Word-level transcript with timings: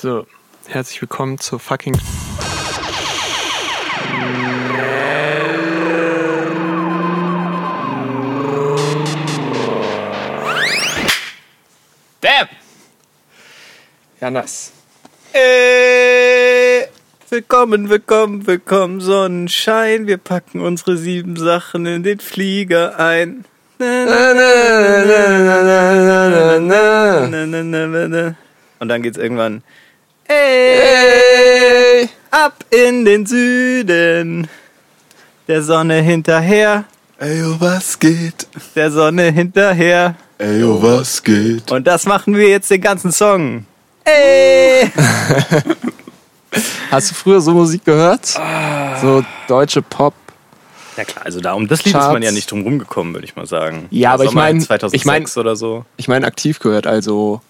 So, 0.00 0.26
herzlich 0.66 1.02
willkommen 1.02 1.38
zur 1.38 1.60
fucking. 1.60 1.94
Damn! 12.22 12.48
Ja, 14.22 14.30
nice. 14.30 14.72
Äh, 15.34 16.86
willkommen, 17.28 17.90
willkommen, 17.90 18.46
willkommen, 18.46 19.02
Sonnenschein. 19.02 20.06
Wir 20.06 20.16
packen 20.16 20.62
unsere 20.62 20.96
sieben 20.96 21.36
Sachen 21.36 21.84
in 21.84 22.04
den 22.04 22.20
Flieger 22.20 22.98
ein. 22.98 23.44
Na, 23.78 24.06
na, 24.06 24.32
na, 24.32 25.04
na, 25.04 25.42
na, 27.44 27.86
na, 27.86 28.08
na. 28.08 28.36
Und 28.78 28.88
dann 28.88 29.02
geht's 29.02 29.18
irgendwann. 29.18 29.62
Ey, 30.32 32.08
ab 32.30 32.64
in 32.70 33.04
den 33.04 33.26
Süden. 33.26 34.46
Der 35.48 35.60
Sonne 35.64 36.00
hinterher, 36.02 36.84
Ey, 37.18 37.42
oh, 37.42 37.56
was 37.58 37.98
geht? 37.98 38.46
der 38.76 38.92
Sonne 38.92 39.32
hinterher. 39.32 40.14
Ey, 40.38 40.62
oh, 40.62 40.80
was 40.80 41.20
geht? 41.24 41.72
Und 41.72 41.84
das 41.88 42.06
machen 42.06 42.36
wir 42.36 42.48
jetzt 42.48 42.70
den 42.70 42.80
ganzen 42.80 43.10
Song. 43.10 43.66
Ey! 44.04 44.88
Hast 46.92 47.10
du 47.10 47.14
früher 47.16 47.40
so 47.40 47.50
Musik 47.50 47.84
gehört? 47.84 48.38
So 49.02 49.24
deutsche 49.48 49.82
Pop. 49.82 50.14
Ja 50.96 51.02
klar, 51.04 51.24
also 51.26 51.40
da 51.40 51.54
um 51.54 51.66
das 51.66 51.84
Lied 51.84 51.92
Charts. 51.94 52.06
ist 52.06 52.12
man 52.12 52.22
ja 52.22 52.30
nicht 52.30 52.48
drum 52.52 52.62
rumgekommen, 52.62 53.14
würde 53.14 53.24
ich 53.26 53.34
mal 53.34 53.46
sagen. 53.46 53.88
Ja, 53.90 54.12
aber 54.12 54.22
ich 54.24 54.30
Sommer 54.30 54.42
mein- 54.42 54.60
2006 54.60 55.00
ich 55.02 55.04
mein- 55.06 55.26
oder 55.44 55.56
so. 55.56 55.84
Ich 55.96 56.06
meine 56.06 56.24
aktiv 56.26 56.60
gehört, 56.60 56.86
also 56.86 57.40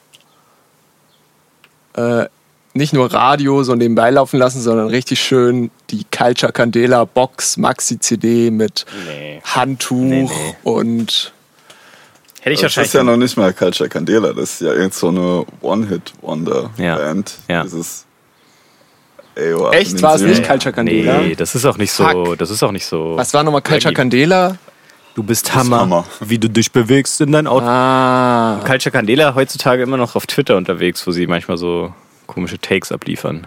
äh, 1.94 2.24
nicht 2.80 2.92
nur 2.92 3.12
Radio 3.12 3.62
so 3.62 3.74
nebenbei 3.76 4.10
laufen 4.10 4.38
lassen, 4.38 4.60
sondern 4.60 4.88
richtig 4.88 5.20
schön 5.22 5.70
die 5.90 6.04
Culture 6.10 6.50
Candela 6.52 7.04
Box 7.04 7.56
Maxi 7.56 8.00
CD 8.00 8.50
mit 8.50 8.84
Nee. 9.06 9.40
Handtuch 9.44 9.96
Nee, 9.96 10.22
nee. 10.24 10.56
und 10.64 11.32
Hätte 12.42 12.54
ich 12.54 12.60
Das 12.60 12.62
wahrscheinlich. 12.64 12.88
ist 12.88 12.94
ja 12.94 13.02
noch 13.04 13.16
nicht 13.18 13.36
mal 13.36 13.52
Culture 13.52 13.88
Candela, 13.88 14.32
das 14.32 14.54
ist 14.54 14.60
ja 14.62 14.72
irgend 14.72 14.94
so 14.94 15.08
eine 15.08 15.44
One-Hit-Wonder-Band. 15.60 17.34
Ja. 17.48 17.62
Dieses 17.64 18.06
Ey, 19.34 19.52
oh, 19.54 19.66
ab 19.66 19.74
Echt? 19.74 20.00
War 20.02 20.16
es 20.16 20.22
nicht 20.22 20.42
Culture 20.46 20.72
Candela? 20.74 21.20
Nee, 21.20 21.34
das 21.34 21.54
ist 21.54 21.64
auch 21.64 21.76
nicht 21.76 21.92
so. 21.92 22.04
Fuck. 22.06 22.38
Das 22.38 22.50
ist 22.50 22.62
auch 22.62 22.72
nicht 22.72 22.86
so. 22.86 23.12
was 23.16 23.32
war 23.32 23.42
nochmal 23.44 23.62
Culture. 23.62 23.94
Candela? 23.94 24.56
Du 25.14 25.22
bist 25.22 25.44
bist 25.44 25.54
Hammer, 25.54 25.80
Hammer. 25.80 26.04
wie 26.20 26.38
du 26.38 26.48
dich 26.48 26.72
bewegst 26.72 27.20
in 27.20 27.32
dein 27.32 27.46
Auto. 27.46 27.64
Ah, 27.66 28.60
Culture 28.64 28.90
Candela 28.92 29.34
heutzutage 29.34 29.82
immer 29.82 29.96
noch 29.96 30.16
auf 30.16 30.26
Twitter 30.26 30.56
unterwegs, 30.56 31.06
wo 31.06 31.10
sie 31.12 31.26
manchmal 31.26 31.58
so 31.58 31.92
komische 32.34 32.58
Takes 32.58 32.92
abliefern. 32.92 33.46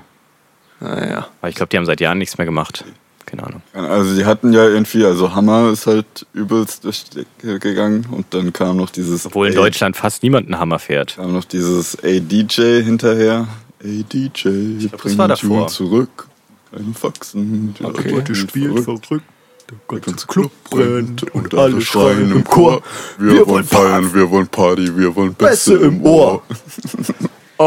naja. 0.79 1.27
Aber 1.41 1.49
ich 1.49 1.55
glaube, 1.55 1.69
die 1.69 1.77
haben 1.77 1.85
seit 1.85 2.01
Jahren 2.01 2.17
nichts 2.17 2.37
mehr 2.37 2.45
gemacht. 2.45 2.83
Keine 3.25 3.43
Ahnung. 3.43 3.61
Also 3.73 4.15
die 4.15 4.25
hatten 4.25 4.53
ja 4.53 4.67
irgendwie, 4.67 5.05
also 5.05 5.33
Hammer 5.33 5.71
ist 5.71 5.87
halt 5.87 6.25
übelst 6.33 6.83
durch 6.83 7.05
die 7.05 7.25
Decke 7.41 7.59
gegangen 7.59 8.05
und 8.11 8.25
dann 8.33 8.51
kam 8.53 8.77
noch 8.77 8.89
dieses 8.91 9.25
Obwohl 9.25 9.47
in 9.47 9.53
Ey- 9.53 9.57
Deutschland 9.59 9.95
fast 9.95 10.21
niemand 10.23 10.47
einen 10.47 10.59
Hammer 10.59 10.77
fährt. 10.77 11.15
kam 11.15 11.31
noch 11.33 11.45
dieses 11.45 11.95
Ey 11.95 12.19
DJ 12.21 12.81
hinterher. 12.83 13.47
Ey 13.83 14.03
DJ, 14.03 14.77
glaub, 14.79 14.91
das 14.91 15.01
bring 15.01 15.17
war 15.17 15.27
den 15.27 15.35
davor. 15.35 15.57
Tune 15.57 15.67
zurück. 15.67 16.27
Keine 16.71 16.93
Faxen. 16.93 17.73
die 17.79 17.83
Okay. 17.85 18.09
Leute 18.11 18.35
spielen 18.35 18.83
verrückt. 18.83 19.07
der 19.09 19.77
Der 19.89 19.99
ganze 19.99 20.27
Club 20.27 20.51
brennt 20.69 21.23
und 21.33 21.53
alle 21.55 21.81
schreien 21.81 22.31
im 22.31 22.43
Chor. 22.43 22.81
Chor. 22.81 22.83
Wir, 23.19 23.47
wollen 23.47 23.63
feiern, 23.63 24.13
wir 24.13 24.29
wollen 24.29 24.47
Party, 24.47 24.95
wir 24.97 25.15
wollen 25.15 25.33
Bässe 25.33 25.75
im 25.75 26.03
Ohr. 26.05 26.43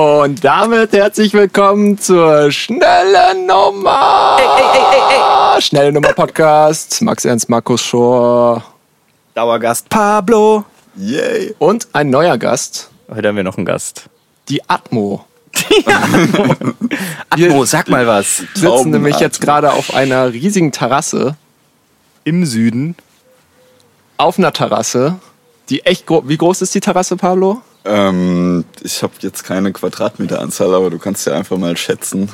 Und 0.01 0.45
damit 0.45 0.93
herzlich 0.93 1.33
willkommen 1.33 1.97
zur 1.97 2.53
schnellen 2.53 3.47
Nummer. 3.47 4.37
Schnelle 5.59 5.91
Nummer 5.91 6.13
Podcast. 6.13 7.01
Max 7.01 7.25
Ernst, 7.25 7.49
Markus 7.49 7.81
Schor 7.83 8.63
Dauergast 9.33 9.89
Pablo. 9.89 10.67
Yay. 10.99 11.55
und 11.59 11.89
ein 11.95 12.11
neuer 12.11 12.37
Gast, 12.37 12.91
Heute 13.09 13.29
haben 13.29 13.37
wir 13.37 13.43
noch 13.45 13.57
einen 13.57 13.65
Gast. 13.65 14.11
die 14.51 14.61
Atmo. 14.69 15.25
Atmo, 17.31 17.65
sag 17.65 17.89
mal 17.89 18.07
was. 18.07 18.37
sitzen 18.37 18.65
Taubenatmo. 18.65 18.91
nämlich 18.91 19.19
jetzt 19.19 19.41
gerade 19.41 19.73
auf 19.73 19.95
einer 19.95 20.31
riesigen 20.31 20.73
Terrasse, 20.73 21.37
Im 22.25 22.45
Süden. 22.45 22.97
auf 24.19 24.39
einer 24.39 24.53
Terrasse, 24.53 25.17
die 25.71 25.87
echt 25.87 26.05
groß. 26.05 26.25
Wie 26.27 26.37
groß 26.37 26.61
ist 26.61 26.75
die 26.75 26.81
Terrasse, 26.81 27.17
Pablo? 27.17 27.63
Ähm, 27.87 28.65
ich 28.83 29.03
habe 29.03 29.15
jetzt 29.21 29.45
keine 29.45 29.73
Quadratmeteranzahl, 29.73 30.75
aber 30.75 30.91
du 30.91 30.99
kannst 30.99 31.27
ja 31.27 31.35
einfach 31.35 31.57
mal 31.57 31.77
schätzen. 31.77 32.31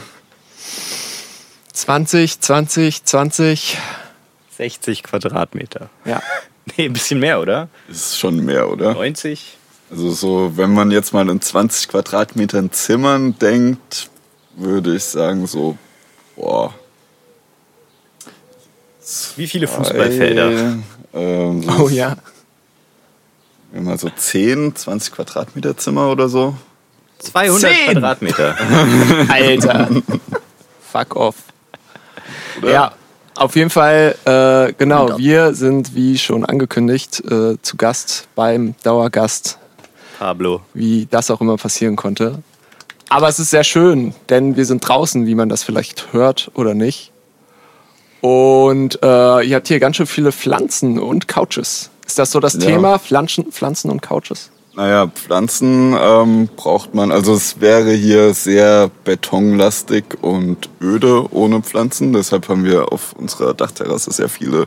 20, 1.72 2.40
20, 2.40 3.04
20. 3.04 3.78
60 4.56 5.02
Quadratmeter. 5.02 5.90
Ja. 6.04 6.22
Nee, 6.76 6.84
ein 6.84 6.92
bisschen 6.92 7.18
mehr, 7.18 7.40
oder? 7.40 7.68
Ist 7.88 8.20
schon 8.20 8.36
mehr, 8.44 8.70
oder? 8.70 8.94
90? 8.94 9.58
Also 9.90 10.12
so, 10.12 10.56
wenn 10.56 10.72
man 10.72 10.92
jetzt 10.92 11.12
mal 11.12 11.28
in 11.28 11.40
20 11.40 11.88
Quadratmetern 11.88 12.70
Zimmern 12.70 13.36
denkt, 13.36 14.08
würde 14.54 14.94
ich 14.94 15.02
sagen 15.02 15.48
so, 15.48 15.76
boah. 16.36 16.72
Wie 19.34 19.48
viele 19.48 19.66
Fußballfelder? 19.66 20.50
Äh, 20.52 20.76
ähm, 21.14 21.62
so 21.64 21.72
Oh 21.82 21.88
ja. 21.88 22.16
Immer 23.74 23.96
so 23.96 24.10
10, 24.10 24.76
20 24.76 25.12
Quadratmeter 25.12 25.76
Zimmer 25.76 26.10
oder 26.10 26.28
so. 26.28 26.54
200 27.18 27.60
Zehn. 27.60 27.92
Quadratmeter. 27.92 28.56
Alter. 29.28 29.88
Fuck 30.90 31.16
off. 31.16 31.36
Ja, 32.62 32.92
auf 33.34 33.56
jeden 33.56 33.70
Fall, 33.70 34.14
äh, 34.24 34.74
genau, 34.74 35.16
wir 35.16 35.54
sind 35.54 35.94
wie 35.94 36.18
schon 36.18 36.44
angekündigt 36.44 37.22
äh, 37.24 37.56
zu 37.62 37.76
Gast 37.78 38.28
beim 38.34 38.74
Dauergast, 38.82 39.58
Pablo. 40.18 40.60
wie 40.74 41.06
das 41.10 41.30
auch 41.30 41.40
immer 41.40 41.56
passieren 41.56 41.96
konnte. 41.96 42.42
Aber 43.08 43.28
es 43.28 43.38
ist 43.38 43.50
sehr 43.50 43.64
schön, 43.64 44.14
denn 44.28 44.56
wir 44.56 44.66
sind 44.66 44.86
draußen, 44.86 45.26
wie 45.26 45.34
man 45.34 45.48
das 45.48 45.62
vielleicht 45.62 46.12
hört 46.12 46.50
oder 46.54 46.74
nicht. 46.74 47.10
Und 48.20 49.02
äh, 49.02 49.46
ihr 49.46 49.56
habt 49.56 49.68
hier 49.68 49.80
ganz 49.80 49.96
schön 49.96 50.06
viele 50.06 50.30
Pflanzen 50.30 50.98
und 50.98 51.26
Couches. 51.26 51.90
Ist 52.06 52.18
das 52.18 52.30
so 52.30 52.40
das 52.40 52.54
Ja. 52.54 52.60
Thema? 52.60 52.98
Pflanzen, 52.98 53.50
Pflanzen 53.52 53.90
und 53.90 54.02
Couches? 54.02 54.50
Naja, 54.74 55.06
Pflanzen 55.08 55.94
ähm, 56.00 56.48
braucht 56.56 56.94
man, 56.94 57.12
also 57.12 57.34
es 57.34 57.60
wäre 57.60 57.92
hier 57.92 58.32
sehr 58.32 58.90
betonlastig 59.04 60.04
und 60.22 60.70
öde 60.80 61.26
ohne 61.30 61.60
Pflanzen. 61.62 62.14
Deshalb 62.14 62.48
haben 62.48 62.64
wir 62.64 62.90
auf 62.90 63.12
unserer 63.12 63.52
Dachterrasse 63.52 64.10
sehr 64.12 64.30
viele 64.30 64.66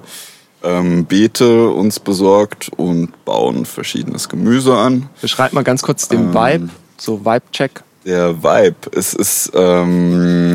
ähm, 0.63 1.05
Beete 1.05 1.69
uns 1.69 1.99
besorgt 1.99 2.69
und 2.77 3.25
bauen 3.25 3.65
verschiedenes 3.65 4.29
Gemüse 4.29 4.75
an. 4.75 5.09
Beschreib 5.21 5.53
mal 5.53 5.63
ganz 5.63 5.81
kurz 5.81 6.07
den 6.07 6.33
Vibe, 6.33 6.69
so 6.97 7.25
Vibe-Check. 7.25 7.83
Der 8.05 8.43
Vibe, 8.43 8.75
es 8.95 9.13
ist 9.15 9.51
ähm, 9.55 10.53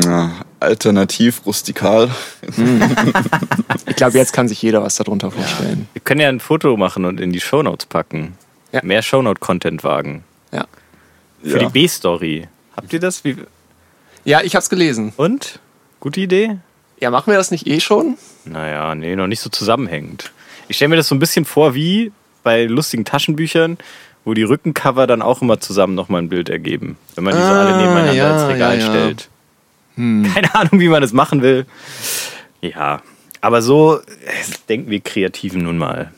alternativ 0.61 1.45
rustikal. 1.45 2.09
Ich 3.87 3.95
glaube, 3.97 4.17
jetzt 4.17 4.31
kann 4.31 4.47
sich 4.47 4.61
jeder 4.61 4.81
was 4.81 4.95
darunter 4.95 5.31
vorstellen. 5.31 5.87
Wir 5.93 6.01
können 6.01 6.21
ja 6.21 6.29
ein 6.29 6.39
Foto 6.39 6.77
machen 6.77 7.03
und 7.03 7.19
in 7.19 7.33
die 7.33 7.41
Shownotes 7.41 7.87
packen. 7.87 8.37
Ja. 8.71 8.79
Mehr 8.83 9.01
Shownote-Content 9.01 9.83
wagen. 9.83 10.23
Ja, 10.53 10.65
Für 11.43 11.59
Ja. 11.61 11.67
die 11.67 11.73
B-Story. 11.73 12.47
Habt 12.77 12.93
ihr 12.93 12.99
das? 13.01 13.25
Wie, 13.25 13.35
ja 14.23 14.41
ich 14.41 14.55
habe 14.55 14.63
es 14.63 14.69
gelesen. 14.69 15.11
und? 15.17 15.59
Gute 15.99 16.21
Idee? 16.21 16.57
Ja, 17.01 17.11
machen 17.11 17.31
wir 17.31 17.37
das 17.37 17.51
nicht 17.51 17.67
eh 17.67 17.79
schon? 17.81 18.17
Naja, 18.45 18.95
nee, 18.95 19.15
noch 19.17 19.27
nicht 19.27 19.41
so 19.41 19.49
zusammenhängend. 19.49 20.31
Ich 20.69 20.77
stelle 20.77 20.89
mir 20.89 20.95
das 20.95 21.09
so 21.09 21.15
ein 21.15 21.19
bisschen 21.19 21.43
vor 21.43 21.75
wie 21.75 22.13
bei 22.43 22.63
lustigen 22.65 23.03
Taschenbüchern, 23.03 23.77
wo 24.25 24.33
die 24.33 24.43
Rückencover 24.43 25.07
dann 25.07 25.21
auch 25.21 25.41
immer 25.41 25.59
zusammen 25.59 25.95
nochmal 25.95 26.21
ein 26.21 26.29
Bild 26.29 26.49
ergeben. 26.49 26.97
Wenn 27.15 27.23
man 27.23 27.33
die 27.33 27.41
so 27.41 27.45
Ah, 27.45 27.61
alle 27.61 27.77
nebeneinander 27.77 28.13
ja, 28.13 28.33
ins 28.33 28.53
Regal 28.53 28.79
ja, 28.79 28.83
ja. 28.83 28.89
stellt. 28.89 29.29
Keine 29.95 30.55
Ahnung, 30.55 30.79
wie 30.79 30.87
man 30.87 31.01
das 31.01 31.13
machen 31.13 31.41
will. 31.41 31.65
Ja, 32.61 33.01
aber 33.41 33.61
so 33.61 33.97
äh, 33.97 34.03
denken 34.69 34.89
wir 34.89 34.99
Kreativen 35.01 35.63
nun 35.63 35.77
mal. 35.77 36.11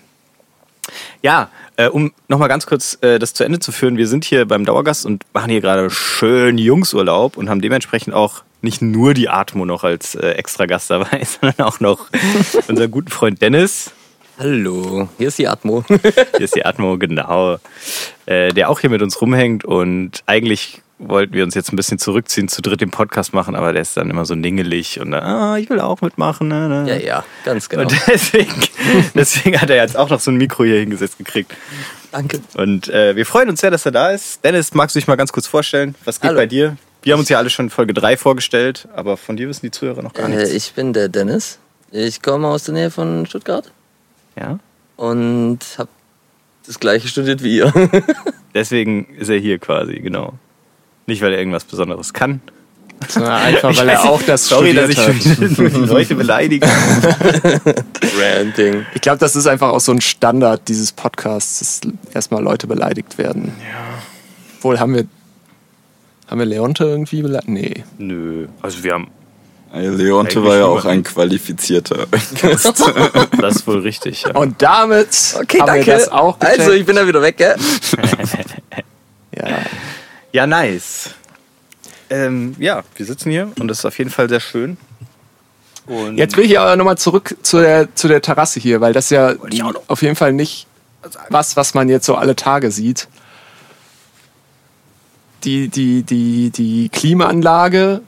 Ja, 1.21 1.49
äh, 1.77 1.87
um 1.87 2.11
nochmal 2.27 2.49
ganz 2.49 2.65
kurz 2.65 2.97
äh, 3.01 3.17
das 3.17 3.33
zu 3.33 3.43
Ende 3.43 3.59
zu 3.59 3.71
führen, 3.71 3.97
wir 3.97 4.07
sind 4.07 4.25
hier 4.25 4.45
beim 4.45 4.65
Dauergast 4.65 5.05
und 5.05 5.23
machen 5.33 5.49
hier 5.49 5.61
gerade 5.61 5.89
schön 5.89 6.57
Jungsurlaub 6.57 7.37
und 7.37 7.49
haben 7.49 7.61
dementsprechend 7.61 8.13
auch 8.13 8.43
nicht 8.61 8.81
nur 8.81 9.13
die 9.13 9.29
Atmo 9.29 9.65
noch 9.65 9.83
als 9.83 10.15
äh, 10.15 10.31
extra 10.31 10.65
Gast 10.65 10.89
dabei, 10.89 11.23
sondern 11.41 11.65
auch 11.65 11.79
noch 11.79 12.09
unseren 12.67 12.91
guten 12.91 13.09
Freund 13.09 13.41
Dennis. 13.41 13.91
Hallo, 14.39 15.07
hier 15.17 15.27
ist 15.27 15.37
die 15.37 15.47
Atmo. 15.47 15.83
Hier 15.87 15.99
ist 16.39 16.55
die 16.55 16.65
Atmo, 16.65 16.97
genau. 16.97 17.57
Äh, 18.25 18.49
der 18.53 18.69
auch 18.69 18.79
hier 18.79 18.89
mit 18.89 19.01
uns 19.01 19.21
rumhängt 19.21 19.63
und 19.63 20.23
eigentlich 20.25 20.81
wollten 20.97 21.33
wir 21.33 21.43
uns 21.43 21.53
jetzt 21.53 21.71
ein 21.71 21.75
bisschen 21.75 21.99
zurückziehen, 21.99 22.47
zu 22.47 22.61
dritt 22.61 22.81
den 22.81 22.89
Podcast 22.89 23.33
machen, 23.33 23.55
aber 23.55 23.73
der 23.73 23.81
ist 23.81 23.95
dann 23.97 24.09
immer 24.09 24.25
so 24.25 24.33
ningelig 24.35 24.99
und 24.99 25.11
dann, 25.11 25.23
ah, 25.23 25.57
ich 25.57 25.69
will 25.69 25.79
auch 25.79 26.01
mitmachen. 26.01 26.47
Ne, 26.47 26.67
ne. 26.67 26.85
ja, 26.89 26.95
ja, 26.97 27.25
ganz 27.45 27.69
genau. 27.69 27.83
Und 27.83 27.93
deswegen, 28.07 28.53
deswegen 29.13 29.59
hat 29.61 29.69
er 29.69 29.75
jetzt 29.75 29.97
auch 29.97 30.09
noch 30.09 30.19
so 30.19 30.31
ein 30.31 30.37
Mikro 30.37 30.63
hier 30.63 30.79
hingesetzt 30.79 31.17
gekriegt. 31.19 31.51
Danke. 32.11 32.39
Und 32.55 32.87
äh, 32.89 33.15
wir 33.15 33.25
freuen 33.25 33.49
uns 33.49 33.61
sehr, 33.61 33.69
dass 33.71 33.85
er 33.85 33.91
da 33.91 34.11
ist. 34.11 34.43
Dennis, 34.43 34.73
magst 34.73 34.95
du 34.95 34.99
dich 34.99 35.07
mal 35.07 35.15
ganz 35.15 35.31
kurz 35.31 35.45
vorstellen? 35.45 35.93
Was 36.05 36.19
geht 36.19 36.29
Hallo. 36.29 36.39
bei 36.39 36.45
dir? 36.47 36.77
Wir 37.03 37.13
haben 37.13 37.19
uns 37.19 37.29
ja 37.29 37.37
alle 37.37 37.49
schon 37.51 37.69
Folge 37.69 37.93
3 37.93 38.17
vorgestellt, 38.17 38.87
aber 38.95 39.17
von 39.17 39.35
dir 39.37 39.47
wissen 39.49 39.65
die 39.65 39.71
Zuhörer 39.71 40.01
noch 40.01 40.13
gar 40.13 40.27
Äh, 40.27 40.35
nichts. 40.37 40.51
ich 40.51 40.73
bin 40.73 40.93
der 40.93 41.09
Dennis. 41.09 41.59
Ich 41.91 42.21
komme 42.23 42.47
aus 42.47 42.63
der 42.63 42.73
Nähe 42.73 42.89
von 42.89 43.25
Stuttgart 43.27 43.71
Ja? 44.39 44.59
und 44.95 45.59
habe 45.77 45.89
das 46.65 46.79
gleiche 46.79 47.07
studiert 47.07 47.43
wie 47.43 47.57
ihr. 47.57 47.73
Deswegen 48.53 49.05
ist 49.17 49.29
er 49.29 49.37
hier 49.39 49.59
quasi, 49.59 49.95
genau. 49.99 50.33
Nicht, 51.07 51.21
weil 51.21 51.33
er 51.33 51.39
irgendwas 51.39 51.65
Besonderes 51.65 52.13
kann. 52.13 52.41
Sondern 53.09 53.33
einfach, 53.33 53.63
weil 53.63 53.71
Ich 53.73 53.79
er 53.79 53.87
weiß 53.87 54.05
auch 54.05 54.21
das 54.21 54.47
Sorry, 54.47 54.73
dass 54.73 54.91
studiert 54.93 55.25
ich 55.25 55.57
hat. 55.59 55.73
die 55.75 55.79
Leute 55.85 56.15
beleidige. 56.15 56.65
Ranting. 58.17 58.85
Ich 58.93 59.01
glaube, 59.01 59.17
das 59.17 59.35
ist 59.35 59.47
einfach 59.47 59.69
auch 59.69 59.79
so 59.81 59.91
ein 59.91 59.99
Standard 59.99 60.67
dieses 60.69 60.91
Podcasts, 60.93 61.59
dass 61.59 61.81
erstmal 62.13 62.41
Leute 62.41 62.67
beleidigt 62.67 63.17
werden. 63.17 63.51
Ja. 63.59 64.01
Wohl 64.61 64.79
haben 64.79 64.95
wir. 64.95 65.05
Haben 66.27 66.39
wir 66.39 66.45
Leonte 66.45 66.85
irgendwie 66.85 67.21
beleidigt? 67.21 67.49
Nee. 67.49 67.83
Nö, 67.97 68.47
also 68.61 68.83
wir 68.83 68.93
haben, 68.93 69.07
Leonte 69.73 70.37
Eigentlich 70.39 70.49
war 70.49 70.57
ja 70.57 70.65
auch 70.65 70.85
ein 70.85 71.03
qualifizierter 71.03 72.05
Gast. 72.41 72.83
das 73.41 73.55
ist 73.55 73.67
wohl 73.67 73.79
richtig. 73.79 74.23
Ja. 74.23 74.35
Und 74.35 74.61
damit 74.61 75.09
Okay, 75.41 75.59
haben 75.59 75.67
danke. 75.67 75.87
wir 75.87 75.93
das 75.95 76.09
auch 76.09 76.39
also, 76.39 76.57
gecheckt. 76.57 76.79
ich 76.79 76.85
bin 76.85 76.95
da 76.95 77.07
wieder 77.07 77.21
weg, 77.21 77.37
gell? 77.37 77.55
ja. 79.35 79.47
Ja, 80.31 80.47
nice. 80.47 81.09
Ähm, 82.09 82.55
ja, 82.59 82.83
wir 82.95 83.05
sitzen 83.05 83.31
hier 83.31 83.51
und 83.59 83.67
das 83.67 83.79
ist 83.79 83.85
auf 83.85 83.97
jeden 83.97 84.11
Fall 84.11 84.29
sehr 84.29 84.39
schön. 84.39 84.77
Und 85.87 86.17
Jetzt 86.17 86.37
will 86.37 86.45
ich 86.45 86.57
aber 86.59 86.75
nochmal 86.75 86.97
zurück 86.97 87.35
zu 87.41 87.59
der, 87.59 87.93
zu 87.95 88.07
der 88.07 88.21
Terrasse 88.21 88.59
hier, 88.59 88.79
weil 88.79 88.93
das 88.93 89.09
ja 89.09 89.33
auf 89.87 90.01
jeden 90.01 90.15
Fall 90.15 90.33
nicht 90.33 90.67
was, 91.29 91.57
was 91.57 91.73
man 91.73 91.89
jetzt 91.89 92.05
so 92.05 92.15
alle 92.15 92.35
Tage 92.35 92.71
sieht. 92.71 93.07
Die, 95.43 95.67
die, 95.67 96.03
die, 96.03 96.51
die 96.51 96.87
Klimaanlage, 96.89 98.01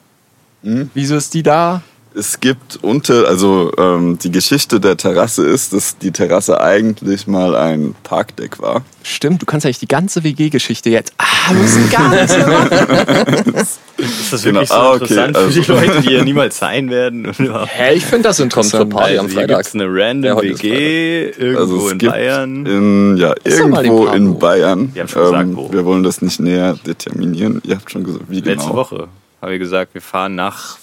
Hm? 0.65 0.89
wieso 0.93 1.15
ist 1.15 1.33
die 1.33 1.43
da? 1.43 1.81
Es 2.17 2.39
gibt 2.39 2.79
unter, 2.81 3.27
also 3.27 3.73
ähm, 3.77 4.17
die 4.17 4.31
Geschichte 4.31 4.79
der 4.79 4.95
Terrasse 4.95 5.45
ist, 5.45 5.73
dass 5.73 5.97
die 5.97 6.11
Terrasse 6.11 6.61
eigentlich 6.61 7.27
mal 7.27 7.57
ein 7.57 7.93
Parkdeck 8.03 8.61
war. 8.61 8.85
Stimmt, 9.03 9.41
du 9.41 9.45
kannst 9.45 9.65
eigentlich 9.65 9.79
die 9.79 9.87
ganze 9.89 10.23
WG-Geschichte 10.23 10.89
jetzt. 10.89 11.11
Ah, 11.17 11.51
wir 11.51 11.59
müssen 11.61 11.89
gar 11.89 12.07
nichts 12.15 12.37
mehr 12.37 12.47
machen. 12.47 13.53
ist 13.97 14.31
das 14.31 14.43
Genau. 14.43 14.61
wirklich 14.61 14.69
so 14.69 14.75
Ah, 14.75 14.93
okay, 14.93 15.01
interessant 15.03 15.37
für 15.37 15.49
die 15.51 15.59
also- 15.59 15.73
Leute, 15.73 16.01
die 16.03 16.07
hier 16.07 16.23
niemals 16.23 16.57
sein 16.57 16.89
werden? 16.89 17.29
Hä, 17.67 17.95
ich 17.95 18.05
finde 18.05 18.29
das 18.29 18.37
Kommt 18.37 18.45
interessant. 18.45 18.89
Party 18.91 19.17
am 19.17 19.25
Also 19.25 19.37
hier 19.37 19.47
Freitag. 19.47 19.57
gibt's 19.57 19.73
eine 19.75 19.85
random 19.89 20.23
Ja, 20.37 20.39
ist 20.51 20.63
WG 20.63 21.29
irgendwo 21.37 21.59
Also 21.59 21.85
es 21.87 21.91
in 21.91 21.97
gibt 21.97 22.11
Bayern. 22.13 22.65
in 22.65 23.17
ja 23.17 23.33
den 23.33 23.53
irgendwo 23.53 24.07
in. 24.07 24.39
Bayern. 24.39 24.79
Ähm, 24.79 24.89
Wir 24.93 25.01
haben 25.01 25.09
schon 25.09 25.21
gesagt, 25.23 25.49
wo. 25.55 25.73
wir 25.73 25.83
wollen 25.83 26.03
das 26.03 26.21
nicht 26.21 26.39
näher 26.39 26.77
determinieren. 26.87 27.61
Ihr 27.65 27.75
habt 27.75 27.91
schon 27.91 28.05
gesagt, 28.05 28.23
wie 28.29 28.41
genau. 28.41 28.55
Letzte 28.55 28.73
Woche 28.73 29.07
habe 29.45 29.53
ich 29.53 29.59
gesagt, 29.59 29.93
wir 29.93 30.01
fahren 30.01 30.33
nach 30.33 30.77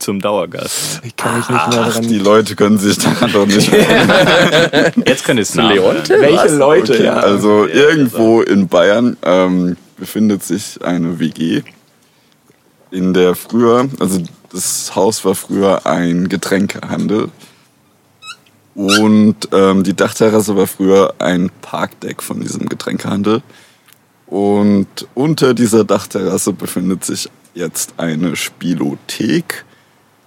zum 0.00 0.20
Dauergast. 0.20 1.00
Ich 1.04 1.14
kann 1.14 1.36
mich 1.36 1.48
nicht 1.48 1.50
mehr 1.50 1.60
Ach, 1.64 1.70
daran. 1.70 2.08
die 2.08 2.18
Leute 2.18 2.56
können 2.56 2.78
sich 2.78 2.98
daran 2.98 3.30
doch 3.30 3.46
nicht 3.46 3.72
erinnern. 3.72 4.92
Jetzt 5.06 5.24
könnt 5.24 5.38
ihr 5.38 5.42
es 5.42 5.54
Leonte? 5.54 6.18
Welche 6.20 6.44
Was? 6.44 6.52
Leute, 6.54 6.92
Okay, 6.94 7.04
ja. 7.04 7.14
also 7.18 7.66
Ja, 7.66 7.74
irgendwo 7.74 8.40
in 8.42 8.66
Bayern 8.66 9.16
ähm, 9.22 9.76
befindet 9.96 10.42
sich 10.42 10.82
eine 10.84 11.20
WG, 11.20 11.62
in 12.90 13.14
der 13.14 13.36
früher, 13.36 13.88
also 14.00 14.20
das 14.50 14.96
Haus 14.96 15.24
war 15.24 15.36
früher 15.36 15.86
ein 15.86 16.28
Getränkehandel 16.28 17.28
und 18.74 19.36
ähm, 19.52 19.84
die 19.84 19.94
Dachterrasse 19.94 20.56
war 20.56 20.66
früher 20.66 21.14
ein 21.18 21.50
Parkdeck 21.60 22.22
von 22.22 22.40
diesem 22.40 22.68
Getränkehandel. 22.68 23.42
Und 24.26 24.88
unter 25.12 25.52
dieser 25.52 25.84
Dachterrasse 25.84 26.54
befindet 26.54 27.04
sich 27.04 27.28
jetzt 27.54 27.94
eine 27.98 28.36
Spielothek, 28.36 29.64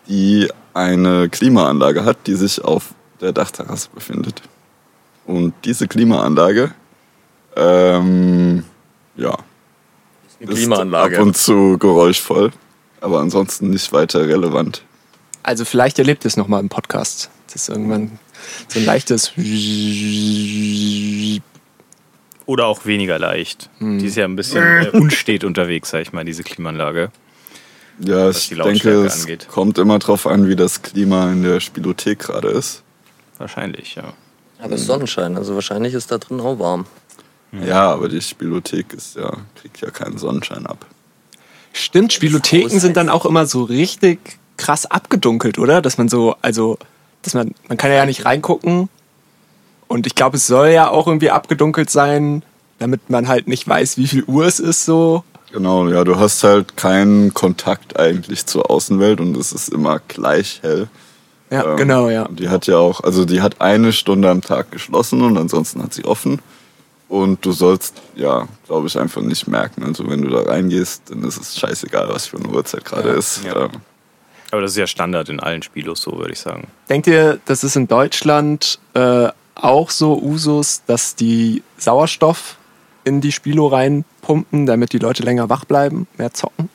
die 0.08 0.50
eine 0.74 1.30
Klimaanlage 1.30 2.06
hat, 2.06 2.28
die 2.28 2.36
sich 2.36 2.64
auf 2.64 2.94
der 3.22 3.32
Dachterrasse 3.32 3.90
befindet. 3.94 4.42
Und 5.26 5.54
diese 5.64 5.88
Klimaanlage, 5.88 6.74
ähm, 7.56 8.64
ja, 9.16 9.38
Eine 10.40 10.54
Klimaanlage. 10.54 11.14
ist 11.14 11.20
ab 11.20 11.26
und 11.26 11.38
zu 11.38 11.78
geräuschvoll, 11.78 12.52
aber 13.02 13.20
ansonsten 13.20 13.70
nicht 13.70 13.92
weiter 13.94 14.28
relevant. 14.28 14.84
Also 15.44 15.64
vielleicht 15.66 15.98
erlebt 16.00 16.26
ihr 16.26 16.28
es 16.28 16.38
nochmal 16.38 16.60
im 16.60 16.70
Podcast. 16.70 17.30
Das 17.48 17.56
ist 17.64 17.70
irgendwann 17.70 18.20
so 18.68 18.80
ein 18.80 18.86
leichtes. 18.86 19.32
Oder 22.46 22.68
auch 22.68 22.86
weniger 22.86 23.18
leicht. 23.18 23.70
Hm. 23.80 24.00
Die 24.00 24.06
ist 24.06 24.16
ja 24.16 24.26
ein 24.26 24.36
bisschen 24.36 24.64
äh, 24.64 24.90
unstet 24.94 25.44
unterwegs, 25.44 25.90
sag 25.90 26.02
ich 26.02 26.14
mal, 26.14 26.26
diese 26.26 26.44
Klimaanlage. 26.44 27.12
Ja, 28.00 28.28
Was 28.28 28.38
ich 28.38 28.50
die 28.50 28.56
denke, 28.56 28.70
Lautstärke 28.70 29.06
es 29.06 29.22
angeht. 29.22 29.48
kommt 29.50 29.78
immer 29.78 30.00
drauf 30.00 30.28
an, 30.28 30.48
wie 30.48 30.56
das 30.56 30.82
Klima 30.82 31.32
in 31.32 31.44
der 31.44 31.60
Spielothek 31.60 32.20
gerade 32.20 32.50
ist. 32.50 32.84
Wahrscheinlich, 33.38 33.96
ja. 33.96 34.14
Aber 34.60 34.76
es 34.76 34.82
ist 34.82 34.88
Sonnenschein, 34.88 35.38
also 35.38 35.56
wahrscheinlich 35.56 35.94
ist 35.94 36.12
da 36.12 36.18
drin 36.18 36.40
auch 36.40 36.60
warm. 36.60 36.86
Ja, 37.66 37.92
aber 37.92 38.10
die 38.10 38.22
Spielothek 38.22 38.94
ist 38.94 39.16
ja, 39.16 39.32
kriegt 39.56 39.80
ja 39.80 39.90
keinen 39.90 40.18
Sonnenschein 40.18 40.66
ab. 40.66 40.86
Stimmt, 41.74 42.14
Spielotheken 42.14 42.80
sind 42.80 42.98
dann 42.98 43.10
auch 43.10 43.26
immer 43.26 43.46
so 43.46 43.64
richtig 43.64 44.20
krass 44.58 44.86
abgedunkelt, 44.86 45.58
oder? 45.58 45.82
Dass 45.82 45.98
man 45.98 46.10
so, 46.10 46.36
also, 46.42 46.78
dass 47.22 47.34
man, 47.34 47.54
man 47.68 47.78
kann 47.78 47.92
ja 47.92 48.06
nicht 48.06 48.26
reingucken. 48.26 48.90
Und 49.88 50.08
ich 50.08 50.16
glaube, 50.16 50.38
es 50.38 50.48
soll 50.48 50.70
ja 50.70 50.90
auch 50.90 51.08
irgendwie 51.08 51.30
abgedunkelt 51.32 51.90
sein, 51.90 52.44
damit 52.80 53.10
man 53.10 53.28
halt 53.28 53.48
nicht 53.48 53.68
weiß, 53.68 53.98
wie 53.98 54.08
viel 54.08 54.24
Uhr 54.26 54.46
es 54.46 54.60
ist, 54.60 54.86
so. 54.86 55.24
Genau, 55.52 55.88
ja, 55.88 56.04
du 56.04 56.18
hast 56.20 56.44
halt 56.44 56.76
keinen 56.76 57.34
Kontakt 57.34 57.98
eigentlich 57.98 58.46
zur 58.46 58.70
Außenwelt 58.70 59.22
und 59.22 59.38
es 59.38 59.54
ist 59.54 59.70
immer 59.70 60.02
gleich 60.08 60.60
hell. 60.62 60.90
Ja, 61.50 61.64
Ähm, 61.64 61.78
genau, 61.78 62.10
ja. 62.10 62.28
Die 62.30 62.50
hat 62.50 62.68
ja 62.68 62.78
auch, 62.78 63.02
also 63.02 63.24
die 63.24 63.42
hat 63.42 63.62
eine 63.62 63.94
Stunde 63.94 64.30
am 64.30 64.42
Tag 64.42 64.72
geschlossen 64.72 65.22
und 65.22 65.38
ansonsten 65.38 65.82
hat 65.82 65.94
sie 65.94 66.04
offen. 66.04 66.40
Und 67.08 67.46
du 67.46 67.52
sollst, 67.52 67.94
ja, 68.16 68.48
glaube 68.66 68.88
ich, 68.88 69.00
einfach 69.00 69.22
nicht 69.22 69.48
merken. 69.48 69.84
Also 69.86 70.10
wenn 70.10 70.24
du 70.24 70.30
da 70.30 70.42
reingehst, 70.42 71.04
dann 71.12 71.24
ist 71.24 71.40
es 71.40 71.58
scheißegal, 71.58 72.10
was 72.10 72.26
für 72.26 72.38
eine 72.38 72.50
Uhrzeit 72.50 72.84
gerade 72.84 73.10
ist. 73.10 73.44
Ja. 73.46 73.66
Ähm, 73.66 73.70
Aber 74.52 74.62
das 74.62 74.72
ist 74.72 74.78
ja 74.78 74.88
Standard 74.88 75.30
in 75.30 75.40
allen 75.40 75.62
Spielos 75.62 76.02
so, 76.02 76.18
würde 76.18 76.34
ich 76.34 76.40
sagen. 76.40 76.68
Denkt 76.90 77.06
ihr, 77.08 77.40
das 77.46 77.64
ist 77.64 77.76
in 77.76 77.88
Deutschland 77.88 78.80
äh, 78.96 79.30
auch 79.56 79.90
so 79.90 80.18
Usus, 80.22 80.84
dass 80.86 81.16
die 81.16 81.64
Sauerstoff 81.78 82.58
in 83.04 83.22
die 83.22 83.32
Spilo 83.32 83.68
reinpumpen, 83.68 84.66
damit 84.66 84.94
die 84.94 84.98
Leute 85.00 85.24
länger 85.24 85.50
wach 85.50 85.66
bleiben, 85.66 86.08
mehr 86.18 86.34
zocken? 86.34 86.70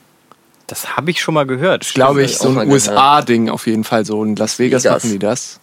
Das 0.67 0.97
habe 0.97 1.11
ich 1.11 1.21
schon 1.21 1.35
mal 1.35 1.47
gehört. 1.47 1.83
Das 1.85 1.93
glaube 1.95 2.23
ich, 2.23 2.33
ich 2.33 2.39
so 2.39 2.49
ein. 2.57 2.71
USA-Ding 2.71 3.49
auf 3.51 3.67
jeden 3.67 3.83
Fall. 3.85 4.05
So 4.05 4.23
in 4.25 4.37
Las 4.37 4.59
Vegas 4.59 4.85
Vegas. 4.85 5.03
machen 5.05 5.13
die 5.13 5.19
das. 5.19 5.59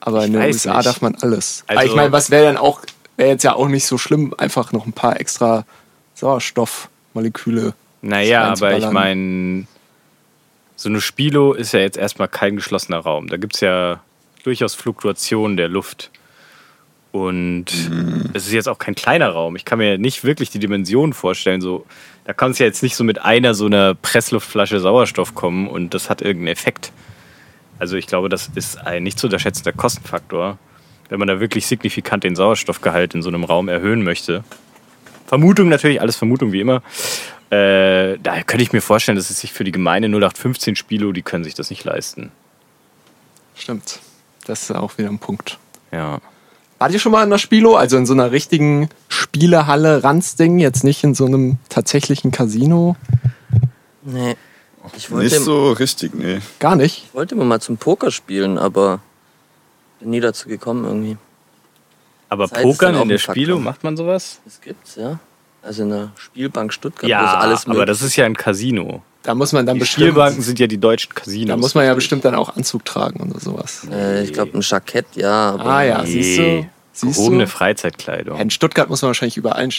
Aber 0.00 0.20
Ich 0.20 0.26
in 0.26 0.32
den 0.34 0.42
USA 0.42 0.74
nicht. 0.76 0.86
darf 0.86 1.00
man 1.00 1.14
alles. 1.16 1.64
Also- 1.66 1.78
Aber 1.80 1.86
ich 1.88 1.94
meine, 1.94 2.12
was 2.12 2.30
wäre 2.30 2.46
denn 2.46 2.56
auch, 2.58 2.82
wäre 3.16 3.30
jetzt 3.30 3.42
ja 3.44 3.54
auch 3.54 3.68
nicht 3.68 3.86
so 3.86 3.96
schlimm, 3.98 4.34
einfach 4.36 4.72
noch 4.72 4.84
ein 4.84 4.92
paar 4.92 5.18
extra 5.18 5.64
Sauerstoffmoleküle. 6.14 7.74
Naja, 8.02 8.44
aber 8.52 8.76
ich 8.76 8.90
meine, 8.90 9.66
so 10.76 10.88
eine 10.88 11.00
Spilo 11.00 11.52
ist 11.52 11.72
ja 11.72 11.80
jetzt 11.80 11.96
erstmal 11.96 12.28
kein 12.28 12.56
geschlossener 12.56 12.98
Raum. 12.98 13.28
Da 13.28 13.36
gibt 13.36 13.54
es 13.54 13.60
ja 13.60 14.00
durchaus 14.42 14.74
Fluktuationen 14.74 15.56
der 15.56 15.68
Luft. 15.68 16.10
Und 17.12 17.66
es 18.32 18.46
ist 18.46 18.52
jetzt 18.52 18.68
auch 18.68 18.78
kein 18.78 18.94
kleiner 18.94 19.28
Raum. 19.28 19.54
Ich 19.54 19.66
kann 19.66 19.78
mir 19.78 19.98
nicht 19.98 20.24
wirklich 20.24 20.48
die 20.48 20.58
Dimensionen 20.58 21.12
vorstellen. 21.12 21.60
So, 21.60 21.84
da 22.24 22.32
kannst 22.32 22.58
du 22.58 22.64
ja 22.64 22.68
jetzt 22.68 22.82
nicht 22.82 22.96
so 22.96 23.04
mit 23.04 23.20
einer 23.22 23.54
so 23.54 23.66
einer 23.66 23.94
Pressluftflasche 23.94 24.80
Sauerstoff 24.80 25.34
kommen 25.34 25.68
und 25.68 25.92
das 25.92 26.08
hat 26.08 26.22
irgendeinen 26.22 26.52
Effekt. 26.52 26.90
Also 27.78 27.96
ich 27.96 28.06
glaube, 28.06 28.30
das 28.30 28.50
ist 28.54 28.78
ein 28.78 29.02
nicht 29.02 29.18
zu 29.18 29.26
unterschätzender 29.26 29.72
Kostenfaktor, 29.72 30.58
wenn 31.10 31.18
man 31.18 31.28
da 31.28 31.38
wirklich 31.38 31.66
signifikant 31.66 32.24
den 32.24 32.34
Sauerstoffgehalt 32.34 33.14
in 33.14 33.22
so 33.22 33.28
einem 33.28 33.44
Raum 33.44 33.68
erhöhen 33.68 34.02
möchte. 34.04 34.42
Vermutung 35.26 35.68
natürlich, 35.68 36.00
alles 36.00 36.16
Vermutung 36.16 36.52
wie 36.52 36.60
immer. 36.60 36.82
Äh, 37.50 38.18
da 38.22 38.42
könnte 38.46 38.62
ich 38.62 38.72
mir 38.72 38.80
vorstellen, 38.80 39.16
dass 39.16 39.28
es 39.28 39.40
sich 39.40 39.52
für 39.52 39.64
die 39.64 39.72
gemeine 39.72 40.06
0815 40.06 40.76
Spilo, 40.76 41.12
die 41.12 41.22
können 41.22 41.44
sich 41.44 41.54
das 41.54 41.68
nicht 41.68 41.84
leisten. 41.84 42.32
Stimmt. 43.54 44.00
Das 44.46 44.62
ist 44.62 44.70
auch 44.70 44.96
wieder 44.96 45.10
ein 45.10 45.18
Punkt. 45.18 45.58
Ja. 45.90 46.20
Wart 46.82 46.90
ihr 46.90 46.98
schon 46.98 47.12
mal 47.12 47.22
in 47.22 47.30
der 47.30 47.38
Spilo? 47.38 47.76
Also 47.76 47.96
in 47.96 48.06
so 48.06 48.12
einer 48.12 48.32
richtigen 48.32 48.88
Spielehalle, 49.06 50.02
Ranzding, 50.02 50.58
jetzt 50.58 50.82
nicht 50.82 51.04
in 51.04 51.14
so 51.14 51.26
einem 51.26 51.58
tatsächlichen 51.68 52.32
Casino? 52.32 52.96
Nee. 54.02 54.34
Ich 54.96 55.12
wollte, 55.12 55.32
nicht 55.32 55.44
so 55.44 55.70
richtig, 55.70 56.12
nee. 56.12 56.40
Gar 56.58 56.74
nicht. 56.74 57.04
ich 57.06 57.14
wollte 57.14 57.36
immer 57.36 57.44
mal 57.44 57.60
zum 57.60 57.76
Poker 57.76 58.10
spielen, 58.10 58.58
aber 58.58 58.98
bin 60.00 60.10
nie 60.10 60.18
dazu 60.18 60.48
gekommen 60.48 60.84
irgendwie. 60.84 61.16
Aber 62.28 62.48
Zeit 62.48 62.64
Pokern 62.64 62.96
in 62.96 63.08
der. 63.10 63.18
Spilo, 63.18 63.60
macht 63.60 63.84
man 63.84 63.96
sowas? 63.96 64.40
Das 64.44 64.60
gibt's, 64.60 64.96
ja. 64.96 65.20
Also 65.62 65.84
in 65.84 65.90
der 65.90 66.10
Spielbank 66.16 66.72
Stuttgart, 66.72 67.04
wo 67.04 67.06
Ja, 67.06 67.26
ist 67.26 67.44
alles 67.44 67.66
aber 67.68 67.86
das 67.86 68.02
ist 68.02 68.16
ja 68.16 68.24
ein 68.24 68.36
Casino. 68.36 69.02
Da 69.22 69.34
muss 69.34 69.52
man 69.52 69.64
dann 69.66 69.74
Die 69.76 69.80
bestimmt. 69.80 70.02
Spielbanken 70.06 70.42
sind 70.42 70.58
ja 70.58 70.66
die 70.66 70.78
deutschen 70.78 71.14
Casinos. 71.14 71.48
Da 71.48 71.56
muss 71.56 71.74
man 71.74 71.84
ja 71.84 71.94
bestimmt 71.94 72.24
dann 72.24 72.34
auch 72.34 72.56
Anzug 72.56 72.84
tragen 72.84 73.20
oder 73.30 73.38
sowas. 73.40 73.86
äh, 73.90 74.24
ich 74.24 74.32
glaube 74.32 74.56
ein 74.58 74.62
Jackett, 74.62 75.06
ja. 75.14 75.50
Aber 75.52 75.64
Ah 75.64 75.82
ja, 75.82 76.02
Nee. 76.02 76.10
siehst 76.10 76.38
du? 76.38 76.66
Siehst 76.92 77.16
Gehobene 77.18 77.44
du? 77.44 77.48
Freizeitkleidung. 77.50 78.38
In 78.40 78.50
Stuttgart 78.50 78.88
muss 78.90 79.00
man 79.02 79.08
wahrscheinlich 79.10 79.36
überall 79.36 79.62
ein 79.62 79.70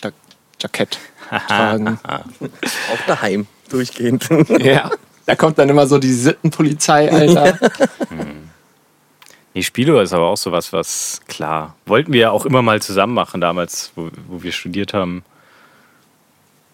Jackett 0.61 0.97
tragen. 1.47 1.99
Auch 2.03 3.05
daheim. 3.07 3.47
Durchgehend. 3.69 4.27
Ja. 4.59 4.91
Da 5.25 5.35
kommt 5.35 5.57
dann 5.57 5.69
immer 5.69 5.87
so 5.87 5.99
die 5.99 6.11
Sittenpolizei, 6.11 7.09
Alter. 7.11 7.57
Nee, 9.53 9.61
Spilo 9.61 10.01
ist 10.01 10.13
aber 10.13 10.27
auch 10.27 10.37
sowas, 10.37 10.73
was, 10.73 11.21
klar, 11.27 11.75
wollten 11.85 12.11
wir 12.11 12.19
ja 12.21 12.31
auch 12.31 12.45
immer 12.45 12.61
mal 12.61 12.81
zusammen 12.81 13.13
machen 13.13 13.39
damals, 13.39 13.91
wo, 13.95 14.09
wo 14.27 14.41
wir 14.41 14.51
studiert 14.51 14.93
haben. 14.93 15.23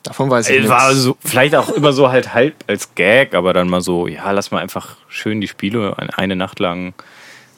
Davon 0.03 0.29
weiß 0.29 0.49
ich 0.49 0.69
war 0.69 0.93
so, 0.93 1.17
vielleicht 1.19 1.55
auch 1.55 1.69
immer 1.69 1.91
so 1.91 2.09
halt 2.09 2.33
halb 2.33 2.55
als 2.67 2.95
Gag, 2.95 3.35
aber 3.35 3.53
dann 3.53 3.69
mal 3.69 3.81
so, 3.81 4.07
ja, 4.07 4.31
lass 4.31 4.51
mal 4.51 4.59
einfach 4.59 4.95
schön 5.07 5.41
die 5.41 5.47
Spiele 5.47 5.95
eine 6.15 6.35
Nacht 6.35 6.59
lang 6.59 6.93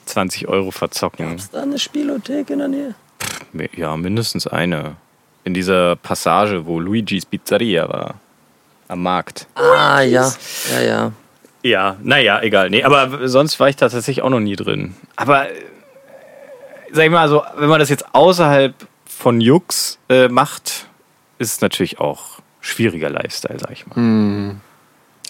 20 0.06 0.48
Euro 0.48 0.70
verzocken. 0.70 1.36
Ist 1.36 1.54
da 1.54 1.62
eine 1.62 1.78
Spielothek 1.78 2.50
in 2.50 2.58
der 2.58 2.68
Nähe? 2.68 2.94
Ja, 3.76 3.96
mindestens 3.96 4.46
eine. 4.46 4.96
In 5.44 5.54
dieser 5.54 5.96
Passage, 5.96 6.66
wo 6.66 6.80
Luigi's 6.80 7.26
Pizzeria 7.26 7.88
war. 7.88 8.14
Am 8.88 9.02
Markt. 9.02 9.46
Ah, 9.54 10.00
ja. 10.00 10.30
Ja, 10.72 10.80
ja. 10.80 11.12
Ja, 11.62 11.96
naja, 12.02 12.42
egal. 12.42 12.70
Nee, 12.70 12.82
aber 12.82 13.28
sonst 13.28 13.58
war 13.60 13.68
ich 13.68 13.76
da 13.76 13.88
tatsächlich 13.88 14.22
auch 14.22 14.30
noch 14.30 14.40
nie 14.40 14.56
drin. 14.56 14.94
Aber, 15.16 15.48
äh, 15.48 15.54
sag 16.92 17.04
ich 17.04 17.10
mal, 17.10 17.28
so, 17.28 17.42
wenn 17.56 17.68
man 17.68 17.78
das 17.78 17.88
jetzt 17.88 18.14
außerhalb 18.14 18.74
von 19.06 19.40
Jux 19.40 19.98
äh, 20.08 20.28
macht, 20.28 20.88
ist 21.42 21.52
es 21.56 21.60
natürlich 21.60 22.00
auch 22.00 22.38
schwieriger 22.60 23.10
Lifestyle, 23.10 23.58
sag 23.58 23.72
ich 23.72 23.86
mal. 23.86 24.56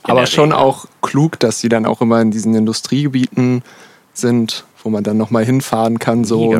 Aber 0.04 0.20
der 0.20 0.26
schon 0.26 0.52
Regel. 0.52 0.64
auch 0.64 0.86
klug, 1.00 1.38
dass 1.40 1.60
die 1.60 1.68
dann 1.68 1.86
auch 1.86 2.00
immer 2.00 2.20
in 2.20 2.30
diesen 2.30 2.54
Industriegebieten 2.54 3.62
sind, 4.12 4.64
wo 4.82 4.90
man 4.90 5.04
dann 5.04 5.16
nochmal 5.16 5.44
hinfahren 5.44 5.98
kann. 5.98 6.24
So 6.24 6.54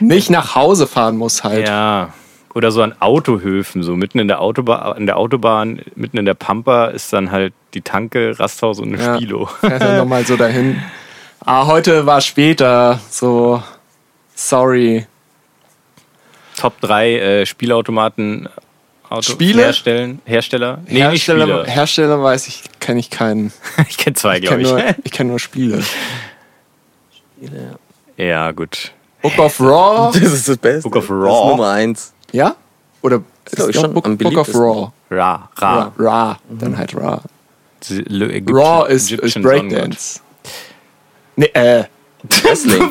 nicht 0.00 0.30
nach 0.30 0.54
Hause 0.54 0.86
fahren 0.86 1.16
muss 1.16 1.44
halt. 1.44 1.66
Ja. 1.66 2.12
Oder 2.54 2.70
so 2.70 2.82
an 2.82 2.94
Autohöfen, 3.00 3.82
so 3.82 3.96
mitten 3.96 4.18
in 4.18 4.28
der 4.28 4.42
Autobahn, 4.42 4.98
in 4.98 5.06
der 5.06 5.16
Autobahn, 5.16 5.80
mitten 5.94 6.18
in 6.18 6.26
der 6.26 6.34
Pampa 6.34 6.86
ist 6.88 7.10
dann 7.12 7.30
halt 7.30 7.54
die 7.72 7.80
Tanke, 7.80 8.38
Rasthaus 8.38 8.78
und 8.78 8.92
eine 8.92 9.02
Ja. 9.02 9.14
Spilo. 9.16 9.46
Fährt 9.60 9.80
dann 9.80 9.96
nochmal 9.96 10.26
so 10.26 10.36
dahin. 10.36 10.82
Ah, 11.40 11.66
heute 11.66 12.04
war 12.04 12.20
später, 12.20 13.00
so 13.08 13.62
sorry. 14.34 15.06
Top 16.58 16.78
3 16.82 17.14
äh, 17.18 17.46
Spielautomaten 17.46 18.48
Auto 19.12 19.32
Spiele? 19.32 19.62
Herstellen, 19.64 20.20
Hersteller? 20.24 20.78
Nee, 20.88 21.00
Hersteller, 21.00 21.46
Spiele. 21.46 21.64
Hersteller 21.70 22.22
weiß 22.22 22.48
ich, 22.48 22.62
kenne 22.80 23.00
ich 23.00 23.10
keinen. 23.10 23.52
Ich 23.88 23.98
kenne 23.98 24.14
zwei, 24.14 24.36
Ich 24.38 24.42
glaube 24.42 24.62
kenne 24.62 24.78
ich. 24.80 24.84
nur, 24.86 24.94
ich 25.04 25.10
kenn 25.12 25.26
nur 25.28 25.38
Spiele. 25.38 25.82
Ja. 27.40 28.24
Ja, 28.24 28.50
gut. 28.52 28.92
Book 29.20 29.38
of 29.38 29.60
Raw, 29.60 30.10
Das 30.20 30.32
ist 30.32 30.48
das 30.48 30.56
Beste. 30.56 30.82
Book 30.88 30.96
of 30.96 31.06
Das 31.08 31.10
Raw. 31.10 31.42
ist 31.44 31.50
Nummer 31.50 31.70
eins. 31.70 32.12
ja? 32.32 32.56
Oder 33.02 33.22
ist 33.50 33.58
doch 33.58 33.72
schon 33.72 33.92
Book, 33.94 34.04
Book 34.18 34.36
of. 34.36 34.54
Raw? 34.54 34.92
Ra, 35.10 35.48
Ra. 35.56 35.74
Ra. 35.80 35.92
Ra, 35.98 36.38
dann 36.48 36.78
halt 36.78 36.94
Ra. 36.94 37.20
Raw 38.48 38.88
ist, 38.88 39.10
ist 39.10 39.42
Breakdance. 39.42 40.20
Nee, 41.34 41.46
äh, 41.54 41.84
Wrestling. 42.44 42.82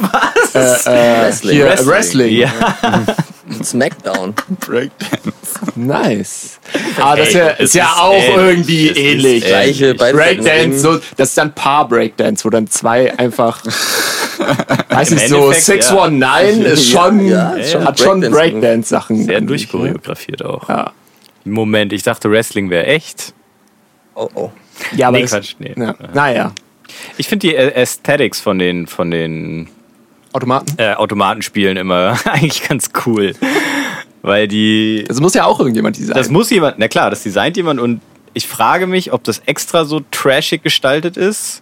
äh, 0.54 0.60
äh, 0.60 1.22
Wrestling. 1.24 1.56
hier, 1.56 1.66
Wrestling. 1.68 1.88
Wrestling. 1.88 2.36
Ja, 2.36 2.52
Smackdown. 3.64 4.34
Breakdance. 4.60 5.60
Nice. 5.76 6.60
Ah, 7.00 7.16
das 7.16 7.30
ist 7.30 7.36
es 7.36 7.60
ist 7.60 7.76
ja 7.76 7.86
ist 7.86 8.00
auch 8.00 8.14
ähnlich. 8.14 8.38
irgendwie 8.38 8.90
Es 8.90 8.92
ist 8.92 9.04
ähnlich. 9.04 9.46
Gleiche 9.46 9.94
Breakdance, 9.96 10.80
so, 10.80 11.00
das 11.18 11.30
ist 11.30 11.38
dann 11.38 11.54
Paar 11.54 11.88
Breakdance, 11.88 12.46
wo 12.46 12.50
dann 12.50 12.68
zwei 12.68 13.18
einfach, 13.18 13.64
weiß 14.90 15.12
ich 15.12 15.28
so, 15.28 15.36
Endeffekt, 15.52 15.66
619 15.66 16.66
ist 16.66 16.92
Ja, 16.92 17.02
schon, 17.02 17.26
ja, 17.28 17.52
ist 17.54 17.72
schon 17.72 17.86
hat 17.86 18.00
schon 18.00 18.20
Breakdance. 18.22 18.38
Breakdance-Sachen. 18.38 19.26
sehr 19.26 19.42
durchchoreografiert 19.42 20.44
auch. 20.44 20.68
Ja. 20.70 20.92
Moment, 21.44 21.94
ich 21.94 22.04
dachte, 22.04 22.30
Wrestling 22.30 22.70
wäre 22.70 22.86
echt. 22.86 23.34
Oh, 24.16 24.30
oh. 24.36 24.52
ja, 24.96 25.08
aber 25.08 25.18
Nee, 25.20 25.26
Quatsch, 25.26 25.56
nee. 25.60 25.74
ja. 25.78 25.96
Naja, 26.14 26.52
Ich 27.18 27.28
finde 27.28 27.48
die 27.48 27.58
Aesthetics 27.58 28.40
von 28.40 28.60
den, 28.60 28.88
von 28.88 29.10
den 29.12 29.70
Automaten. 30.34 30.74
äh, 30.78 30.94
Automatenspielen 30.94 31.78
immer 31.78 32.18
eigentlich 32.26 32.68
ganz 32.68 32.90
cool. 33.06 33.34
Weil 34.22 34.48
die. 34.48 35.04
Das 35.08 35.20
muss 35.20 35.34
ja 35.34 35.46
auch 35.46 35.60
irgendjemand 35.60 35.98
designen. 35.98 36.18
Das 36.18 36.30
muss 36.30 36.50
jemand, 36.50 36.78
na 36.78 36.88
klar, 36.88 37.10
das 37.10 37.24
designt 37.24 37.58
jemand 37.58 37.80
und 37.80 38.02
ich 38.34 38.48
frage 38.48 38.88
mich, 38.88 39.12
ob 39.12 39.24
das 39.24 39.40
extra 39.46 39.86
so 39.86 40.02
trashig 40.12 40.64
gestaltet 40.64 41.18
ist 41.18 41.62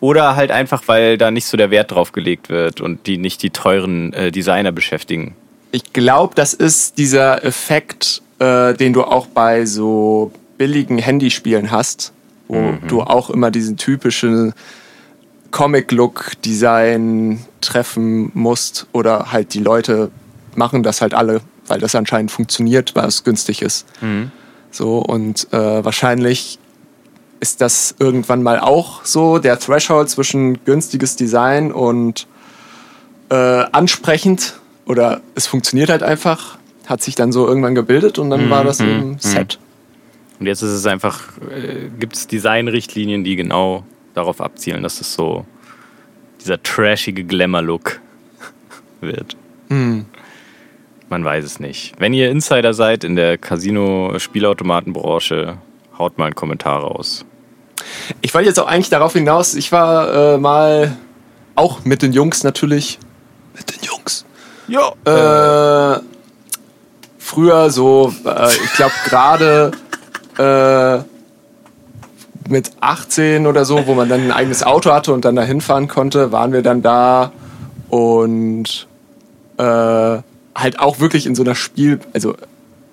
oder 0.00 0.36
halt 0.36 0.50
einfach, 0.50 0.82
weil 0.86 1.18
da 1.18 1.30
nicht 1.30 1.46
so 1.46 1.56
der 1.56 1.70
Wert 1.70 1.90
drauf 1.90 2.12
gelegt 2.12 2.50
wird 2.50 2.80
und 2.80 3.06
die 3.06 3.18
nicht 3.18 3.42
die 3.42 3.50
teuren 3.50 4.12
äh, 4.12 4.30
Designer 4.30 4.70
beschäftigen. 4.70 5.34
Ich 5.72 5.92
glaube, 5.92 6.34
das 6.34 6.54
ist 6.54 6.98
dieser 6.98 7.44
Effekt, 7.44 8.22
äh, 8.38 8.74
den 8.74 8.92
du 8.92 9.02
auch 9.02 9.26
bei 9.26 9.66
so 9.66 10.32
billigen 10.56 10.98
Handyspielen 10.98 11.70
hast, 11.70 12.12
wo 12.48 12.74
du 12.86 13.02
auch 13.02 13.28
immer 13.28 13.50
diesen 13.50 13.76
typischen 13.76 14.54
Comic-Look-Design 15.50 17.44
treffen 17.60 18.30
musst 18.34 18.86
oder 18.92 19.32
halt 19.32 19.54
die 19.54 19.60
Leute 19.60 20.10
machen 20.54 20.82
das 20.82 21.00
halt 21.00 21.14
alle, 21.14 21.40
weil 21.66 21.80
das 21.80 21.94
anscheinend 21.94 22.30
funktioniert, 22.30 22.94
weil 22.94 23.06
es 23.06 23.24
günstig 23.24 23.62
ist. 23.62 23.86
So 24.70 24.98
und 24.98 25.52
äh, 25.52 25.84
wahrscheinlich 25.84 26.58
ist 27.40 27.60
das 27.60 27.94
irgendwann 27.98 28.42
mal 28.42 28.58
auch 28.58 29.04
so 29.04 29.38
der 29.38 29.58
Threshold 29.58 30.10
zwischen 30.10 30.64
günstiges 30.64 31.16
Design 31.16 31.72
und 31.72 32.26
äh, 33.30 33.34
ansprechend 33.34 34.54
oder 34.86 35.20
es 35.34 35.46
funktioniert 35.46 35.90
halt 35.90 36.02
einfach, 36.02 36.58
hat 36.86 37.02
sich 37.02 37.14
dann 37.14 37.32
so 37.32 37.46
irgendwann 37.46 37.74
gebildet 37.74 38.18
und 38.18 38.30
dann 38.30 38.50
war 38.50 38.64
das 38.64 38.80
eben 38.80 39.18
Set. 39.18 39.58
Und 40.40 40.46
jetzt 40.46 40.62
ist 40.62 40.70
es 40.70 40.86
einfach, 40.86 41.20
äh, 41.50 41.88
gibt 41.98 42.16
es 42.16 42.26
Designrichtlinien, 42.26 43.24
die 43.24 43.36
genau 43.36 43.84
darauf 44.14 44.40
abzielen, 44.40 44.82
dass 44.82 45.00
es 45.00 45.14
so 45.14 45.44
dieser 46.40 46.60
trashige 46.62 47.24
Glamour-Look 47.24 48.00
wird. 49.00 49.36
Man 49.68 51.24
weiß 51.24 51.44
es 51.44 51.58
nicht. 51.60 51.94
Wenn 51.98 52.12
ihr 52.12 52.30
Insider 52.30 52.74
seid 52.74 53.04
in 53.04 53.16
der 53.16 53.38
Casino-Spielautomatenbranche, 53.38 55.56
haut 55.98 56.18
mal 56.18 56.26
einen 56.26 56.34
Kommentar 56.34 56.80
raus. 56.80 57.24
Ich 58.20 58.34
wollte 58.34 58.48
jetzt 58.48 58.60
auch 58.60 58.66
eigentlich 58.66 58.90
darauf 58.90 59.14
hinaus, 59.14 59.54
ich 59.54 59.72
war 59.72 60.34
äh, 60.34 60.38
mal 60.38 60.94
auch 61.54 61.84
mit 61.84 62.02
den 62.02 62.12
Jungs 62.12 62.44
natürlich. 62.44 62.98
Mit 63.56 63.74
den 63.74 63.88
Jungs. 63.88 64.26
Ja. 64.68 65.96
Äh, 65.96 66.00
früher 67.18 67.70
so, 67.70 68.12
äh, 68.24 68.52
ich 68.52 68.72
glaube 68.74 68.92
gerade 69.06 69.72
äh, 70.38 71.02
mit 72.50 72.72
18 72.80 73.46
oder 73.46 73.64
so, 73.64 73.86
wo 73.86 73.94
man 73.94 74.08
dann 74.08 74.22
ein 74.22 74.32
eigenes 74.32 74.62
Auto 74.62 74.90
hatte 74.92 75.12
und 75.12 75.24
dann 75.24 75.36
da 75.36 75.42
hinfahren 75.42 75.88
konnte, 75.88 76.32
waren 76.32 76.52
wir 76.52 76.62
dann 76.62 76.82
da 76.82 77.32
und 77.88 78.86
äh, 79.58 79.62
halt 79.62 80.78
auch 80.78 81.00
wirklich 81.00 81.26
in 81.26 81.34
so 81.34 81.42
einer 81.42 81.54
Spiel, 81.54 82.00
also 82.12 82.34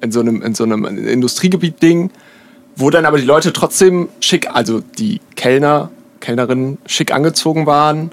in 0.02 0.12
so 0.12 0.20
einem, 0.20 0.42
in 0.42 0.56
so 0.56 0.64
einem 0.64 0.86
Industriegebiet-Ding, 0.86 2.12
wo 2.76 2.90
dann 2.90 3.06
aber 3.06 3.18
die 3.18 3.26
Leute 3.26 3.54
trotzdem 3.54 4.10
schick, 4.20 4.50
also 4.54 4.82
die 4.98 5.22
Kellner, 5.36 5.90
Kellnerinnen 6.20 6.78
schick 6.86 7.14
angezogen 7.14 7.66
waren 7.66 8.12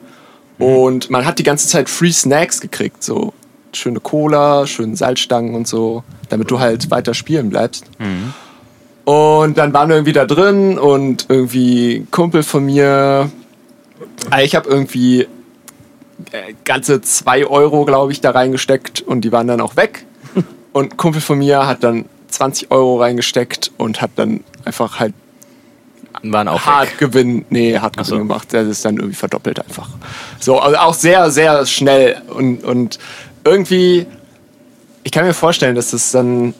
und 0.58 1.10
man 1.10 1.24
hat 1.24 1.38
die 1.38 1.42
ganze 1.42 1.66
Zeit 1.68 1.88
Free 1.88 2.12
Snacks 2.12 2.60
gekriegt, 2.60 3.02
so 3.02 3.32
schöne 3.72 4.00
Cola, 4.00 4.66
schöne 4.66 4.96
Salzstangen 4.96 5.54
und 5.54 5.66
so, 5.66 6.04
damit 6.28 6.50
du 6.50 6.60
halt 6.60 6.90
weiter 6.90 7.14
spielen 7.14 7.50
bleibst. 7.50 7.84
Und 9.04 9.58
dann 9.58 9.72
waren 9.72 9.88
wir 9.88 9.96
irgendwie 9.96 10.12
da 10.12 10.26
drin 10.26 10.78
und 10.78 11.26
irgendwie 11.28 12.06
Kumpel 12.10 12.42
von 12.42 12.64
mir, 12.64 13.30
äh, 14.32 14.44
ich 14.44 14.54
habe 14.54 14.68
irgendwie 14.68 15.22
äh, 16.30 16.54
ganze 16.64 17.00
zwei 17.00 17.46
Euro, 17.46 17.84
glaube 17.84 18.12
ich, 18.12 18.20
da 18.20 18.30
reingesteckt 18.30 19.00
und 19.02 19.22
die 19.22 19.32
waren 19.32 19.46
dann 19.48 19.60
auch 19.60 19.76
weg. 19.76 20.06
Und 20.72 20.96
Kumpel 20.96 21.20
von 21.20 21.36
mir 21.36 21.66
hat 21.66 21.84
dann 21.84 22.06
20 22.28 22.70
Euro 22.70 22.98
reingesteckt 22.98 23.72
und 23.76 24.00
hat 24.00 24.12
dann 24.16 24.42
einfach 24.64 24.98
halt 24.98 25.12
Waren 26.22 26.48
auch 26.48 26.66
weg. 26.66 26.66
hart 26.66 26.98
Gewinn, 26.98 27.44
nee, 27.50 27.78
hart 27.78 27.94
Gewinn 27.94 28.04
so. 28.06 28.18
gemacht. 28.18 28.52
Der 28.52 28.62
ist 28.62 28.84
dann 28.84 28.96
irgendwie 28.96 29.14
verdoppelt 29.14 29.60
einfach. 29.60 29.88
So, 30.40 30.58
also 30.58 30.76
auch 30.78 30.94
sehr, 30.94 31.30
sehr 31.30 31.66
schnell 31.66 32.22
und, 32.28 32.64
und 32.64 32.98
irgendwie, 33.44 34.06
ich 35.02 35.12
kann 35.12 35.26
mir 35.26 35.34
vorstellen, 35.34 35.74
dass 35.74 35.90
das 35.90 36.10
dann, 36.12 36.54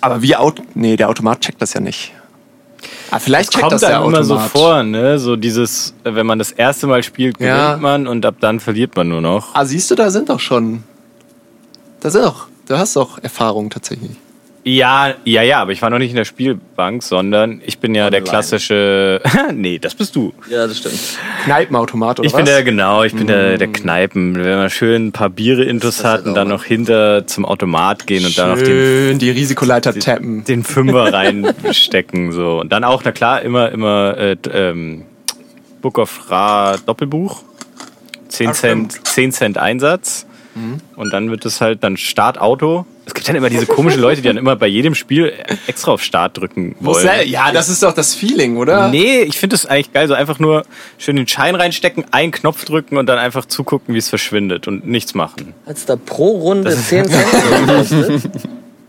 aber 0.00 0.22
wie 0.22 0.36
Auto, 0.36 0.62
nee, 0.74 0.96
der 0.96 1.08
Automat 1.08 1.40
checkt 1.40 1.60
das 1.62 1.74
ja 1.74 1.80
nicht. 1.80 2.12
Ah, 3.10 3.18
vielleicht 3.18 3.50
checkt 3.52 3.62
Kommt 3.62 3.72
das 3.72 3.80
dann 3.80 4.04
immer 4.04 4.22
so 4.22 4.38
vor, 4.38 4.82
ne? 4.82 5.18
So 5.18 5.36
dieses, 5.36 5.94
äh, 6.04 6.14
wenn 6.14 6.26
man 6.26 6.38
das 6.38 6.52
erste 6.52 6.86
Mal 6.86 7.02
spielt, 7.02 7.38
gewinnt 7.38 7.56
Ja. 7.56 7.76
man 7.80 8.06
und 8.06 8.24
ab 8.26 8.36
dann 8.40 8.60
verliert 8.60 8.94
man 8.96 9.08
nur 9.08 9.20
noch. 9.20 9.54
Ah, 9.54 9.64
siehst 9.64 9.90
du, 9.90 9.94
da 9.94 10.10
sind 10.10 10.28
doch 10.28 10.40
schon, 10.40 10.82
da 12.00 12.10
sind 12.10 12.24
doch, 12.24 12.46
du 12.66 12.78
hast 12.78 12.96
doch 12.96 13.18
Erfahrung 13.22 13.70
tatsächlich. 13.70 14.10
Ja, 14.70 15.14
ja, 15.24 15.40
ja, 15.42 15.60
aber 15.62 15.72
ich 15.72 15.80
war 15.80 15.88
noch 15.88 15.98
nicht 15.98 16.10
in 16.10 16.16
der 16.16 16.26
Spielbank, 16.26 17.02
sondern 17.02 17.62
ich 17.64 17.78
bin 17.78 17.94
ja 17.94 18.10
der 18.10 18.18
Online. 18.18 18.30
klassische. 18.30 19.20
nee, 19.54 19.78
das 19.78 19.94
bist 19.94 20.14
du. 20.14 20.34
Ja, 20.50 20.66
das 20.66 20.76
stimmt. 20.78 20.98
Kneipenautomat 21.44 22.20
oder 22.20 22.26
Ich 22.26 22.32
was? 22.34 22.36
bin 22.38 22.44
der, 22.44 22.62
genau, 22.62 23.02
ich 23.02 23.14
bin 23.14 23.26
der, 23.26 23.56
der 23.56 23.68
Kneipen. 23.68 24.34
Wenn 24.36 24.56
man 24.58 24.68
schön 24.68 25.06
ein 25.06 25.12
paar 25.12 25.30
Biere 25.30 25.64
intus 25.64 25.96
Das 25.96 25.98
ist 26.00 26.04
hat 26.04 26.26
und 26.26 26.34
dann 26.34 26.48
noch 26.48 26.64
hinter 26.64 27.26
zum 27.26 27.46
Automat 27.46 28.06
gehen 28.06 28.26
und 28.26 28.36
dann 28.36 28.50
auf 28.50 28.58
den, 28.58 28.66
Schön 28.66 29.18
die 29.18 29.30
Risikoleiter 29.30 29.94
tappen. 29.94 30.44
den 30.44 30.62
Fünfer 30.64 31.12
reinstecken. 31.14 32.32
So. 32.32 32.60
Und 32.60 32.70
dann 32.70 32.84
auch, 32.84 33.02
na 33.04 33.12
klar, 33.12 33.40
immer, 33.40 33.72
immer 33.72 34.18
äh, 34.18 34.36
ähm, 34.52 35.06
Book 35.80 35.96
of 35.98 36.30
Ra 36.30 36.76
Doppelbuch. 36.84 37.42
10 38.28 38.48
Ah, 38.48 38.52
Cent, 38.52 38.92
stimmt. 38.92 39.08
10 39.08 39.32
Cent 39.32 39.58
Einsatz. 39.58 40.26
Mhm. 40.54 40.78
Und 40.96 41.12
dann 41.14 41.30
wird 41.30 41.46
es 41.46 41.60
halt 41.62 41.82
dann 41.82 41.96
Startauto. 41.96 42.84
Es 43.08 43.14
gibt 43.14 43.26
dann 43.26 43.36
immer 43.36 43.48
diese 43.48 43.64
komischen 43.64 44.02
Leute, 44.02 44.20
die 44.20 44.28
dann 44.28 44.36
immer 44.36 44.54
bei 44.54 44.66
jedem 44.66 44.94
Spiel 44.94 45.32
extra 45.66 45.92
auf 45.92 46.02
Start 46.02 46.36
drücken 46.36 46.76
wollen. 46.78 47.08
Ja, 47.24 47.50
das 47.52 47.70
ist 47.70 47.82
doch 47.82 47.94
das 47.94 48.14
Feeling, 48.14 48.58
oder? 48.58 48.88
Nee, 48.90 49.22
ich 49.22 49.38
finde 49.38 49.54
das 49.54 49.64
eigentlich 49.64 49.94
geil. 49.94 50.08
So 50.08 50.12
einfach 50.12 50.38
nur 50.38 50.64
schön 50.98 51.16
den 51.16 51.26
Schein 51.26 51.54
reinstecken, 51.54 52.04
einen 52.10 52.32
Knopf 52.32 52.66
drücken 52.66 52.98
und 52.98 53.06
dann 53.06 53.18
einfach 53.18 53.46
zugucken, 53.46 53.94
wie 53.94 53.98
es 53.98 54.10
verschwindet 54.10 54.68
und 54.68 54.86
nichts 54.86 55.14
machen. 55.14 55.54
Hat's 55.66 55.86
da 55.86 55.96
pro 55.96 56.32
Runde 56.32 56.76
10 56.76 57.06
Cent 57.08 57.10
gekostet? 57.66 58.30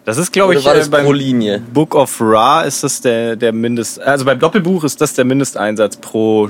Das 0.04 0.18
ist, 0.18 0.34
glaube 0.34 0.56
ich, 0.56 0.66
äh, 0.66 0.74
das 0.74 0.90
pro 0.90 0.98
beim 0.98 1.14
Linie? 1.14 1.64
Book 1.74 1.96
of 1.96 2.20
Ra 2.20 2.64
ist 2.64 2.84
das 2.84 3.00
der, 3.00 3.38
der 3.38 3.54
Mindest... 3.54 4.02
Also 4.02 4.26
beim 4.26 4.38
Doppelbuch 4.38 4.84
ist 4.84 5.00
das 5.00 5.14
der 5.14 5.24
Mindesteinsatz 5.24 5.96
pro 5.96 6.50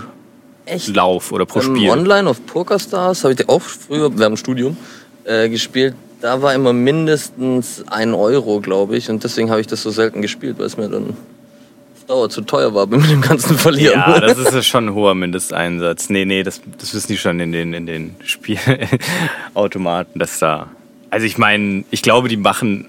Echt? 0.65 0.95
Lauf 0.95 1.31
oder 1.31 1.45
pro 1.45 1.59
Ähm, 1.59 1.75
Spiel. 1.75 1.91
Online 1.91 2.27
auf 2.27 2.43
Pokerstars 2.47 3.23
habe 3.23 3.35
ich 3.35 3.47
auch 3.47 3.61
früher 3.61 4.17
während 4.17 4.37
dem 4.37 4.37
Studium 4.37 4.77
äh, 5.23 5.49
gespielt. 5.49 5.93
Da 6.21 6.41
war 6.41 6.53
immer 6.53 6.73
mindestens 6.73 7.83
ein 7.87 8.13
Euro, 8.13 8.59
glaube 8.59 8.97
ich. 8.97 9.09
Und 9.09 9.23
deswegen 9.23 9.49
habe 9.49 9.61
ich 9.61 9.67
das 9.67 9.81
so 9.81 9.89
selten 9.89 10.21
gespielt, 10.21 10.59
weil 10.59 10.65
es 10.65 10.75
mir 10.75 10.89
dann 10.89 11.11
auf 11.11 12.05
Dauer 12.07 12.29
zu 12.29 12.41
teuer 12.41 12.73
war 12.73 12.87
mit 12.87 13.09
dem 13.09 13.21
ganzen 13.21 13.57
Verlieren. 13.57 13.99
Ja, 13.99 14.19
das 14.19 14.37
ist 14.37 14.53
ja 14.53 14.61
schon 14.61 14.87
ein 14.87 14.93
hoher 14.93 15.15
Mindesteinsatz. 15.15 16.09
Nee, 16.09 16.25
nee, 16.25 16.43
das, 16.43 16.61
das 16.77 16.93
wissen 16.93 17.07
die 17.07 17.17
schon 17.17 17.39
in 17.39 17.51
den, 17.53 17.73
in 17.73 17.85
den 17.85 18.15
Spielautomaten, 18.23 20.19
dass 20.19 20.39
da. 20.39 20.67
Also 21.09 21.25
ich 21.25 21.37
meine, 21.37 21.85
ich 21.89 22.01
glaube, 22.01 22.27
die 22.27 22.37
machen, 22.37 22.87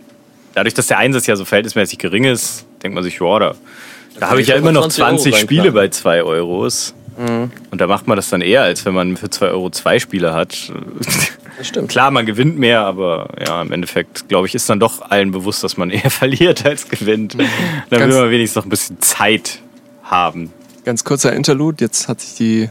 dadurch, 0.54 0.74
dass 0.74 0.88
der 0.88 0.98
Einsatz 0.98 1.26
ja 1.26 1.36
so 1.36 1.44
verhältnismäßig 1.44 1.98
gering 1.98 2.24
ist, 2.24 2.66
denkt 2.82 2.94
man 2.94 3.04
sich, 3.04 3.20
ja, 3.20 3.38
da, 3.38 3.54
da 4.18 4.28
habe 4.28 4.40
ich 4.40 4.48
ja 4.48 4.56
immer 4.56 4.72
noch 4.72 4.88
20 4.88 5.02
Euro 5.02 5.16
20 5.16 5.36
Spiele 5.36 5.72
bei 5.72 5.88
2 5.88 6.22
Euros. 6.24 6.94
Und 7.70 7.80
da 7.80 7.86
macht 7.86 8.06
man 8.06 8.16
das 8.16 8.30
dann 8.30 8.40
eher, 8.40 8.62
als 8.62 8.84
wenn 8.86 8.94
man 8.94 9.16
für 9.16 9.28
2 9.28 9.48
Euro 9.48 9.70
zwei 9.70 9.98
Spiele 9.98 10.32
hat. 10.32 10.72
Das 11.58 11.68
stimmt. 11.68 11.88
Klar, 11.90 12.10
man 12.10 12.24
gewinnt 12.24 12.58
mehr, 12.58 12.80
aber 12.80 13.28
ja, 13.44 13.60
im 13.60 13.72
Endeffekt, 13.72 14.28
glaube 14.28 14.46
ich, 14.46 14.54
ist 14.54 14.68
dann 14.70 14.80
doch 14.80 15.02
allen 15.10 15.30
bewusst, 15.30 15.62
dass 15.62 15.76
man 15.76 15.90
eher 15.90 16.10
verliert 16.10 16.64
als 16.64 16.88
gewinnt. 16.88 17.34
Dann 17.34 17.40
will 17.90 17.98
Ganz- 17.98 18.14
man 18.14 18.30
wenigstens 18.30 18.56
noch 18.56 18.64
ein 18.66 18.70
bisschen 18.70 19.00
Zeit 19.00 19.60
haben. 20.02 20.50
Ganz 20.84 21.04
kurzer 21.04 21.32
Interlude, 21.34 21.84
jetzt 21.84 22.08
hat 22.08 22.20
sich 22.22 22.34
die, 22.36 22.68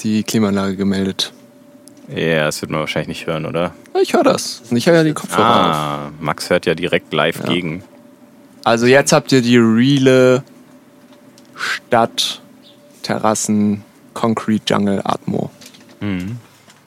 die 0.00 0.22
Klimaanlage 0.22 0.76
gemeldet. 0.76 1.32
Ja, 2.14 2.44
das 2.46 2.62
wird 2.62 2.70
man 2.70 2.80
wahrscheinlich 2.80 3.08
nicht 3.08 3.26
hören, 3.26 3.44
oder? 3.44 3.74
Ich 4.00 4.14
höre 4.14 4.22
das. 4.22 4.62
Ich 4.70 4.86
höre 4.86 4.94
ja 4.94 5.04
die 5.04 5.12
Kopfhörer 5.12 5.46
auf. 5.70 5.76
Ah, 5.76 6.12
Max 6.20 6.48
hört 6.50 6.64
ja 6.66 6.74
direkt 6.74 7.12
live 7.12 7.42
gegen. 7.42 7.82
Also 8.64 8.86
jetzt 8.86 9.12
habt 9.12 9.32
ihr 9.32 9.42
die 9.42 9.58
reale 9.58 10.42
Stadt, 11.56 12.40
Terrassen, 13.02 13.84
Concrete 14.14 14.62
Jungle 14.72 15.00
Atmo. 15.04 15.50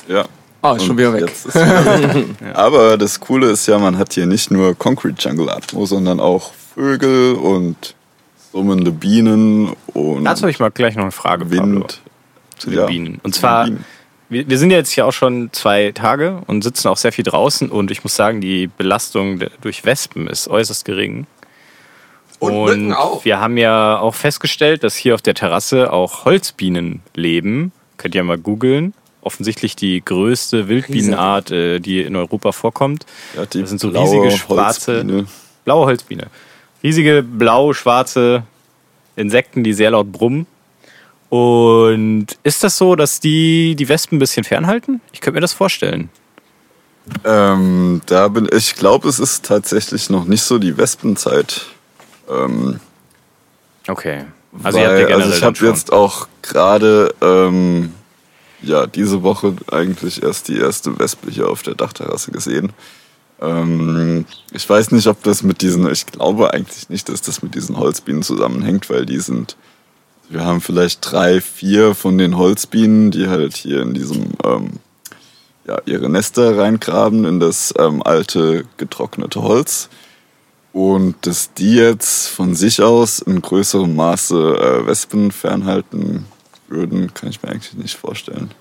Ja. 0.08 0.26
Ah, 0.64 0.76
ist 0.76 0.86
schon 0.86 0.98
wieder 0.98 1.14
weg. 1.14 1.22
jetzt 1.22 1.48
ist 1.48 1.56
wieder 1.56 1.86
weg. 1.86 2.26
Aber 2.54 2.98
das 2.98 3.20
Coole 3.20 3.50
ist 3.50 3.66
ja, 3.68 3.80
man 3.80 3.98
hat 3.98 4.14
hier 4.14 4.26
nicht 4.28 4.52
nur 4.52 4.76
Concrete 4.76 5.16
Jungle 5.28 5.50
Atmo, 5.50 5.86
sondern 5.86 6.20
auch 6.20 6.52
Vögel 6.76 7.34
und 7.34 7.96
summende 8.52 8.92
Bienen 8.92 9.74
und 9.94 10.26
Dazu 10.26 10.44
habe 10.44 10.52
ich 10.52 10.60
mal 10.60 10.70
gleich 10.72 10.96
noch 10.96 11.04
eine 11.04 11.12
Frage, 11.12 11.46
Pablo, 11.46 11.62
Wind. 11.82 12.02
zu 12.58 12.70
den 12.70 12.80
Ja, 12.80 12.86
Bienen. 12.86 13.20
Und 13.24 13.34
zwar, 13.34 13.66
Bienen. 13.66 13.86
wir, 14.30 14.48
wir 14.50 14.58
sind 14.60 14.72
ja 14.72 14.78
jetzt 14.78 14.92
hier 14.92 15.06
auch 15.06 15.14
schon 15.14 15.50
zwei 15.54 15.92
Tage 15.94 16.42
und 16.48 16.62
sitzen 16.64 16.90
auch 16.90 16.98
sehr 16.98 17.12
viel 17.14 17.24
draußen 17.24 17.70
und 17.70 17.92
ich 17.92 18.04
muss 18.04 18.16
sagen, 18.16 18.40
die 18.42 18.68
Belastung 18.68 19.40
durch 19.62 19.84
Wespen 19.86 20.28
ist 20.28 20.48
äußerst 20.48 20.86
gering. 20.86 21.26
Und 22.42 22.64
Mücken 22.66 22.94
auch. 22.94 23.24
wir 23.24 23.40
haben 23.40 23.58
ja 23.58 24.00
auch 24.00 24.16
festgestellt, 24.16 24.84
dass 24.84 24.96
hier 24.96 25.14
auf 25.14 25.22
der 25.22 25.36
Terrasse 25.36 25.94
auch 25.94 26.26
Holzbienen 26.26 27.02
leben. 27.14 27.72
Könnt 27.98 28.16
ihr 28.16 28.24
mal 28.24 28.38
googeln. 28.38 28.94
Offensichtlich 29.22 29.76
die 29.76 30.04
größte 30.04 30.68
Wildbienenart, 30.68 31.52
äh, 31.52 31.80
die 31.80 32.02
in 32.02 32.16
Europa 32.16 32.52
vorkommt. 32.52 33.06
Ja, 33.36 33.46
die 33.46 33.62
Das 33.62 33.70
sind 33.70 33.80
so 33.80 33.92
blaue 33.92 34.06
riesige 34.06 34.32
schwarze, 34.32 34.94
Holzbiene. 34.96 35.26
blaue 35.66 35.86
Holzbiene. 35.86 36.28
Riesige 36.82 37.22
blau-schwarze 37.22 38.42
Insekten, 39.16 39.64
die 39.64 39.74
sehr 39.74 39.92
laut 39.92 40.12
brummen. 40.12 40.48
Und 41.30 42.26
ist 42.42 42.64
das 42.64 42.78
so, 42.78 42.96
dass 42.96 43.20
die 43.20 43.76
die 43.76 43.88
Wespen 43.88 44.16
ein 44.16 44.20
bisschen 44.20 44.44
fernhalten? 44.44 45.00
Ich 45.14 45.22
könnte 45.22 45.36
mir 45.36 45.42
das 45.42 45.54
vorstellen. 45.54 46.10
Ähm, 47.24 48.02
da 48.08 48.28
bin 48.28 48.50
ich 48.52 48.76
glaube, 48.76 49.08
es 49.10 49.20
ist 49.20 49.46
tatsächlich 49.46 50.10
noch 50.10 50.26
nicht 50.26 50.42
so 50.42 50.58
die 50.58 50.78
Wespenzeit. 50.78 51.68
Ähm, 52.32 52.80
Okay. 53.88 54.26
Also 54.64 54.78
weil, 54.78 54.84
ihr 54.84 54.90
habt 54.90 55.00
ja 55.00 55.06
generell 55.08 55.24
also 55.24 55.38
ich 55.38 55.44
habe 55.44 55.66
jetzt 55.66 55.94
auch 55.94 56.28
gerade 56.42 57.14
ähm, 57.22 57.94
ja 58.62 58.86
diese 58.86 59.24
Woche 59.24 59.56
eigentlich 59.72 60.24
erst 60.24 60.48
die 60.50 60.58
erste 60.58 61.00
Wespe 61.00 61.32
hier 61.32 61.50
auf 61.50 61.64
der 61.64 61.76
Dachterrasse 61.76 62.32
gesehen. 62.32 62.74
Ähm, 63.42 64.26
ich 64.52 64.70
weiß 64.70 64.92
nicht, 64.92 65.08
ob 65.08 65.24
das 65.24 65.42
mit 65.42 65.62
diesen, 65.62 65.90
ich 65.90 66.06
glaube 66.06 66.54
eigentlich 66.54 66.90
nicht, 66.90 67.10
dass 67.10 67.22
das 67.22 67.42
mit 67.42 67.56
diesen 67.56 67.78
Holzbienen 67.78 68.24
zusammenhängt, 68.24 68.90
weil 68.90 69.06
die 69.06 69.20
sind, 69.20 69.58
wir 70.30 70.46
haben 70.46 70.62
vielleicht 70.62 71.12
drei, 71.12 71.42
vier 71.42 71.96
von 71.96 72.18
den 72.18 72.38
Holzbienen, 72.38 73.10
die 73.10 73.28
halt 73.28 73.56
hier 73.56 73.82
in 73.82 73.96
diesem, 73.96 74.28
ähm, 74.46 74.74
ja, 75.66 75.80
ihre 75.86 76.10
Nester 76.10 76.58
reingraben 76.58 77.26
in 77.26 77.40
das 77.40 77.74
ähm, 77.80 78.04
alte 78.04 78.66
getrocknete 78.78 79.42
Holz. 79.42 79.90
Und 80.74 81.26
dass 81.26 81.54
die 81.54 81.76
jetzt 81.76 82.30
von 82.30 82.56
sich 82.56 82.82
aus 82.82 83.20
in 83.20 83.42
größerem 83.42 83.94
Maße 83.94 84.36
äh, 84.36 84.88
Wespen 84.88 85.32
fernhalten 85.32 86.26
würden, 86.70 87.14
kann 87.14 87.30
ich 87.30 87.44
mir 87.44 87.50
eigentlich 87.50 87.74
nicht 87.74 87.98
vorstellen. 87.98 88.52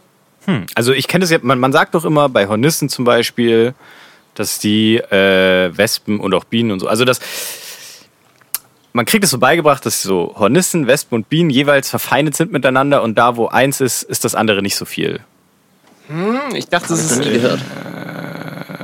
Also 0.74 0.92
ich 0.92 1.06
kenne 1.06 1.22
das 1.22 1.30
ja, 1.30 1.38
man, 1.42 1.58
man 1.58 1.72
sagt 1.72 1.94
doch 1.94 2.04
immer 2.04 2.28
bei 2.28 2.48
Hornissen 2.48 2.88
zum 2.88 3.04
Beispiel, 3.04 3.74
dass 4.34 4.58
die 4.58 4.96
äh, 4.96 5.76
Wespen 5.76 6.18
und 6.18 6.34
auch 6.34 6.44
Bienen 6.44 6.72
und 6.72 6.80
so, 6.80 6.88
also 6.88 7.04
das, 7.04 7.20
man 8.92 9.06
kriegt 9.06 9.24
es 9.24 9.30
so 9.30 9.38
beigebracht, 9.38 9.84
dass 9.86 10.02
so 10.02 10.34
Hornissen, 10.36 10.86
Wespen 10.86 11.16
und 11.16 11.28
Bienen 11.28 11.50
jeweils 11.50 11.90
verfeindet 11.90 12.36
sind 12.36 12.50
miteinander 12.52 13.02
und 13.02 13.16
da, 13.16 13.36
wo 13.36 13.46
eins 13.46 13.80
ist, 13.80 14.02
ist 14.02 14.24
das 14.24 14.34
andere 14.34 14.62
nicht 14.62 14.76
so 14.76 14.84
viel. 14.84 15.20
Ich 16.54 16.66
dachte, 16.66 16.88
das 16.88 17.04
ist 17.04 17.18
nie 17.18 17.30
gehört. 17.30 17.60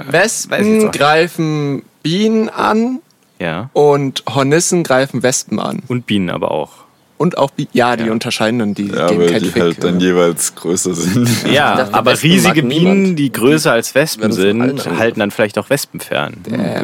Wespen 0.09 0.93
greifen 0.93 1.83
Bienen 2.03 2.49
an 2.49 3.01
Ja. 3.39 3.71
und 3.75 4.23
Hornissen 4.33 4.83
greifen 4.83 5.23
Wespen 5.23 5.59
an. 5.61 5.83
Und 5.89 6.07
Bienen 6.07 6.31
aber 6.31 6.51
auch. 6.51 6.71
Und 7.19 7.39
auch 7.39 7.51
Bienen. 7.51 7.71
Ja, 7.73 7.97
die 7.97 8.05
Ja. 8.05 8.13
unterscheiden 8.13 8.59
dann 8.59 8.75
die 8.75 8.89
Ja, 8.89 9.07
gehen 9.09 9.19
weil 9.21 9.41
die 9.41 9.53
halt 9.55 9.83
dann 9.83 10.01
ja. 10.01 10.09
jeweils 10.09 10.55
größer 10.55 10.95
sind. 10.95 11.29
Ja, 11.51 11.77
dachte, 11.77 11.95
aber 11.95 12.13
Wespen 12.13 12.31
riesige 12.31 12.63
Bienen, 12.63 13.01
niemand. 13.03 13.19
die 13.19 13.33
größer 13.33 13.73
als 13.73 13.95
Wespen 13.95 14.33
sind, 14.33 14.85
halten 14.99 15.21
dann 15.21 15.31
vielleicht 15.31 15.57
auch 15.59 15.71
Wespen 15.71 16.01
fern. 16.01 16.35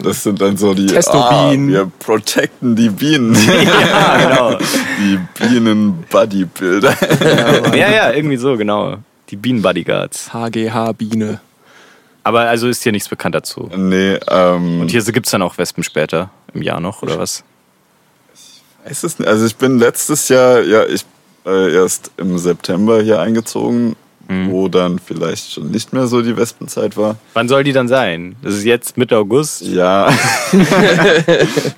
Das 0.02 0.22
sind 0.22 0.40
dann 0.40 0.56
so 0.56 0.72
die, 0.72 0.86
Testo-Bienen. 0.86 1.68
ah, 1.68 1.72
wir 1.72 1.90
protecten 1.98 2.76
die 2.76 2.88
Bienen. 2.88 3.34
Ja, 3.64 4.16
genau. 4.16 4.58
Die 5.00 5.18
Bienen-Bodybuilder. 5.38 6.94
Ja, 7.76 7.90
ja, 7.90 8.12
irgendwie 8.12 8.36
so, 8.36 8.56
genau. 8.56 8.96
Die 9.30 9.36
Bienen-Bodyguards. 9.36 10.32
HGH 10.32 10.92
Biene. 10.92 11.40
Aber 12.24 12.40
also 12.42 12.68
ist 12.68 12.82
hier 12.82 12.92
nichts 12.92 13.08
bekannt 13.08 13.34
dazu. 13.34 13.68
nee, 13.74 14.18
ähm, 14.28 14.80
Und 14.82 14.90
hier 14.90 15.02
gibt 15.02 15.26
es 15.26 15.32
dann 15.32 15.42
auch 15.42 15.58
Wespen 15.58 15.82
später 15.82 16.30
im 16.54 16.62
Jahr 16.62 16.80
noch, 16.80 17.02
oder 17.02 17.18
was? 17.18 17.42
weiß 18.84 19.04
es 19.04 19.18
nicht. 19.18 19.28
Also 19.28 19.46
ich 19.46 19.56
bin 19.56 19.78
letztes 19.78 20.28
Jahr, 20.28 20.60
ja, 20.62 20.84
ich 20.86 21.04
äh, 21.46 21.74
erst 21.74 22.10
im 22.16 22.38
September 22.38 23.02
hier 23.02 23.20
eingezogen, 23.20 23.96
Mhm. 24.28 24.52
wo 24.52 24.68
dann 24.68 25.00
vielleicht 25.00 25.50
schon 25.52 25.72
nicht 25.72 25.92
mehr 25.92 26.06
so 26.06 26.22
die 26.22 26.36
Wespenzeit 26.36 26.96
war. 26.96 27.16
Wann 27.34 27.48
soll 27.48 27.64
die 27.64 27.72
dann 27.72 27.88
sein? 27.88 28.36
Das 28.42 28.54
ist 28.54 28.64
jetzt 28.64 28.96
Mitte 28.96 29.16
August. 29.18 29.62
Ja. 29.62 30.12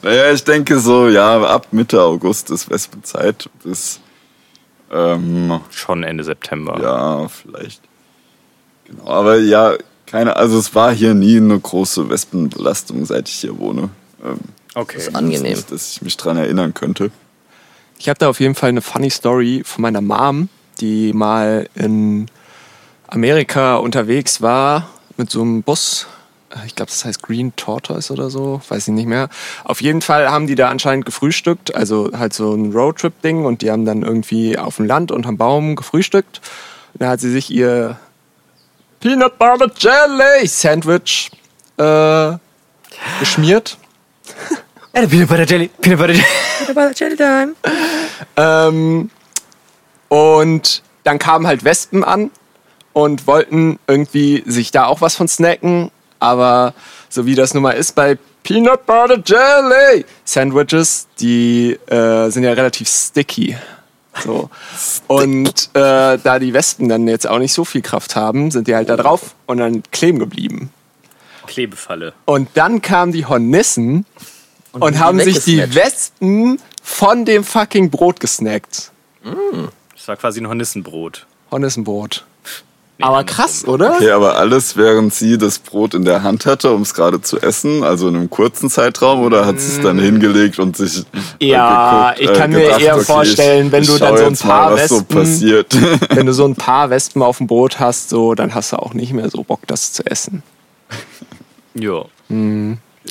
naja, 0.02 0.30
ich 0.32 0.44
denke 0.44 0.78
so, 0.78 1.08
ja, 1.08 1.42
ab 1.42 1.68
Mitte 1.70 2.00
August 2.02 2.50
ist 2.50 2.68
Wespenzeit 2.70 3.48
bis, 3.62 3.98
ähm, 4.92 5.58
Schon 5.70 6.02
Ende 6.04 6.22
September. 6.22 6.78
ja, 6.82 7.28
vielleicht. 7.28 7.80
Genau, 8.84 9.06
aber 9.08 9.36
ja, 9.38 9.74
keine, 10.14 10.36
also 10.36 10.58
es 10.58 10.74
war 10.74 10.94
hier 10.94 11.14
nie 11.14 11.38
eine 11.38 11.58
große 11.58 12.08
Wespenbelastung, 12.08 13.04
seit 13.04 13.28
ich 13.28 13.34
hier 13.34 13.58
wohne. 13.58 13.90
Ähm, 14.24 14.38
Okay. 14.74 14.96
Das 14.96 15.08
ist 15.08 15.14
angenehm. 15.14 15.52
Nicht, 15.52 15.70
dass 15.70 15.92
ich 15.92 16.02
mich 16.02 16.16
dran 16.16 16.36
erinnern 16.36 16.74
könnte. 16.74 17.10
Ich 17.98 18.08
habe 18.08 18.18
da 18.18 18.28
auf 18.28 18.40
jeden 18.40 18.54
Fall 18.54 18.70
eine 18.70 18.82
funny 18.82 19.10
Story 19.10 19.62
von 19.64 19.82
meiner 19.82 20.00
Mom, 20.00 20.48
die 20.80 21.12
mal 21.12 21.68
in 21.74 22.26
Amerika 23.06 23.76
unterwegs 23.76 24.42
war 24.42 24.88
mit 25.16 25.30
so 25.30 25.42
einem 25.42 25.62
Bus 25.62 26.06
ich 26.66 26.76
glaube, 26.76 26.90
das 26.90 27.04
heißt 27.04 27.20
Green 27.20 27.54
Tortoise 27.56 28.12
oder 28.12 28.30
so, 28.30 28.60
weiß 28.68 28.86
ich 28.86 28.94
nicht 28.94 29.08
mehr. 29.08 29.28
Auf 29.64 29.82
jeden 29.82 30.02
Fall 30.02 30.30
haben 30.30 30.46
die 30.46 30.54
da 30.54 30.68
anscheinend 30.68 31.04
gefrühstückt, 31.04 31.74
also 31.74 32.10
halt 32.16 32.32
so 32.32 32.54
ein 32.54 32.72
Roadtrip-Ding 32.72 33.44
und 33.44 33.62
die 33.62 33.72
haben 33.72 33.84
dann 33.84 34.02
irgendwie 34.02 34.56
auf 34.56 34.76
dem 34.76 34.86
Land 34.86 35.10
unterm 35.10 35.36
Baum 35.36 35.74
gefrühstückt. 35.74 36.40
Und 36.92 37.02
da 37.02 37.08
hat 37.08 37.20
sie 37.20 37.32
sich 37.32 37.50
ihr 37.50 37.98
Peanut 39.04 39.38
Butter 39.38 39.70
Jelly 39.76 40.46
Sandwich 40.46 41.30
äh, 41.76 42.32
geschmiert. 43.20 43.76
Ja, 44.94 45.06
Peanut 45.06 45.28
Butter 45.28 45.44
Jelly. 45.44 45.68
Peanut 45.82 45.98
Butter 45.98 46.14
Jelly. 46.14 46.24
Peanut 46.60 46.74
Butter 46.74 46.92
Jelly 46.96 47.16
Time. 47.16 47.54
Ähm, 48.38 49.10
und 50.08 50.82
dann 51.02 51.18
kamen 51.18 51.46
halt 51.46 51.64
Wespen 51.64 52.02
an 52.02 52.30
und 52.94 53.26
wollten 53.26 53.78
irgendwie 53.86 54.42
sich 54.46 54.70
da 54.70 54.86
auch 54.86 55.02
was 55.02 55.16
von 55.16 55.28
snacken. 55.28 55.90
Aber 56.18 56.72
so 57.10 57.26
wie 57.26 57.34
das 57.34 57.52
nun 57.52 57.62
mal 57.62 57.72
ist 57.72 57.94
bei 57.94 58.16
Peanut 58.42 58.86
Butter 58.86 59.22
Jelly 59.22 60.06
Sandwiches, 60.24 61.08
die 61.20 61.78
äh, 61.88 62.30
sind 62.30 62.42
ja 62.42 62.54
relativ 62.54 62.88
sticky. 62.88 63.54
So. 64.22 64.50
Und 65.06 65.70
äh, 65.74 66.18
da 66.18 66.38
die 66.38 66.52
Wespen 66.54 66.88
dann 66.88 67.08
jetzt 67.08 67.26
auch 67.26 67.38
nicht 67.38 67.52
so 67.52 67.64
viel 67.64 67.82
Kraft 67.82 68.16
haben, 68.16 68.50
sind 68.50 68.68
die 68.68 68.74
halt 68.74 68.88
da 68.88 68.96
drauf 68.96 69.34
und 69.46 69.58
dann 69.58 69.82
kleben 69.90 70.18
geblieben. 70.18 70.70
Klebefalle. 71.46 72.14
Und 72.24 72.48
dann 72.54 72.80
kamen 72.80 73.12
die 73.12 73.26
Hornissen 73.26 74.06
und, 74.72 74.94
die 74.94 74.98
haben 74.98 75.20
sich 75.20 75.44
die. 75.44 75.74
Wespen 75.74 76.60
von 76.82 77.24
dem 77.24 77.44
fucking 77.44 77.90
Brot 77.90 78.20
gesnackt. 78.20 78.90
Das 79.94 80.08
war 80.08 80.16
quasi 80.16 80.40
ein 80.40 80.48
Hornissenbrot. 80.48 81.26
Hornissenbrot. 81.50 82.24
Aber 83.00 83.24
krass, 83.24 83.66
oder? 83.66 83.96
Okay, 83.96 84.10
aber 84.12 84.36
alles, 84.36 84.76
während 84.76 85.12
sie 85.12 85.36
das 85.36 85.58
Brot 85.58 85.94
in 85.94 86.04
der 86.04 86.22
Hand 86.22 86.46
hatte, 86.46 86.70
um 86.72 86.82
es 86.82 86.94
gerade 86.94 87.20
zu 87.20 87.40
essen, 87.40 87.82
also 87.82 88.08
in 88.08 88.14
einem 88.14 88.30
kurzen 88.30 88.70
Zeitraum, 88.70 89.22
oder 89.24 89.46
hat 89.46 89.58
sie 89.60 89.72
es 89.76 89.80
dann 89.80 89.98
hingelegt 89.98 90.60
und 90.60 90.76
sich 90.76 91.04
äh, 91.40 91.46
Ja, 91.46 92.12
geguckt, 92.12 92.30
ich 92.30 92.38
kann 92.38 92.50
mir 92.52 92.78
eher 92.78 92.98
vorstellen, 93.00 93.72
wenn 93.72 93.84
du 93.84 93.98
dann 93.98 94.16
so 94.16 94.24
ein 94.26 94.32
mal, 94.48 94.76
paar 94.76 94.86
so 94.88 94.98
Wespen- 95.00 95.04
passiert. 95.16 95.76
Wenn 96.10 96.26
du 96.26 96.32
so 96.32 96.44
ein 96.46 96.54
paar 96.56 96.88
Wespen 96.90 97.20
auf 97.22 97.38
dem 97.38 97.48
Brot 97.48 97.80
hast, 97.80 98.10
so, 98.10 98.34
dann 98.34 98.54
hast 98.54 98.72
du 98.72 98.76
auch 98.76 98.94
nicht 98.94 99.12
mehr 99.12 99.28
so 99.28 99.42
Bock, 99.42 99.60
das 99.66 99.92
zu 99.92 100.06
essen. 100.06 100.42
Ja. 101.74 102.04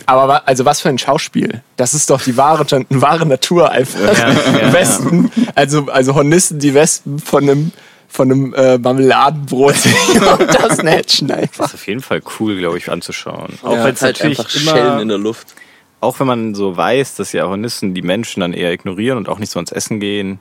Aber 0.06 0.28
wa- 0.28 0.42
also 0.46 0.66
was 0.66 0.80
für 0.82 0.90
ein 0.90 0.98
Schauspiel. 0.98 1.62
Das 1.76 1.94
ist 1.94 2.10
doch 2.10 2.22
die 2.22 2.38
wahre, 2.38 2.66
wahre 2.90 3.26
Natur 3.26 3.70
einfach. 3.72 4.00
Ja, 4.18 4.30
ja, 4.30 4.74
Wespen, 4.74 5.30
also, 5.56 5.88
also 5.92 6.16
Hornissen, 6.16 6.60
die 6.60 6.74
Wespen 6.74 7.20
von 7.20 7.44
einem, 7.44 7.72
von 8.14 8.32
einem 8.32 8.54
äh, 8.54 8.78
Marmeladenbrot 8.78 9.76
und 10.40 10.48
das 10.54 10.78
Snatchen 10.78 11.32
einfach. 11.32 11.66
Das 11.66 11.68
ist 11.70 11.74
auf 11.74 11.88
jeden 11.88 12.02
Fall 12.02 12.22
cool, 12.40 12.58
glaube 12.58 12.78
ich, 12.78 12.92
anzuschauen. 12.92 13.54
Auch 13.64 13.74
Ja, 13.74 13.84
wenn 13.86 13.94
es 13.96 14.02
halt 14.02 14.18
natürlich 14.20 14.40
einfach 14.40 14.50
Schellen 14.52 14.94
in 14.96 15.00
immer, 15.02 15.06
der 15.14 15.18
Luft. 15.18 15.56
auch 16.00 16.20
wenn 16.20 16.28
man 16.28 16.54
so 16.56 16.78
weiß, 16.78 17.16
dass 17.16 17.34
ja 17.34 17.48
Hornissen 17.48 17.94
die 17.94 18.04
Menschen 18.04 18.42
dann 18.42 18.54
eher 18.54 18.72
ignorieren 18.72 19.18
und 19.18 19.28
auch 19.30 19.40
nicht 19.40 19.52
so 19.52 19.58
ans 19.60 19.72
Essen 19.72 20.00
gehen, 20.00 20.40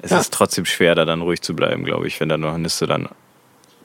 es 0.00 0.10
Ja. 0.10 0.18
ist 0.18 0.32
trotzdem 0.32 0.64
schwer, 0.64 0.94
da 0.94 1.04
dann 1.04 1.20
ruhig 1.20 1.42
zu 1.42 1.54
bleiben, 1.54 1.84
glaube 1.84 2.06
ich, 2.08 2.18
wenn 2.20 2.28
da 2.28 2.34
eine 2.36 2.50
Hornisse 2.50 2.86
dann 2.86 3.08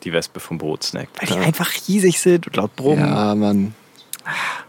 die 0.04 0.13
Wespe 0.13 0.39
vom 0.39 0.58
Brot 0.58 0.84
snackt. 0.84 1.21
Weil 1.21 1.28
die 1.38 1.45
einfach 1.45 1.69
riesig 1.88 2.19
sind 2.19 2.47
und 2.47 2.56
laut 2.56 2.76
brummen. 2.76 3.06
Ja, 3.06 3.36
Mann. 3.36 3.76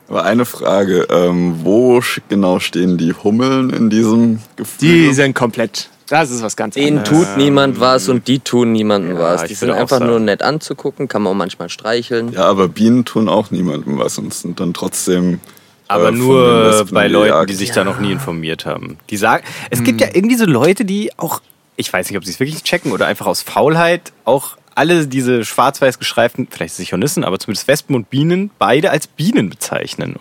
Aber 0.09 0.25
eine 0.25 0.45
Frage, 0.45 1.07
ähm, 1.11 1.61
wo 1.63 2.01
genau 2.29 2.59
stehen 2.61 2.97
die 2.99 3.13
Hummeln 3.13 3.71
in 3.71 3.91
diesem 3.91 4.41
Gefühl? 4.57 4.79
Die 4.81 5.13
sind 5.15 5.35
komplett. 5.35 5.91
Das 6.09 6.31
ist 6.31 6.42
was 6.42 6.57
ganz 6.57 6.75
Denen 6.75 6.99
anderes. 6.99 7.27
tut 7.29 7.37
niemand 7.37 7.81
was 7.81 8.09
und 8.09 8.29
die 8.29 8.38
tun 8.38 8.73
niemandem 8.73 9.16
Ja, 9.16 9.23
was. 9.23 9.44
Die 9.44 9.55
sind 9.55 9.71
einfach 9.71 9.99
sagen. 9.99 10.07
nur 10.07 10.21
nett 10.21 10.42
anzugucken, 10.42 11.07
kann 11.09 11.23
man 11.23 11.33
auch 11.33 11.37
manchmal 11.37 11.68
streicheln. 11.68 12.33
ja, 12.33 12.44
aber 12.44 12.68
Bienen 12.68 13.05
tun 13.05 13.29
auch 13.29 13.51
niemandem 13.51 13.99
was 13.99 14.18
und 14.18 14.33
sind 14.33 14.59
dann 14.61 14.73
trotzdem. 14.75 15.40
Aber 15.87 16.05
äh, 16.05 16.07
von 16.09 16.14
den 16.16 16.27
nur 16.27 16.87
bei 16.90 17.09
Leuten, 17.09 17.31
gejagt. 17.33 17.51
die 17.51 17.55
sich 17.55 17.71
da 17.73 17.85
noch 17.85 17.99
nie 17.99 18.12
informiert 18.12 18.66
haben. 18.66 18.99
Die 19.11 19.16
sagen, 19.16 19.44
es 19.71 19.83
gibt 19.83 20.01
ja 20.01 20.09
irgendwie 20.12 20.37
so 20.37 20.44
Leute, 20.47 20.85
die 20.85 21.11
auch, 21.18 21.40
ich 21.77 21.92
weiß 21.92 22.09
nicht, 22.09 22.16
ob 22.18 22.25
sie 22.25 22.33
es 22.33 22.40
wirklich 22.40 22.62
checken 22.62 22.92
oder 22.92 23.07
einfach 23.07 23.27
aus 23.27 23.42
Faulheit 23.42 24.12
auch 24.25 24.57
alle 24.75 25.07
diese 25.09 25.44
schwarz-weiß 25.44 25.99
gestreiften, 25.99 26.47
vielleicht 26.51 26.79
Hornissen, 26.92 27.25
aber 27.25 27.38
zumindest 27.38 27.66
Wespen 27.68 27.97
und 27.97 28.11
Bienen, 28.11 28.51
beide 28.59 28.90
als 28.90 29.07
Bienen 29.09 29.51
bezeichnen. 29.51 30.16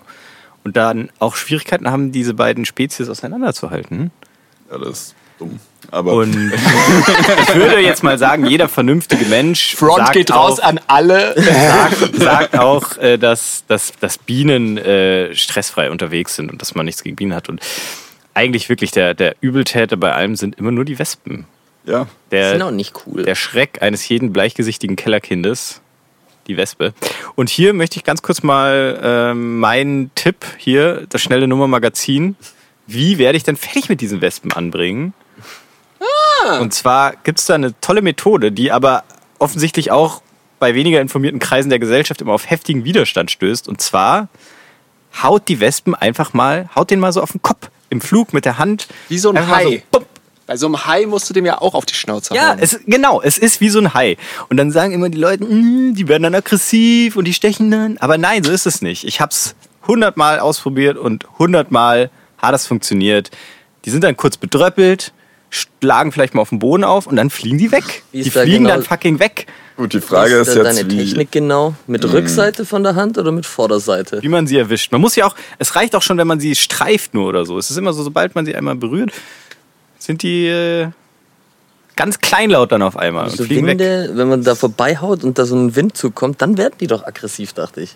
Und 0.64 0.76
dann 0.76 1.10
auch 1.20 1.36
Schwierigkeiten 1.36 1.90
haben, 1.92 2.12
diese 2.12 2.34
beiden 2.34 2.66
Spezies 2.66 3.08
auseinanderzuhalten. 3.08 4.12
Ja, 4.72 4.80
das 4.80 5.14
dumm. 5.38 5.60
Aber 5.90 6.14
Und 6.14 6.52
ich 7.48 7.56
würde 7.56 7.80
jetzt 7.80 8.04
mal 8.04 8.18
sagen, 8.18 8.46
jeder 8.46 8.68
vernünftige 8.68 9.26
Mensch 9.26 9.76
Front 9.76 9.98
sagt 9.98 10.14
geht 10.14 10.32
auch, 10.32 10.50
raus 10.50 10.60
an 10.60 10.80
alle. 10.88 11.34
sagt, 11.42 12.16
sagt 12.16 12.58
auch, 12.60 12.98
äh, 12.98 13.18
dass, 13.18 13.64
dass, 13.68 13.94
dass 14.00 14.18
Bienen 14.18 14.78
äh, 14.78 15.34
stressfrei 15.34 15.90
unterwegs 15.90 16.36
sind 16.36 16.52
und 16.52 16.62
dass 16.62 16.76
man 16.76 16.86
nichts 16.86 17.04
gegen 17.04 17.16
Bienen 17.16 17.34
hat. 17.34 17.48
Und 17.48 17.62
eigentlich 18.34 18.68
wirklich 18.70 18.92
der, 18.92 19.14
der 19.14 19.36
Übeltäter 19.42 19.98
bei 19.98 20.14
allem 20.14 20.36
sind 20.36 20.58
immer 20.60 20.72
nur 20.72 20.84
die 20.86 21.00
Wespen. 21.00 21.46
ja, 21.86 22.08
Die 22.32 22.44
sind 22.44 22.62
auch 22.62 22.68
Der, 22.68 22.72
nicht 22.72 22.94
cool. 23.06 23.24
der 23.24 23.36
Schreck 23.36 23.82
eines 23.82 24.08
jeden 24.10 24.34
bleichgesichtigen 24.34 24.96
Kellerkindes, 24.96 25.82
die 26.48 26.58
Wespe. 26.58 26.94
Und 27.36 27.50
hier 27.50 27.74
möchte 27.74 27.98
ich 27.98 28.04
ganz 28.04 28.22
kurz 28.22 28.44
mal 28.44 29.00
ähm, 29.02 29.60
meinen 29.60 30.12
Tipp 30.16 30.46
hier, 30.58 31.06
das 31.10 31.22
schnelle 31.22 31.48
Nummer 31.48 31.68
Magazin. 31.68 32.36
Wie 32.86 33.18
werde 33.18 33.38
ich 33.38 33.44
denn 33.44 33.58
fertig 33.58 33.90
mit 33.90 34.02
diesen 34.02 34.22
Wespen 34.22 34.52
anbringen? 34.54 35.14
Und 36.60 36.74
zwar 36.74 37.14
gibt 37.24 37.40
es 37.40 37.46
da 37.46 37.56
eine 37.56 37.80
tolle 37.82 38.02
Methode, 38.02 38.52
die 38.52 38.72
aber 38.72 39.04
offensichtlich 39.40 39.92
auch 39.92 40.22
bei 40.60 40.74
weniger 40.74 41.02
informierten 41.02 41.40
Kreisen 41.40 41.70
der 41.70 41.80
Gesellschaft 41.80 42.22
immer 42.22 42.34
auf 42.34 42.50
heftigen 42.50 42.84
Widerstand 42.84 43.30
stößt. 43.32 43.68
Und 43.68 43.82
zwar 43.82 44.28
haut 45.22 45.48
die 45.48 45.60
Wespen 45.60 45.94
einfach 45.96 46.34
mal, 46.34 46.70
haut 46.76 46.90
den 46.92 47.00
mal 47.00 47.12
so 47.14 47.22
auf 47.22 47.32
den 47.32 47.42
Kopf 47.42 47.70
im 47.90 48.02
Flug 48.02 48.34
mit 48.34 48.46
der 48.46 48.58
Hand. 48.58 48.88
Wie 49.10 49.18
so 49.20 49.32
ein 49.32 49.48
Hai. 49.48 49.84
bupp. 49.92 50.06
Bei 50.46 50.56
so 50.56 50.66
einem 50.68 50.86
Hai 50.86 51.06
musst 51.06 51.30
du 51.30 51.34
dem 51.34 51.46
ja 51.46 51.60
auch 51.62 51.74
auf 51.74 51.86
die 51.86 51.94
Schnauze 51.94 52.34
Ja, 52.34 52.50
hauen. 52.52 52.60
es, 52.62 52.80
genau, 52.86 53.22
es 53.22 53.38
ist 53.38 53.60
wie 53.60 53.68
so 53.70 53.80
ein 53.80 53.94
Hai. 53.94 54.16
Und 54.50 54.56
dann 54.56 54.72
sagen 54.72 54.94
immer 54.94 55.10
die 55.10 55.18
Leute, 55.18 55.44
"Mm, 55.44 55.94
die 55.94 56.08
werden 56.08 56.24
dann 56.24 56.36
aggressiv 56.36 57.18
und 57.18 57.26
die 57.26 57.34
stechen 57.34 57.70
dann. 57.70 57.98
Aber 57.98 58.18
nein, 58.18 58.44
so 58.46 58.52
ist 58.54 58.66
es 58.66 58.82
nicht. 58.82 59.04
Ich 59.04 59.20
hab's 59.20 59.56
hundertmal 59.86 60.40
ausprobiert 60.40 60.98
und 60.98 61.26
hundertmal 61.38 62.10
hat 62.38 62.54
das 62.54 62.66
funktioniert. 62.66 63.30
Die 63.84 63.90
sind 63.90 64.06
dann 64.06 64.16
kurz 64.16 64.38
bedröppelt, 64.38 65.12
schlagen 65.58 66.12
vielleicht 66.12 66.34
mal 66.36 66.42
auf 66.42 66.50
den 66.50 66.60
Boden 66.60 66.84
auf 66.84 67.08
und 67.08 67.16
dann 67.16 67.30
fliegen 67.30 67.58
die 67.58 67.72
weg. 67.72 68.04
Wie 68.12 68.24
Die 68.24 68.30
da 68.30 68.42
fliegen 68.42 68.64
genau- 68.64 68.76
dann 68.76 68.84
fucking 68.84 69.20
weg. 69.20 69.48
gut, 69.76 69.94
die 69.94 70.02
Frage 70.02 70.36
ist 70.36 70.48
ist 70.50 70.56
da 70.58 70.64
jetzt, 70.64 70.78
deine 70.80 70.90
wie. 70.92 70.98
Technik 70.98 71.32
genau? 71.32 71.74
Mit 71.88 72.04
Rückseite 72.12 72.66
von 72.66 72.84
der 72.84 72.96
Hand 72.96 73.18
oder 73.18 73.32
mit 73.32 73.46
Vorderseite? 73.46 74.22
Wie 74.22 74.28
man 74.30 74.48
sie 74.48 74.58
erwischt. 74.58 74.92
Man 74.92 75.02
muss 75.02 75.16
ja 75.16 75.26
auch, 75.28 75.36
es 75.60 75.76
reicht 75.76 75.96
auch 75.96 76.02
schon, 76.02 76.18
wenn 76.18 76.28
man 76.28 76.40
sie 76.40 76.56
streift 76.56 77.14
nur 77.14 77.28
oder 77.28 77.46
so. 77.46 77.58
Es 77.58 77.70
ist 77.70 77.78
immer 77.78 77.94
so, 77.94 78.04
sobald 78.04 78.36
man 78.36 78.46
sie 78.46 78.56
einmal 78.56 78.76
berührt, 78.76 79.12
sind 80.00 80.24
die 80.24 80.48
äh, 80.48 80.88
ganz 81.96 82.20
kleinlaut 82.20 82.72
dann 82.72 82.82
auf 82.82 82.96
einmal 82.98 83.26
und 83.26 83.36
So 83.38 83.44
fliegen 83.44 83.66
weg. 83.68 83.80
Winde, 83.80 84.12
wenn 84.14 84.28
man 84.30 84.44
da 84.44 84.56
vorbeihaut 84.56 85.24
und 85.24 85.38
da 85.40 85.46
so 85.46 85.56
ein 85.56 85.76
Windzug 85.76 86.16
kommt, 86.16 86.42
dann 86.42 86.58
werden 86.58 86.76
die 86.80 86.88
doch 86.88 87.06
aggressiv, 87.06 87.54
dachte 87.54 87.82
ich. 87.82 87.96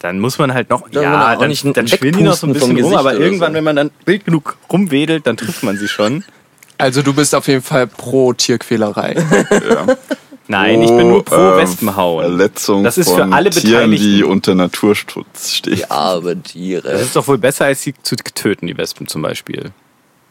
Dann 0.00 0.18
muss 0.18 0.36
man 0.38 0.52
halt 0.52 0.68
noch, 0.68 0.88
Dann 0.90 1.02
ja, 1.04 1.36
dann, 1.36 1.48
nicht 1.48 1.64
dann 1.76 1.86
schwirren 1.86 2.16
die 2.18 2.24
noch 2.24 2.34
so 2.34 2.48
ein 2.48 2.52
bisschen 2.54 2.70
rum, 2.70 2.76
Gesicht 2.76 2.96
aber 2.98 3.14
irgendwann, 3.14 3.52
so. 3.52 3.56
wenn 3.56 3.62
man 3.64 3.76
dann 3.76 3.90
wild 4.04 4.24
genug 4.24 4.56
rumwedelt, 4.72 5.26
dann 5.28 5.36
trifft 5.36 5.62
man 5.62 5.76
sie 5.78 5.86
schon. 5.86 6.24
Also 6.78 7.02
du 7.02 7.12
bist 7.14 7.34
auf 7.34 7.46
jeden 7.48 7.62
Fall 7.62 7.86
pro 7.86 8.32
Tierquälerei. 8.32 9.14
Nein, 10.48 10.82
ich 10.82 10.90
bin 10.90 11.08
nur 11.08 11.24
pro 11.24 11.36
ähm, 11.36 11.56
Wespenhauen. 11.58 12.24
Verletzung 12.24 12.84
Das 12.84 12.98
ist 12.98 13.08
für 13.08 13.20
von 13.20 13.32
alle 13.32 13.50
Tieren, 13.50 13.90
die 13.92 13.96
Beteiligten. 13.96 14.30
unter 14.30 14.54
Naturschutz 14.54 15.52
stehen. 15.52 15.76
Die 15.76 15.90
armen 15.90 16.42
Tiere. 16.42 16.90
Das 16.90 17.02
ist 17.02 17.16
doch 17.16 17.26
wohl 17.28 17.38
besser, 17.38 17.66
als 17.66 17.82
sie 17.82 17.94
zu 18.02 18.16
töten, 18.16 18.66
die 18.66 18.76
Wespen 18.76 19.06
zum 19.06 19.22
Beispiel. 19.22 19.70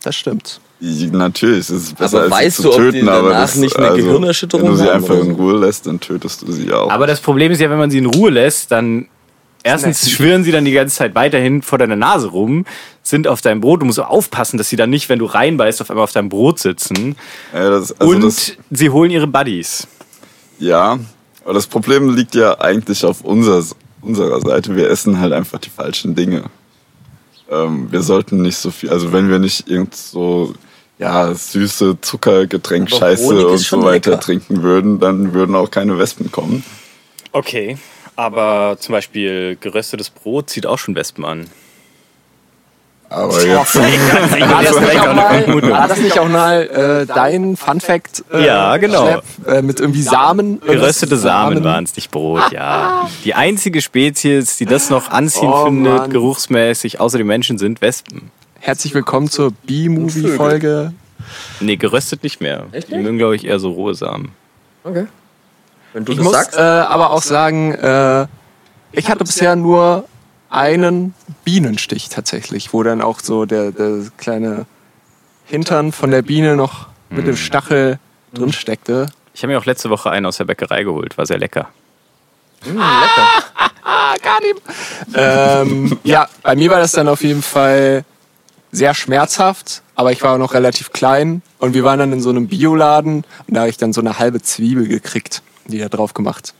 Das 0.04 0.16
stimmt. 0.16 0.60
Natürlich, 0.80 1.60
es 1.60 1.70
ist 1.70 1.98
besser 1.98 2.24
Aber 2.24 2.36
als 2.36 2.44
weißt 2.44 2.58
sie 2.58 2.64
du, 2.64 2.70
zu 2.70 2.76
ob 2.76 2.82
die 2.82 2.92
töten, 2.92 3.10
aber 3.10 3.30
danach 3.30 3.42
das, 3.42 3.56
nicht 3.56 3.76
eine 3.78 3.90
also, 3.90 4.04
Gehirnerschütterung 4.04 4.64
Wenn 4.66 4.72
du 4.72 4.78
sie 4.84 4.90
einfach 4.90 5.10
oder 5.12 5.22
in 5.22 5.36
so? 5.38 5.42
Ruhe 5.42 5.58
lässt, 5.60 5.86
dann 5.86 6.00
tötest 6.00 6.42
du 6.42 6.52
sie 6.52 6.74
auch. 6.74 6.90
Aber 6.90 7.08
das 7.08 7.22
Problem 7.22 7.52
ist 7.52 7.62
ja, 7.62 7.70
wenn 7.70 7.78
man 7.78 7.92
sie 7.92 8.00
in 8.00 8.08
Ruhe 8.08 8.32
lässt, 8.32 8.72
dann 8.72 9.08
erstens 9.64 10.10
schwirren 10.10 10.44
sie 10.44 10.52
dann 10.52 10.66
die 10.66 10.72
ganze 10.72 10.96
Zeit 10.96 11.16
weiterhin 11.16 11.62
vor 11.62 11.78
deiner 11.78 11.96
Nase 11.96 12.28
rum, 12.28 12.66
sind 13.04 13.28
auf 13.28 13.42
deinem 13.42 13.62
Brot. 13.62 13.82
Du 13.82 13.86
musst 13.86 14.00
aufpassen, 14.00 14.58
dass 14.58 14.70
sie 14.70 14.76
dann 14.76 14.90
nicht, 14.90 15.10
wenn 15.10 15.20
du 15.20 15.26
reinbeißt, 15.26 15.82
auf 15.82 15.90
einmal 15.90 16.04
auf 16.04 16.12
deinem 16.12 16.30
Brot 16.30 16.60
sitzen. 16.60 17.16
ja, 17.54 17.70
das, 17.70 18.00
also 18.00 18.14
Und 18.14 18.24
das, 18.24 18.54
sie 18.70 18.90
holen 18.90 19.12
ihre 19.12 19.28
Buddies. 19.28 19.88
ja, 20.60 21.00
aber 21.44 21.54
das 21.56 21.66
Problem 21.66 22.16
liegt 22.16 22.36
ja 22.36 22.60
eigentlich 22.60 23.04
auf 23.04 23.22
unser, 23.22 23.64
unserer 24.02 24.40
Seite. 24.42 24.76
Wir 24.76 24.90
essen 24.90 25.20
halt 25.20 25.34
einfach 25.34 25.58
die 25.60 25.72
falschen 25.72 26.14
Dinge. 26.14 26.44
Ähm, 27.50 27.92
wir 27.92 28.04
sollten 28.04 28.42
nicht 28.44 28.58
so 28.58 28.70
viel, 28.70 28.90
also 28.92 29.12
wenn 29.12 29.28
wir 29.30 29.40
nicht 29.40 29.68
irgend 29.68 29.96
so 29.96 30.54
ja, 31.00 31.34
süße 31.34 32.00
Zuckergetränk, 32.02 32.90
Aber 32.92 33.00
Scheiße 33.00 33.24
Honig 33.26 33.44
ist 33.56 33.74
und 33.74 33.82
so 33.82 33.84
weiter 33.84 34.12
lecker. 34.12 34.22
trinken 34.24 34.62
würden, 34.62 35.00
dann 35.00 35.34
würden 35.34 35.56
auch 35.56 35.72
keine 35.72 35.98
Wespen 35.98 36.32
kommen. 36.32 36.64
Okay, 37.32 37.78
aber 38.22 38.78
zum 38.80 38.94
Beispiel 38.94 39.58
geröstetes 39.60 40.10
Brot 40.12 40.50
zieht 40.52 40.66
auch 40.68 40.78
schon 40.78 40.96
Wespen 40.96 41.26
an. 41.26 41.48
Aber 43.10 43.34
jetzt, 43.44 43.76
War 43.76 44.64
das, 44.64 44.80
nicht 44.80 44.80
vielleicht 44.80 45.00
auch 45.00 45.04
auch 45.04 45.10
eine 45.10 45.16
mal, 45.22 45.44
Vermutung. 45.44 45.70
war 45.72 45.88
das 45.90 45.98
nicht 46.00 46.18
auch 46.20 46.30
mal 46.30 46.62
äh, 46.62 47.06
dein 47.14 47.58
Fun 47.58 47.82
Fact? 47.82 48.24
Äh, 48.32 48.46
Ja, 48.46 48.78
genau. 48.78 49.06
Schlepp, 49.06 49.24
äh, 49.48 49.62
mit 49.62 49.80
irgendwie 49.82 50.02
Samen? 50.04 50.62
Geröstete 50.62 51.18
Samen 51.18 51.62
waren 51.64 51.84
es, 51.84 51.96
nicht 51.98 52.10
Brot, 52.12 52.52
ja. 52.54 53.10
Die 53.26 53.34
einzige 53.34 53.82
Spezies, 53.82 54.56
die 54.58 54.66
das 54.66 54.90
noch 54.90 55.10
anziehen 55.10 55.50
Oh, 55.52 55.66
findet, 55.66 55.94
Mann. 55.94 56.10
geruchsmäßig, 56.10 57.02
außer 57.02 57.18
den 57.18 57.28
Menschen, 57.28 57.58
sind 57.58 57.82
Wespen. 57.82 58.32
Herzlich 58.60 58.94
willkommen 58.94 59.30
zur 59.30 59.52
B-Movie-Folge. 59.66 60.94
Nee, 61.60 61.76
geröstet 61.76 62.24
nicht 62.24 62.40
mehr. 62.40 62.68
Echt 62.72 62.92
Die 62.92 62.96
mögen, 62.96 63.18
glaube 63.18 63.36
ich, 63.36 63.44
eher 63.46 63.60
so 63.60 63.72
rohe 63.72 63.94
Samen. 63.96 64.32
Okay. 64.86 65.08
Wenn 65.94 66.06
du 66.06 66.12
Ich 66.12 66.18
das 66.18 66.24
muss 66.26 66.34
sagst. 66.34 66.58
äh, 66.58 66.62
aber 66.62 67.12
auch 67.12 67.22
sagen, 67.22 67.74
äh, 67.74 68.28
ich 68.92 69.10
hatte 69.10 69.24
bisher 69.24 69.56
nur 69.56 70.06
einen 70.50 71.14
Bienenstich 71.46 72.10
tatsächlich, 72.10 72.74
wo 72.74 72.84
dann 72.84 73.02
auch 73.02 73.20
so 73.20 73.46
der, 73.46 73.72
der 73.72 74.04
kleine 74.18 74.66
Hintern 75.46 75.92
von 75.92 76.12
der 76.12 76.22
Biene 76.22 76.56
noch 76.56 76.88
mit 77.10 77.28
dem 77.28 77.36
Stachel 77.38 78.00
drin 78.34 78.54
steckte. 78.54 79.08
Ich 79.34 79.44
habe 79.44 79.52
mir 79.54 79.60
auch 79.60 79.66
letzte 79.66 79.90
Woche 79.90 80.10
einen 80.12 80.26
aus 80.26 80.38
der 80.38 80.46
Bäckerei 80.46 80.84
geholt, 80.84 81.18
war 81.18 81.26
sehr 81.26 81.38
lecker. 81.38 81.70
Hm, 82.64 82.76
lecker. 82.76 83.28
Ah, 83.84 84.14
Ähm, 85.16 85.98
ja, 86.04 86.28
bei 86.44 86.56
mir 86.56 86.70
war 86.70 86.80
das 86.80 86.92
dann 86.92 87.08
auf 87.08 87.24
jeden 87.24 87.42
Fall 87.42 88.06
sehr 88.72 88.94
schmerzhaft, 88.94 89.82
aber 89.96 90.12
ich 90.12 90.22
war 90.22 90.34
auch 90.34 90.38
noch 90.38 90.54
relativ 90.54 90.92
klein 90.94 91.42
und 91.60 91.74
wir 91.74 91.84
waren 91.84 92.00
dann 92.00 92.14
in 92.14 92.22
so 92.22 92.30
einem 92.30 92.48
Bioladen 92.48 93.26
und 93.48 93.54
da 93.54 93.62
habe 93.62 93.70
ich 93.70 93.78
dann 93.78 93.92
so 93.92 94.00
eine 94.02 94.20
halbe 94.20 94.42
Zwiebel 94.42 94.88
gekriegt, 94.88 95.42
die 95.66 95.80
da 95.80 95.90
drauf 95.90 96.14
gemacht. 96.14 96.54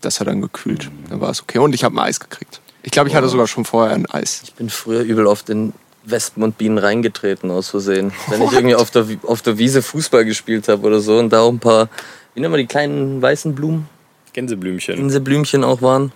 Das 0.00 0.20
hat 0.20 0.28
dann 0.28 0.40
gekühlt. 0.40 0.90
Dann 1.08 1.20
war 1.20 1.30
es 1.30 1.42
okay. 1.42 1.58
Und 1.58 1.74
ich 1.74 1.84
habe 1.84 1.96
ein 1.96 1.98
Eis 1.98 2.20
gekriegt. 2.20 2.60
Ich 2.82 2.92
glaube, 2.92 3.08
ich 3.08 3.14
hatte 3.14 3.28
sogar 3.28 3.46
schon 3.46 3.64
vorher 3.64 3.94
ein 3.94 4.06
Eis. 4.06 4.42
Ich 4.44 4.54
bin 4.54 4.70
früher 4.70 5.02
übel 5.02 5.26
oft 5.26 5.50
in 5.50 5.72
Wespen 6.04 6.42
und 6.42 6.56
Bienen 6.56 6.78
reingetreten 6.78 7.50
aus 7.50 7.68
Versehen. 7.68 8.12
Wenn 8.28 8.42
ich 8.42 8.52
irgendwie 8.52 8.76
auf 8.76 8.90
der, 8.90 9.06
auf 9.24 9.42
der 9.42 9.58
Wiese 9.58 9.82
Fußball 9.82 10.24
gespielt 10.24 10.68
habe 10.68 10.86
oder 10.86 11.00
so 11.00 11.18
und 11.18 11.30
da 11.30 11.40
auch 11.40 11.50
ein 11.50 11.58
paar, 11.58 11.88
wie 12.34 12.40
nennen 12.40 12.52
wir 12.52 12.58
die 12.58 12.66
kleinen 12.66 13.20
weißen 13.20 13.54
Blumen, 13.54 13.88
Gänseblümchen. 14.32 14.96
Inselblümchen 14.96 15.64
auch 15.64 15.82
waren. 15.82 16.12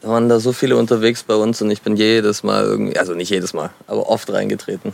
Da 0.00 0.08
waren 0.08 0.28
da 0.28 0.38
so 0.38 0.52
viele 0.52 0.76
unterwegs 0.76 1.24
bei 1.24 1.34
uns 1.34 1.60
und 1.60 1.70
ich 1.70 1.82
bin 1.82 1.96
jedes 1.96 2.42
Mal 2.42 2.64
irgendwie, 2.64 2.96
also 2.98 3.14
nicht 3.14 3.30
jedes 3.30 3.52
Mal, 3.52 3.70
aber 3.86 4.08
oft 4.08 4.30
reingetreten. 4.30 4.92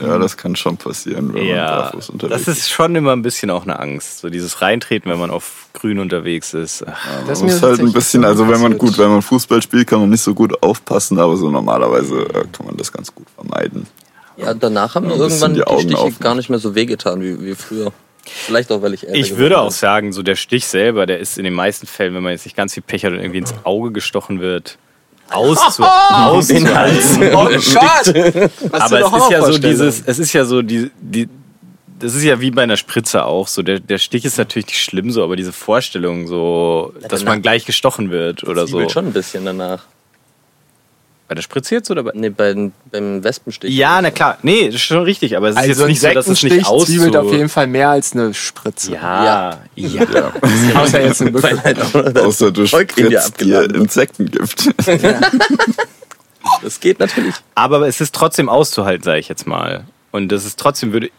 Ja, 0.00 0.18
das 0.18 0.36
kann 0.36 0.56
schon 0.56 0.76
passieren, 0.76 1.34
wenn 1.34 1.46
man 1.46 1.54
Ja, 1.54 1.80
barfuß 1.82 2.10
unterwegs 2.10 2.44
das 2.44 2.56
ist 2.56 2.70
schon 2.70 2.94
immer 2.94 3.12
ein 3.12 3.22
bisschen 3.22 3.50
auch 3.50 3.64
eine 3.64 3.78
Angst. 3.78 4.20
So 4.20 4.30
dieses 4.30 4.62
Reintreten, 4.62 5.10
wenn 5.10 5.18
man 5.18 5.30
auf 5.30 5.66
Grün 5.74 5.98
unterwegs 5.98 6.54
ist. 6.54 6.84
Ach, 6.86 7.26
Das 7.26 7.40
Man 7.40 7.48
ist 7.50 7.62
halt 7.62 7.80
ein 7.80 7.92
bisschen, 7.92 8.22
so 8.22 8.28
also 8.28 8.48
wenn 8.48 8.60
man 8.60 8.78
gut, 8.78 8.98
wenn 8.98 9.10
man 9.10 9.22
Fußball 9.22 9.60
spielt, 9.62 9.86
kann 9.88 10.00
man 10.00 10.10
nicht 10.10 10.22
so 10.22 10.34
gut 10.34 10.62
aufpassen, 10.62 11.18
aber 11.18 11.36
so 11.36 11.50
normalerweise 11.50 12.22
äh, 12.22 12.44
kann 12.52 12.66
man 12.66 12.76
das 12.76 12.92
ganz 12.92 13.14
gut 13.14 13.26
vermeiden. 13.34 13.86
Ja, 14.36 14.54
danach 14.54 14.94
haben 14.94 15.06
bisschen 15.08 15.20
irgendwann 15.20 15.54
die 15.54 15.60
die, 15.60 15.66
Augen 15.66 15.80
Stiche 15.82 15.98
aufmachen. 15.98 16.20
gar 16.20 16.34
nicht 16.34 16.48
mehr 16.48 16.58
so 16.58 16.74
wehgetan 16.74 17.20
wie, 17.20 17.40
wie 17.44 17.54
früher. 17.54 17.92
Vielleicht 18.24 18.70
auch, 18.70 18.82
weil 18.82 18.94
ich 18.94 19.06
Ich 19.08 19.36
würde 19.36 19.58
auch 19.58 19.72
sagen, 19.72 20.12
so 20.12 20.22
der 20.22 20.36
Stich 20.36 20.66
selber, 20.66 21.06
der 21.06 21.18
ist 21.18 21.38
in 21.38 21.44
den 21.44 21.54
meisten 21.54 21.86
Fällen, 21.86 22.14
wenn 22.14 22.22
man 22.22 22.32
jetzt 22.32 22.44
nicht 22.46 22.56
ganz 22.56 22.72
viel 22.74 22.82
Pech 22.82 23.04
hat 23.04 23.12
und 23.12 23.18
irgendwie 23.18 23.38
ins 23.38 23.54
Auge 23.64 23.90
gestochen 23.90 24.40
wird, 24.40 24.78
auszu 25.32 25.82
auszuhalten. 26.10 27.22
Oh 27.34 27.48
Gott! 27.48 28.50
Aber 28.72 29.00
es 29.00 29.12
ist 29.12 29.30
ja 29.30 29.44
so 29.44 29.58
dieses, 29.58 30.02
es 30.04 30.18
ist 30.18 30.32
ja 30.32 30.44
so 30.44 30.62
die, 30.62 30.90
die, 31.00 31.28
das 31.98 32.14
ist 32.14 32.24
ja 32.24 32.40
wie 32.40 32.50
bei 32.50 32.62
einer 32.62 32.76
Spritze 32.76 33.24
auch 33.24 33.48
so. 33.48 33.62
Der, 33.62 33.80
der 33.80 33.98
Stich 33.98 34.24
ist 34.24 34.38
natürlich 34.38 34.66
nicht 34.66 34.82
schlimm 34.82 35.10
so, 35.10 35.22
aber 35.22 35.36
diese 35.36 35.52
Vorstellung 35.52 36.26
so, 36.26 36.92
dass 37.08 37.24
man 37.24 37.42
gleich 37.42 37.64
gestochen 37.64 38.10
wird 38.10 38.44
oder 38.44 38.66
so. 38.66 38.72
Zwiebelt 38.72 38.92
schon 38.92 39.06
ein 39.06 39.12
bisschen 39.12 39.44
danach. 39.44 39.84
Bei 41.32 41.36
der 41.36 41.42
Spritze 41.42 41.76
jetzt 41.76 41.90
oder 41.90 42.02
bei? 42.02 42.10
Nee, 42.12 42.28
beim, 42.28 42.72
beim 42.90 43.24
Wespenstich. 43.24 43.74
Ja, 43.74 44.02
na 44.02 44.10
klar. 44.10 44.36
Nee, 44.42 44.66
das 44.66 44.74
ist 44.74 44.82
schon 44.82 45.02
richtig, 45.02 45.34
aber 45.34 45.48
es 45.48 45.54
ist 45.54 45.62
Also 45.62 45.82
jetzt 45.84 45.88
nicht 45.88 46.00
so, 46.02 46.10
dass 46.10 46.26
es 46.28 46.42
nicht 46.42 46.66
auszu... 46.66 46.92
zwiebelt 46.92 47.16
auf 47.16 47.32
jeden 47.32 47.48
Fall 47.48 47.66
mehr 47.68 47.88
als 47.88 48.12
eine 48.12 48.34
Spritze. 48.34 48.92
Ja, 48.92 49.62
ja. 49.74 50.32
Außer 50.74 51.00
jetzt 51.00 51.22
eine 51.22 51.42
Weil 51.42 51.54
Mücke. 51.54 51.64
halt 51.64 52.18
Außer 52.18 52.52
du 52.52 52.66
spritzt 52.66 53.40
dir. 53.40 53.62
Insektengift. 53.74 54.74
Das 56.62 56.80
geht 56.80 56.98
natürlich. 57.00 57.34
Aber 57.54 57.88
es 57.88 58.02
ist 58.02 58.14
trotzdem 58.14 58.50
auszuhalten, 58.50 59.02
sage 59.02 59.18
ich 59.18 59.30
jetzt 59.30 59.46
mal. 59.46 59.84
Und 60.10 60.28
das 60.28 60.44
ist 60.44 60.58
trotzdem, 60.58 60.92
würde. 60.92 61.10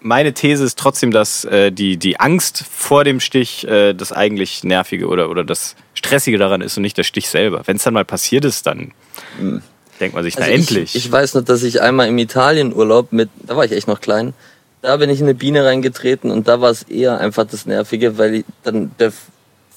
Meine 0.00 0.34
These 0.34 0.62
ist 0.62 0.78
trotzdem, 0.78 1.10
dass 1.10 1.46
äh, 1.46 1.72
die, 1.72 1.96
die 1.96 2.20
Angst 2.20 2.66
vor 2.70 3.04
dem 3.04 3.18
Stich 3.18 3.66
äh, 3.66 3.94
das 3.94 4.12
eigentlich 4.12 4.62
Nervige 4.62 5.06
oder, 5.06 5.30
oder 5.30 5.42
das 5.42 5.74
Stressige 5.94 6.36
daran 6.36 6.60
ist 6.60 6.76
und 6.76 6.82
nicht 6.82 6.98
der 6.98 7.04
Stich 7.04 7.30
selber. 7.30 7.62
Wenn 7.64 7.76
es 7.76 7.84
dann 7.84 7.94
mal 7.94 8.04
passiert 8.04 8.44
ist, 8.44 8.66
dann 8.66 8.92
denkt 10.00 10.14
man 10.14 10.24
sich, 10.24 10.36
Also 10.36 10.48
na 10.50 10.54
endlich. 10.54 10.94
Ich, 10.94 11.06
ich 11.06 11.12
weiß 11.12 11.34
nur, 11.34 11.42
dass 11.42 11.62
ich 11.62 11.80
einmal 11.82 12.08
im 12.08 12.18
Italienurlaub 12.18 13.12
mit, 13.12 13.28
da 13.46 13.56
war 13.56 13.64
ich 13.64 13.72
echt 13.72 13.88
noch 13.88 14.00
klein, 14.00 14.34
da 14.82 14.96
bin 14.96 15.08
ich 15.10 15.20
in 15.20 15.26
eine 15.26 15.34
Biene 15.34 15.64
reingetreten 15.64 16.30
und 16.30 16.46
da 16.48 16.60
war 16.60 16.70
es 16.70 16.82
eher 16.82 17.18
einfach 17.18 17.46
das 17.46 17.64
Nervige, 17.66 18.18
weil 18.18 18.34
ich 18.36 18.44
dann 18.62 18.90
der 18.98 19.12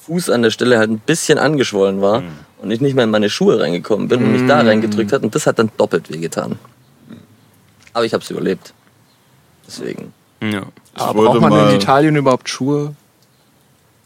Fuß 0.04 0.30
an 0.30 0.42
der 0.42 0.50
Stelle 0.50 0.78
halt 0.78 0.90
ein 0.90 0.98
bisschen 1.00 1.38
angeschwollen 1.38 2.00
war 2.00 2.18
Hm. 2.20 2.28
und 2.62 2.70
ich 2.70 2.80
nicht 2.80 2.94
mehr 2.94 3.04
in 3.04 3.10
meine 3.10 3.30
Schuhe 3.30 3.60
reingekommen 3.60 4.08
bin 4.08 4.22
und 4.24 4.32
mich 4.32 4.46
da 4.46 4.60
reingedrückt 4.60 5.12
hat 5.12 5.22
und 5.22 5.34
das 5.34 5.46
hat 5.46 5.58
dann 5.58 5.70
doppelt 5.76 6.10
wehgetan. 6.10 6.58
Aber 7.94 8.04
ich 8.04 8.12
habe 8.12 8.22
es 8.22 8.30
überlebt. 8.30 8.72
Deswegen. 9.66 10.12
ja. 10.42 10.62
Aber 10.94 11.24
braucht 11.24 11.40
man 11.40 11.70
in 11.70 11.76
Italien 11.76 12.16
überhaupt 12.16 12.48
Schuhe? 12.48 12.94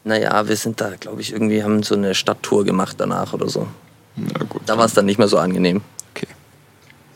Naja, 0.05 0.47
wir 0.49 0.57
sind 0.57 0.81
da, 0.81 0.91
glaube 0.99 1.21
ich, 1.21 1.33
irgendwie 1.33 1.63
haben 1.63 1.83
so 1.83 1.95
eine 1.95 2.15
Stadttour 2.15 2.65
gemacht 2.65 2.97
danach 2.99 3.33
oder 3.33 3.49
so. 3.49 3.67
Na 4.17 4.45
gut. 4.49 4.63
Da 4.67 4.77
war 4.79 4.85
es 4.85 4.95
dann 4.95 5.07
nicht 5.07 5.19
mehr 5.19 5.29
so 5.29 5.39
angenehm. 5.39 5.81
Okay. 6.15 6.27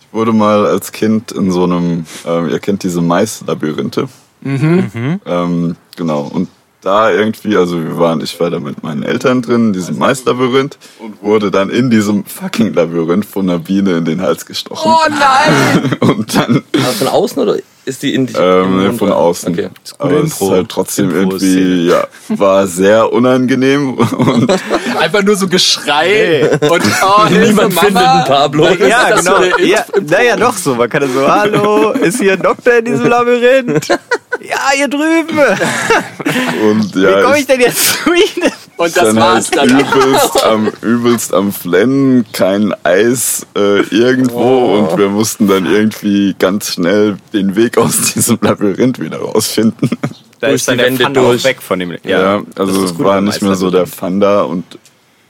Ich 0.00 0.12
wurde 0.12 0.32
mal 0.32 0.66
als 0.66 0.92
Kind 0.92 1.32
in 1.32 1.50
so 1.50 1.64
einem, 1.64 2.06
ähm, 2.26 2.48
ihr 2.48 2.58
kennt 2.58 2.82
diese 2.82 3.00
Maislabyrinthe. 3.00 4.08
Mhm. 4.40 5.20
Ähm, 5.26 5.76
genau. 5.96 6.22
Und 6.22 6.48
da 6.86 7.10
irgendwie, 7.10 7.56
also 7.56 7.82
wir 7.82 7.98
waren, 7.98 8.20
ich 8.20 8.38
war 8.38 8.48
da 8.48 8.60
mit 8.60 8.82
meinen 8.84 9.02
Eltern 9.02 9.42
drin, 9.42 9.68
in 9.68 9.72
diesem 9.72 9.98
Maislabyrinth 9.98 10.78
und 11.00 11.20
wurde 11.20 11.50
dann 11.50 11.68
in 11.68 11.90
diesem 11.90 12.24
fucking 12.24 12.74
Labyrinth 12.74 13.24
von 13.24 13.50
einer 13.50 13.58
Biene 13.58 13.96
in 13.96 14.04
den 14.04 14.20
Hals 14.20 14.46
gestochen. 14.46 14.92
Oh 14.92 15.10
nein! 15.10 15.96
Und 16.00 16.36
dann 16.36 16.62
Aber 16.72 16.92
von 16.92 17.08
außen 17.08 17.42
oder 17.42 17.56
ist 17.86 18.02
die 18.02 18.14
in 18.14 18.26
die 18.26 18.34
ähm, 18.34 18.64
im 18.64 18.78
nee, 18.78 18.86
Mund 18.88 18.98
von 18.98 19.12
außen. 19.12 19.52
Okay. 19.52 19.68
Aber 19.98 20.16
es 20.16 20.24
ist 20.24 20.40
Impro. 20.40 20.50
halt 20.50 20.68
trotzdem 20.68 21.16
Impro-Szene. 21.16 21.52
irgendwie, 21.52 21.88
ja, 21.88 22.04
war 22.30 22.66
sehr 22.66 23.12
unangenehm 23.12 23.94
und 24.18 24.50
Einfach 24.98 25.22
nur 25.22 25.36
so 25.36 25.46
Geschrei 25.46 26.50
und 26.60 26.82
oh, 27.02 27.26
Hilfe, 27.28 27.46
Niemand 27.46 27.74
Mama. 27.74 27.86
findet 27.86 28.06
einen 28.06 28.24
Pablo. 28.24 28.64
Was 28.64 28.74
ist 28.74 28.88
Ja, 28.88 29.16
genau. 29.16 29.42
Ja, 29.64 29.84
naja, 30.04 30.36
doch 30.36 30.56
so. 30.56 30.74
Man 30.74 30.88
kann 30.90 31.02
ja 31.02 31.08
so, 31.08 31.28
hallo, 31.28 31.92
ist 31.92 32.18
hier 32.20 32.32
ein 32.32 32.42
Doktor 32.42 32.74
in 32.74 32.86
diesem 32.86 33.06
Labyrinth? 33.06 33.88
Ja, 33.88 34.70
hier 34.74 34.88
drüben. 34.88 35.38
und 36.68 36.94
Wie 36.94 37.02
ja, 37.02 37.22
komme 37.22 37.38
ich 37.38 37.46
denn 37.46 37.60
jetzt 37.60 38.04
zu 38.04 38.12
Ihnen? 38.12 38.52
Und 38.78 38.94
das 38.96 39.04
dann 39.04 39.16
war's 39.16 39.50
halt 39.56 39.70
dann. 39.70 39.80
übelst 39.80 40.44
am, 40.44 40.68
übelst 40.82 41.34
am 41.34 41.52
Flennen, 41.52 42.26
kein 42.32 42.74
Eis 42.84 43.46
äh, 43.56 43.80
irgendwo 43.94 44.38
Oh. 44.40 44.78
und 44.90 44.98
wir 44.98 45.08
mussten 45.08 45.46
dann 45.48 45.64
irgendwie 45.66 46.34
ganz 46.38 46.72
schnell 46.72 47.16
den 47.32 47.56
Weg 47.56 47.78
aus 47.78 48.12
diesem 48.12 48.38
Labyrinth 48.40 49.00
wieder 49.00 49.18
rausfinden. 49.18 49.90
Da 50.40 50.48
Durch 50.48 50.56
ist 50.56 50.68
dann 50.68 50.76
die 50.78 50.84
der 50.84 50.98
Wände 50.98 51.20
durch. 51.20 51.44
weg 51.44 51.62
von 51.62 51.78
dem. 51.78 51.92
Ja, 52.04 52.36
Ja, 52.36 52.42
also 52.56 52.98
war 52.98 53.20
nicht 53.22 53.40
mehr 53.40 53.54
so 53.54 53.70
der 53.70 53.80
Meisterlabyrinth. 53.82 53.94
Fun 53.94 54.20
da 54.20 54.42
und 54.42 54.78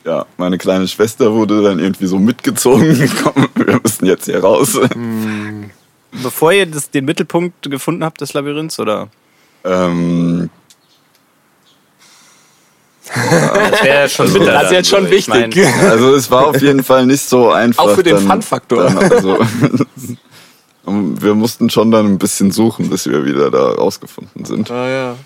ja, 0.04 0.26
meine 0.36 0.58
kleine 0.58 0.86
Schwester 0.88 1.32
wurde 1.32 1.62
dann 1.62 1.78
irgendwie 1.78 2.06
so 2.06 2.18
mitgezogen 2.18 2.98
gekommen. 2.98 3.48
Wir 3.54 3.80
müssen 3.82 4.06
jetzt 4.06 4.24
hier 4.26 4.40
raus. 4.42 4.78
Bevor 6.22 6.52
ihr 6.52 6.66
das, 6.66 6.90
den 6.90 7.04
Mittelpunkt 7.04 7.70
gefunden 7.70 8.04
habt 8.04 8.20
des 8.20 8.32
Labyrinths, 8.32 8.78
oder? 8.80 9.08
ähm, 9.64 10.48
Das 13.14 13.82
wäre 13.82 14.08
schon 14.08 14.32
bitter. 14.32 14.52
Das 14.52 14.64
ist 14.64 14.72
jetzt 14.72 14.88
schon 14.88 15.12
Ich 15.12 15.28
mein, 15.28 15.54
wichtig. 15.54 15.66
also 15.82 16.14
es 16.14 16.30
war 16.30 16.46
auf 16.46 16.60
jeden 16.60 16.82
Fall 16.82 17.06
nicht 17.06 17.22
so 17.22 17.50
einfach. 17.50 17.84
Auch 17.84 17.94
für 17.94 18.02
den 18.02 18.18
Fun-Faktor. 18.18 18.84
Also, 18.84 19.38
wir 20.86 21.34
mussten 21.34 21.70
schon 21.70 21.90
dann 21.90 22.06
ein 22.06 22.18
bisschen 22.18 22.50
suchen, 22.50 22.90
bis 22.90 23.06
wir 23.06 23.24
wieder 23.24 23.50
da 23.50 23.72
rausgefunden 23.72 24.44
sind. 24.44 24.70
Ah, 24.70 24.88
ja. 24.88 25.16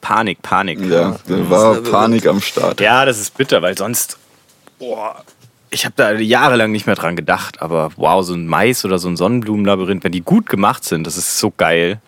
Panik, 0.00 0.42
Panik. 0.42 0.80
Ja, 0.80 1.16
da 1.26 1.50
war 1.50 1.76
Panik 1.76 2.26
am 2.26 2.40
Start. 2.40 2.80
Ja, 2.80 3.04
das 3.04 3.20
ist 3.20 3.36
bitter, 3.36 3.62
weil 3.62 3.76
sonst. 3.76 4.16
Boah, 4.78 5.22
ich 5.70 5.84
habe 5.84 5.94
da 5.96 6.12
jahrelang 6.12 6.72
nicht 6.72 6.86
mehr 6.86 6.94
dran 6.94 7.16
gedacht, 7.16 7.60
aber 7.60 7.90
wow, 7.96 8.24
so 8.24 8.34
ein 8.34 8.46
Mais 8.46 8.84
oder 8.84 8.98
so 8.98 9.08
ein 9.08 9.16
Sonnenblumenlabyrinth, 9.16 10.04
wenn 10.04 10.12
die 10.12 10.22
gut 10.22 10.48
gemacht 10.48 10.84
sind, 10.84 11.06
das 11.06 11.16
ist 11.16 11.38
so 11.38 11.52
geil. 11.56 12.00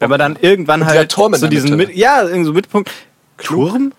Wenn 0.00 0.10
man 0.10 0.18
dann 0.18 0.36
irgendwann 0.40 0.86
halt 0.86 1.12
so 1.12 1.28
diesen 1.46 1.76
Mitte. 1.76 1.88
Mit, 1.88 1.96
ja, 1.96 2.22
irgendwie 2.22 2.44
so 2.44 2.52
Mittelpunkt. 2.52 2.90
Turm? 3.42 3.92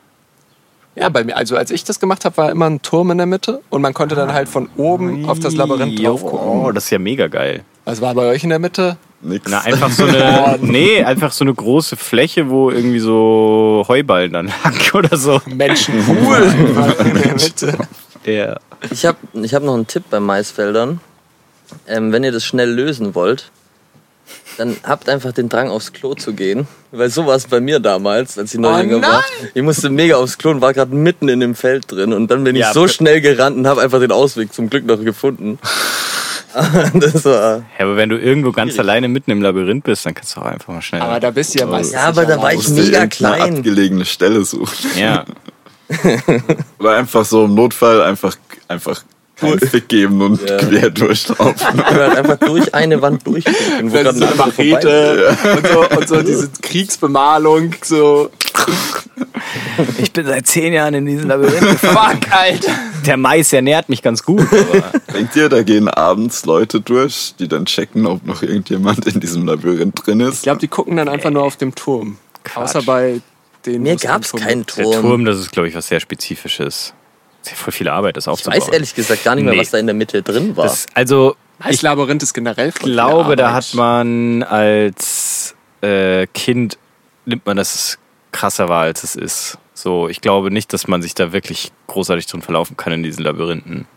Ja, 0.96 1.08
bei 1.10 1.24
mir, 1.24 1.38
also 1.38 1.56
als 1.56 1.72
ich 1.72 1.84
das 1.84 2.00
gemacht 2.00 2.26
habe, 2.26 2.36
war 2.38 2.52
immer 2.52 2.66
ein 2.70 2.82
Turm 2.82 3.12
in 3.12 3.18
der 3.18 3.28
Mitte 3.28 3.62
und 3.70 3.82
man 3.82 3.94
konnte 3.94 4.16
dann 4.16 4.34
halt 4.34 4.50
von 4.50 4.70
oben 4.76 5.30
auf 5.30 5.40
das 5.40 5.56
Labyrinth 5.56 6.04
drauf 6.04 6.22
gucken. 6.26 6.48
Oh, 6.66 6.72
das 6.72 6.86
ist 6.86 6.90
ja 6.90 7.00
mega 7.00 7.28
geil. 7.28 7.64
Was 7.86 8.02
war 8.02 8.14
bei 8.14 8.28
euch 8.28 8.44
in 8.44 8.50
der 8.50 8.60
Mitte? 8.60 8.98
Nix. 9.22 9.50
Na, 9.50 9.62
einfach 9.62 9.92
so 9.92 10.04
eine, 10.08 10.58
nee, 10.62 11.02
einfach 11.04 11.32
so 11.32 11.44
eine 11.46 11.54
große 11.54 11.96
Fläche, 11.96 12.50
wo 12.50 12.70
irgendwie 12.70 13.00
so 13.00 13.86
Heuballen 13.88 14.34
dann 14.34 14.48
lagen 14.64 14.78
oder 14.94 15.16
so. 15.16 15.42
Menschen 15.46 15.96
cool 16.08 16.54
in 17.06 17.14
der 17.22 17.34
Mitte. 17.34 17.78
Ja. 18.26 18.58
Ich 18.92 19.06
habe 19.06 19.18
ich 19.34 19.54
hab 19.54 19.64
noch 19.64 19.76
einen 19.76 19.88
Tipp 19.88 20.04
bei 20.10 20.20
Maisfeldern. 20.20 21.00
ähm, 21.88 22.12
wenn 22.12 22.24
ihr 22.24 22.32
das 22.32 22.44
schnell 22.44 22.70
lösen 22.72 23.16
wollt, 23.16 23.52
dann 24.60 24.76
habt 24.84 25.08
einfach 25.10 25.32
den 25.32 25.48
Drang 25.50 25.70
aufs 25.70 25.94
Klo 25.94 26.14
zu 26.16 26.34
gehen. 26.34 26.68
Weil 26.92 27.10
so 27.10 27.26
war 27.26 27.36
es 27.36 27.48
bei 27.48 27.60
mir 27.62 27.80
damals, 27.80 28.38
als 28.38 28.54
ich 28.54 28.60
noch 28.60 28.76
Oh 28.78 28.82
jünger 28.82 29.02
war. 29.02 29.24
nein! 29.40 29.50
Ich 29.54 29.62
musste 29.62 29.90
mega 29.90 30.18
aufs 30.18 30.38
Klo 30.38 30.52
und 30.52 30.62
war 30.62 30.74
gerade 30.74 30.94
mitten 30.94 31.30
in 31.30 31.40
dem 31.40 31.56
Feld 31.56 31.92
drin. 31.92 32.14
Und 32.14 32.30
dann 32.30 32.44
bin 32.44 32.56
ich 32.56 32.62
Ja, 32.62 32.74
so 32.74 32.88
schnell 32.88 33.22
gerannt 33.22 33.58
und 33.58 33.68
habe 33.68 33.82
einfach 33.82 34.00
den 34.00 34.12
Ausweg 34.12 34.54
zum 34.54 34.70
Glück 34.70 34.86
noch 34.86 35.02
gefunden. 35.04 35.60
das 36.96 37.26
war. 37.26 37.58
Ja, 37.78 37.86
aber 37.86 37.96
wenn 37.96 38.10
du 38.10 38.18
irgendwo 38.18 38.52
ganz 38.52 38.72
Schwierig. 38.72 38.80
alleine 38.82 39.08
mitten 39.08 39.32
im 39.32 39.42
Labyrinth 39.42 39.84
bist, 39.84 40.06
dann 40.06 40.14
kannst 40.16 40.36
du 40.36 40.42
auch 40.42 40.46
einfach 40.46 40.74
mal 40.74 40.82
schnell. 40.82 41.02
Aber 41.02 41.20
da 41.20 41.32
bist 41.32 41.54
du 41.56 41.60
ja 41.60 41.66
meistens. 41.68 41.94
Ja, 41.94 42.02
aber 42.06 42.26
da 42.26 42.42
war 42.42 42.54
ich 42.54 42.68
mega 42.70 43.06
klein. 43.08 43.58
abgelegene 43.58 44.06
Stelle 44.06 44.44
suchen. 44.44 44.90
ja. 44.98 45.26
Oder 46.80 46.98
einfach 46.98 47.26
so 47.26 47.46
im 47.46 47.56
Notfall 47.56 48.02
einfach, 48.04 48.36
einfach 48.68 49.02
Fick 49.60 49.88
geben 49.88 50.22
und 50.22 50.42
Ja. 50.48 50.58
quer 50.58 50.90
durchlaufen. 50.90 51.56
Ich 51.80 51.84
halt 51.96 52.18
einfach 52.18 52.38
durch 52.38 52.74
eine 52.74 53.02
Wand 53.02 53.26
durchgucken, 53.26 53.92
wo 53.92 53.98
ein 53.98 54.08
eine 54.08 54.36
Machete 54.36 55.36
und 55.56 55.68
so, 55.68 55.98
und 55.98 56.08
so 56.08 56.22
diese 56.22 56.50
Kriegsbemalung, 56.62 57.74
so. 57.84 58.30
Ich 59.98 60.12
bin 60.12 60.26
seit 60.26 60.48
zehn 60.48 60.74
Jahren 60.74 60.94
in 60.94 61.06
diesem 61.06 61.28
Labyrinth. 61.30 61.80
Fuck, 61.80 62.32
Alter. 62.32 62.72
Der 63.06 63.18
Mais 63.18 63.52
ernährt 63.54 63.90
mich 63.90 64.02
ganz 64.02 64.24
gut. 64.24 64.42
Aber 64.52 64.92
Denkt 65.14 65.36
ihr, 65.36 65.50
da 65.50 65.64
gehen 65.64 65.88
abends 65.88 66.46
Leute 66.46 66.82
durch, 66.82 67.34
die 67.40 67.48
dann 67.48 67.66
checken, 67.66 68.06
ob 68.06 68.26
noch 68.26 68.42
irgendjemand 68.44 69.06
in 69.08 69.20
diesem 69.20 69.46
Labyrinth 69.46 70.06
drin 70.06 70.20
Ich 70.22 70.28
ist? 70.28 70.44
glaube, 70.44 70.60
die 70.60 70.68
gucken 70.68 70.98
dann 70.98 71.08
einfach 71.10 71.30
nur 71.30 71.44
auf 71.44 71.56
dem 71.58 71.74
Turm. 71.76 72.18
Außer 72.56 72.82
bei 72.84 73.22
den. 73.66 73.84
Mir 73.84 73.96
gab 73.96 74.24
es 74.24 74.34
einen 74.34 74.44
keinen 74.44 74.66
der 74.66 74.84
Turm. 74.86 75.02
Turm, 75.02 75.26
das 75.26 75.40
ist, 75.40 75.52
glaube 75.52 75.68
ich, 75.70 75.76
was 75.76 75.88
sehr 75.88 76.00
Spezifisches. 76.00 76.94
Das 77.44 77.52
ist 77.54 77.58
ja 77.60 77.64
voll 77.64 77.74
viel 77.74 77.88
Arbeit, 77.90 78.18
das 78.18 78.26
Ich 78.26 78.28
aufzubauen. 78.30 78.60
weiß 78.62 78.70
ehrlich 78.70 78.94
gesagt 78.96 79.24
gar 79.24 79.36
nicht 79.36 79.44
mehr, 79.46 79.54
Nee. 79.54 79.60
was 79.62 79.72
da 79.72 79.78
in 79.78 79.86
der 79.88 79.96
Mitte 79.96 80.22
drin 80.22 80.56
war. 80.58 80.66
Das, 80.66 80.86
also, 80.94 81.36
Das 81.60 81.76
ich 81.76 81.82
Labyrinth 81.82 82.22
ist 82.24 82.34
generell 82.34 82.72
voll 82.72 82.92
glaube, 82.92 83.36
da 83.36 83.54
hat 83.54 83.74
man 83.74 84.44
als 84.44 85.56
äh, 85.82 86.28
Kind, 86.28 86.78
nimmt 87.26 87.46
man 87.46 87.58
das 87.58 87.98
krasser 88.32 88.68
wahr, 88.70 88.84
als 88.84 89.04
es 89.04 89.16
ist. 89.16 89.58
So, 89.74 90.10
ich 90.10 90.20
glaube 90.20 90.52
nicht, 90.52 90.74
dass 90.74 90.88
man 90.88 91.02
sich 91.02 91.16
da 91.16 91.32
wirklich 91.32 91.72
großartig 91.88 92.28
drin 92.28 92.42
verlaufen 92.42 92.76
kann 92.76 92.92
in 92.94 93.04
diesen 93.04 93.24
Labyrinthen. 93.24 93.88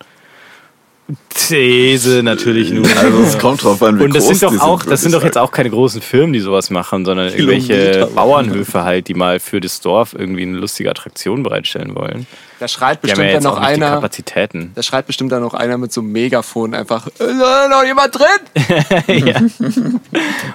These 1.30 2.22
natürlich 2.22 2.70
nur. 2.70 2.86
Also 3.02 3.22
es 3.22 3.38
kommt 3.38 3.64
drauf 3.64 3.82
an, 3.82 3.98
wie 3.98 4.04
Und 4.04 4.14
das 4.14 4.26
groß 4.26 4.38
sind 4.38 4.52
doch 4.52 4.60
auch, 4.60 4.84
das 4.84 5.00
sind 5.00 5.12
doch 5.12 5.24
jetzt 5.24 5.38
auch 5.38 5.50
keine 5.50 5.70
großen 5.70 6.00
Firmen, 6.00 6.32
die 6.32 6.40
sowas 6.40 6.70
machen, 6.70 7.04
sondern 7.04 7.28
irgendwelche 7.28 7.74
Kilometer. 7.74 8.06
Bauernhöfe 8.06 8.84
halt, 8.84 9.08
die 9.08 9.14
mal 9.14 9.40
für 9.40 9.60
das 9.60 9.80
Dorf 9.80 10.14
irgendwie 10.16 10.42
eine 10.42 10.58
lustige 10.58 10.90
Attraktion 10.90 11.42
bereitstellen 11.42 11.94
wollen. 11.94 12.26
Da 12.60 12.68
schreit 12.68 13.00
bestimmt 13.00 13.26
ja 13.26 13.34
dann 13.34 13.42
noch 13.42 13.58
einer. 13.58 13.90
Kapazitäten. 13.90 14.70
Da 14.76 14.84
schreit 14.84 15.08
bestimmt 15.08 15.32
dann 15.32 15.42
noch 15.42 15.54
einer 15.54 15.78
mit 15.78 15.92
so 15.92 16.00
einem 16.00 16.12
Megafon 16.12 16.74
einfach. 16.74 17.08
Ist 17.08 17.18
da 17.18 17.66
noch 17.68 17.82
jemand 17.82 18.14
drin? 18.16 19.26
ja. 19.26 19.40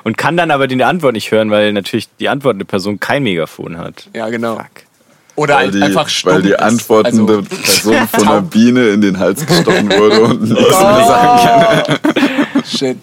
Und 0.06 0.18
kann 0.18 0.38
dann 0.38 0.52
aber 0.52 0.68
die 0.68 0.82
Antwort 0.82 1.14
nicht 1.14 1.32
hören, 1.32 1.52
weil 1.52 1.74
natürlich 1.74 2.08
die 2.20 2.30
antwortende 2.30 2.64
Person 2.64 3.02
kein 3.02 3.24
Megafon 3.24 3.78
hat. 3.78 4.10
Ja, 4.14 4.30
genau. 4.30 4.56
Fuck. 4.56 4.87
Oder 5.38 5.54
Weil 5.56 5.66
halt 5.66 5.74
die, 5.76 5.82
einfach 5.84 6.10
stumm 6.10 6.34
weil 6.34 6.42
die 6.42 6.50
ist. 6.50 6.60
antwortende 6.60 7.38
Also, 7.38 7.44
Person 7.44 8.08
von 8.12 8.28
einer. 8.28 8.42
Biene 8.42 8.90
in 8.90 9.02
den 9.02 9.18
Hals 9.20 9.46
gestochen 9.46 9.90
wurde 9.90 10.20
und 10.22 10.42
nichts 10.42 10.76
Oh. 10.76 10.84
mehr 10.84 11.06
sagen 11.06 11.84
kann. 11.84 12.64
Shit. 12.66 12.98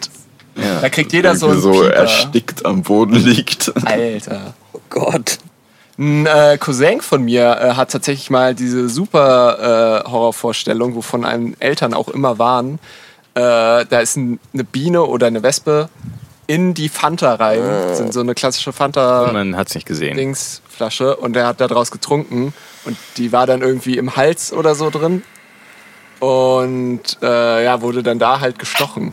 Ja. 0.57 0.81
Da 0.83 0.89
kriegt 0.91 1.13
jeder 1.13 1.35
so 1.37 1.49
einen 1.49 1.61
so 1.61 1.71
Pieper. 1.73 1.93
erstickt 1.95 2.67
am 2.67 2.83
Boden 2.83 3.15
liegt. 3.15 3.73
Alter. 3.87 4.55
oh 4.73 4.81
Gott. 4.91 5.39
Ein 5.97 6.27
äh, 6.27 6.59
Cousin 6.59 7.01
von 7.01 7.23
mir 7.23 7.57
äh, 7.61 7.75
hat 7.75 7.93
tatsächlich 7.93 8.29
mal 8.31 8.53
diese 8.55 8.89
super 8.89 10.03
äh, 10.05 10.11
Horrorvorstellung, 10.11 10.97
wovon 10.97 11.25
einem 11.25 11.55
Eltern 11.61 11.95
auch 11.95 12.09
immer 12.09 12.39
waren. 12.41 12.81
Äh, 13.35 13.41
da 13.87 14.01
ist 14.01 14.17
ein, 14.17 14.41
eine 14.53 14.65
Biene 14.65 15.05
oder 15.05 15.29
eine 15.29 15.43
Wespe 15.45 15.89
in 16.47 16.75
die 16.75 16.89
Fanta 16.89 17.35
rein. 17.35 17.61
Das 17.61 17.99
sind 17.99 18.13
so 18.13 18.21
eine 18.21 18.35
klassische 18.35 18.73
Fanta 18.73 19.31
Man 19.33 19.57
hat 19.57 19.69
es 19.69 19.75
nicht 19.75 19.87
gesehen. 19.87 20.17
Dingsflasche 20.17 21.17
und 21.17 21.37
er 21.37 21.47
hat 21.47 21.61
da 21.61 21.69
draus 21.69 21.91
getrunken 21.91 22.53
und 22.85 22.97
die 23.17 23.33
war 23.33 23.47
dann 23.47 23.63
irgendwie 23.63 23.97
im 23.97 24.17
Hals 24.17 24.53
oder 24.53 24.75
so 24.75 24.91
drin 24.91 25.23
und 26.21 27.03
äh, 27.23 27.65
ja 27.65 27.81
wurde 27.83 28.03
dann 28.03 28.19
da 28.19 28.41
halt 28.41 28.59
gestochen. 28.59 29.13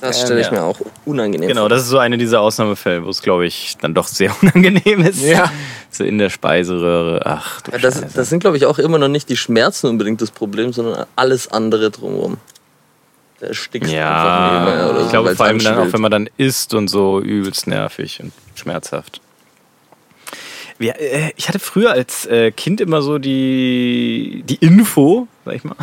Das 0.00 0.20
stelle 0.20 0.40
ich 0.40 0.46
ja. 0.46 0.52
mir 0.54 0.62
auch 0.64 0.80
unangenehm 1.04 1.46
Genau, 1.46 1.60
vor. 1.62 1.68
das 1.68 1.82
ist 1.82 1.88
so 1.88 1.98
eine 1.98 2.18
dieser 2.18 2.40
Ausnahmefälle, 2.40 3.04
wo 3.04 3.10
es, 3.10 3.22
glaube 3.22 3.46
ich, 3.46 3.76
dann 3.80 3.94
doch 3.94 4.08
sehr 4.08 4.34
unangenehm 4.42 5.02
ist. 5.02 5.22
Ja. 5.22 5.48
So 5.90 6.02
in 6.02 6.18
der 6.18 6.28
Speiseröhre. 6.28 7.22
Ach, 7.24 7.60
du 7.60 7.70
Ja, 7.70 7.78
das, 7.78 8.00
Scheiße. 8.00 8.16
das 8.16 8.28
sind, 8.28 8.40
glaube 8.40 8.56
ich, 8.56 8.66
auch 8.66 8.80
immer 8.80 8.98
noch 8.98 9.06
nicht 9.06 9.28
die 9.28 9.36
Schmerzen 9.36 9.86
unbedingt 9.86 10.20
das 10.20 10.32
Problem, 10.32 10.72
sondern 10.72 11.06
alles 11.14 11.46
andere 11.52 11.92
drumherum. 11.92 12.38
Der 13.42 13.48
erstickt 13.48 13.86
einfach 13.86 13.96
Ja, 13.96 14.90
oder 14.90 14.98
ich 15.00 15.04
so, 15.06 15.10
glaube 15.10 15.36
vor 15.36 15.46
allem 15.46 15.58
dann 15.58 15.76
auch, 15.76 15.92
wenn 15.92 16.00
man 16.00 16.12
dann 16.12 16.30
isst 16.36 16.74
und 16.74 16.86
so 16.86 17.20
übelst 17.20 17.66
nervig 17.66 18.20
und 18.22 18.32
schmerzhaft. 18.54 19.20
Wir, 20.78 21.00
äh, 21.00 21.32
ich 21.36 21.48
hatte 21.48 21.58
früher 21.58 21.90
als 21.90 22.24
äh, 22.26 22.52
Kind 22.52 22.80
immer 22.80 23.02
so 23.02 23.18
die, 23.18 24.44
die 24.46 24.54
Info, 24.56 25.26
sag 25.44 25.56
ich 25.56 25.64
mal, 25.64 25.74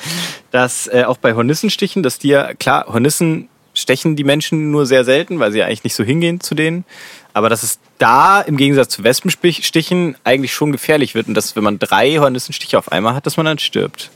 dass 0.52 0.86
äh, 0.86 1.04
auch 1.06 1.16
bei 1.16 1.34
Hornissenstichen, 1.34 2.04
dass 2.04 2.20
die 2.20 2.28
ja, 2.28 2.54
klar, 2.54 2.86
Hornissen 2.86 3.48
stechen 3.74 4.14
die 4.14 4.24
Menschen 4.24 4.70
nur 4.70 4.86
sehr 4.86 5.04
selten, 5.04 5.40
weil 5.40 5.50
sie 5.50 5.58
ja 5.58 5.66
eigentlich 5.66 5.84
nicht 5.84 5.94
so 5.94 6.04
hingehen 6.04 6.40
zu 6.40 6.54
denen. 6.54 6.84
Aber 7.32 7.48
dass 7.48 7.64
es 7.64 7.80
da 7.98 8.40
im 8.40 8.56
Gegensatz 8.56 8.90
zu 8.90 9.02
Wespenstichen 9.02 10.16
eigentlich 10.22 10.54
schon 10.54 10.70
gefährlich 10.70 11.16
wird 11.16 11.26
und 11.26 11.34
dass, 11.34 11.56
wenn 11.56 11.64
man 11.64 11.80
drei 11.80 12.18
Hornissenstiche 12.18 12.78
auf 12.78 12.92
einmal 12.92 13.14
hat, 13.14 13.26
dass 13.26 13.36
man 13.36 13.46
dann 13.46 13.58
stirbt. 13.58 14.10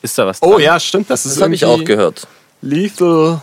Ist 0.00 0.18
da 0.18 0.26
was 0.26 0.40
dran? 0.40 0.52
Oh 0.52 0.58
ja, 0.58 0.80
stimmt. 0.80 1.10
Das, 1.10 1.26
ist 1.26 1.36
Das 1.36 1.42
habe 1.42 1.54
ich 1.54 1.64
auch 1.64 1.84
gehört. 1.84 2.26
Lethal, 2.66 3.40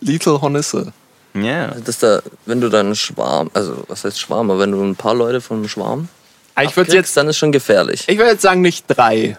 lethal 0.00 0.40
Hornisse. 0.40 0.92
Ja. 1.34 1.68
Dass 1.84 1.98
da, 1.98 2.20
wenn 2.46 2.60
du 2.60 2.68
dann 2.68 2.86
einen 2.86 2.96
Schwarm, 2.96 3.50
also 3.54 3.84
was 3.88 4.04
heißt 4.04 4.18
Schwarm, 4.18 4.50
aber 4.50 4.58
wenn 4.60 4.72
du 4.72 4.82
ein 4.82 4.96
paar 4.96 5.14
Leute 5.14 5.40
von 5.40 5.58
einem 5.58 5.68
Schwarm 5.68 6.08
Ah, 6.56 6.64
Ich 6.64 6.76
würde 6.76 6.92
jetzt, 6.92 7.16
dann 7.16 7.28
ist 7.28 7.38
schon 7.38 7.52
gefährlich. 7.52 8.04
ich 8.08 8.18
würde 8.18 8.32
jetzt 8.32 8.42
sagen 8.42 8.60
nicht 8.60 8.84
drei. 8.88 9.38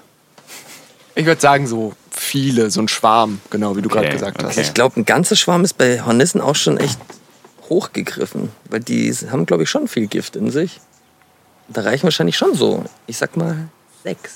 Ich 1.13 1.25
würde 1.25 1.41
sagen 1.41 1.67
so 1.67 1.93
viele, 2.09 2.71
so 2.71 2.79
ein 2.81 2.87
Schwarm, 2.87 3.41
genau 3.49 3.75
wie 3.75 3.81
du 3.81 3.89
gerade 3.89 4.07
Okay, 4.07 4.13
gesagt 4.15 4.41
hast. 4.41 4.51
okay. 4.53 4.61
Ich 4.61 4.73
glaube, 4.73 4.99
ein 4.99 5.05
ganzer 5.05 5.35
Schwarm 5.35 5.65
ist 5.65 5.77
bei 5.77 6.01
Hornissen 6.01 6.39
auch 6.39 6.55
schon 6.55 6.77
echt 6.77 6.97
hochgegriffen, 7.69 8.49
weil 8.69 8.79
die 8.79 9.13
haben, 9.29 9.45
glaube 9.45 9.63
ich, 9.63 9.69
schon 9.69 9.89
viel 9.89 10.07
Gift 10.07 10.37
in 10.37 10.49
sich. 10.51 10.79
Da 11.67 11.81
reichen 11.81 12.03
wahrscheinlich 12.03 12.37
schon 12.37 12.55
so, 12.55 12.85
ich 13.07 13.17
sag 13.17 13.35
mal, 13.35 13.67
sechs. 14.03 14.35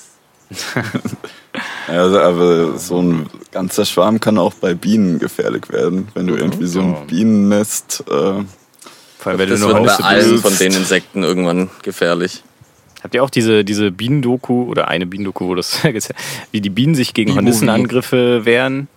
Ja, 1.88 1.92
also, 2.02 2.20
aber 2.20 2.78
so 2.78 3.00
ein 3.02 3.26
ganzer 3.52 3.84
Schwarm 3.84 4.20
kann 4.20 4.38
auch 4.38 4.54
bei 4.54 4.74
Bienen 4.74 5.18
gefährlich 5.18 5.68
werden. 5.70 6.08
Wenn 6.14 6.26
du 6.26 6.36
irgendwie 6.36 6.66
so 6.66 6.80
ein 6.80 7.06
Bienennest. 7.06 8.04
Äh, 8.08 8.10
Vor 8.10 8.44
allem, 9.24 9.38
wenn 9.38 9.48
du 9.48 9.56
Das 9.56 9.62
eine 9.64 9.74
wird 9.74 9.98
bei 9.98 10.04
allen 10.04 10.38
von 10.38 10.56
den 10.58 10.72
Insekten 10.72 11.22
irgendwann 11.22 11.70
gefährlich. 11.82 12.42
Habt 13.02 13.14
ihr 13.14 13.22
auch 13.22 13.30
diese, 13.30 13.64
diese 13.64 13.90
Bienendoku 13.90 14.64
oder 14.64 14.88
eine 14.88 15.06
Bienendoku, 15.06 15.46
wo 15.48 15.54
das 15.54 15.80
wie 16.52 16.60
die 16.60 16.70
Bienen 16.70 16.94
sich 16.94 17.14
gegen. 17.14 17.34
Hornissenangriffe 17.34 18.44
wehren? 18.44 18.88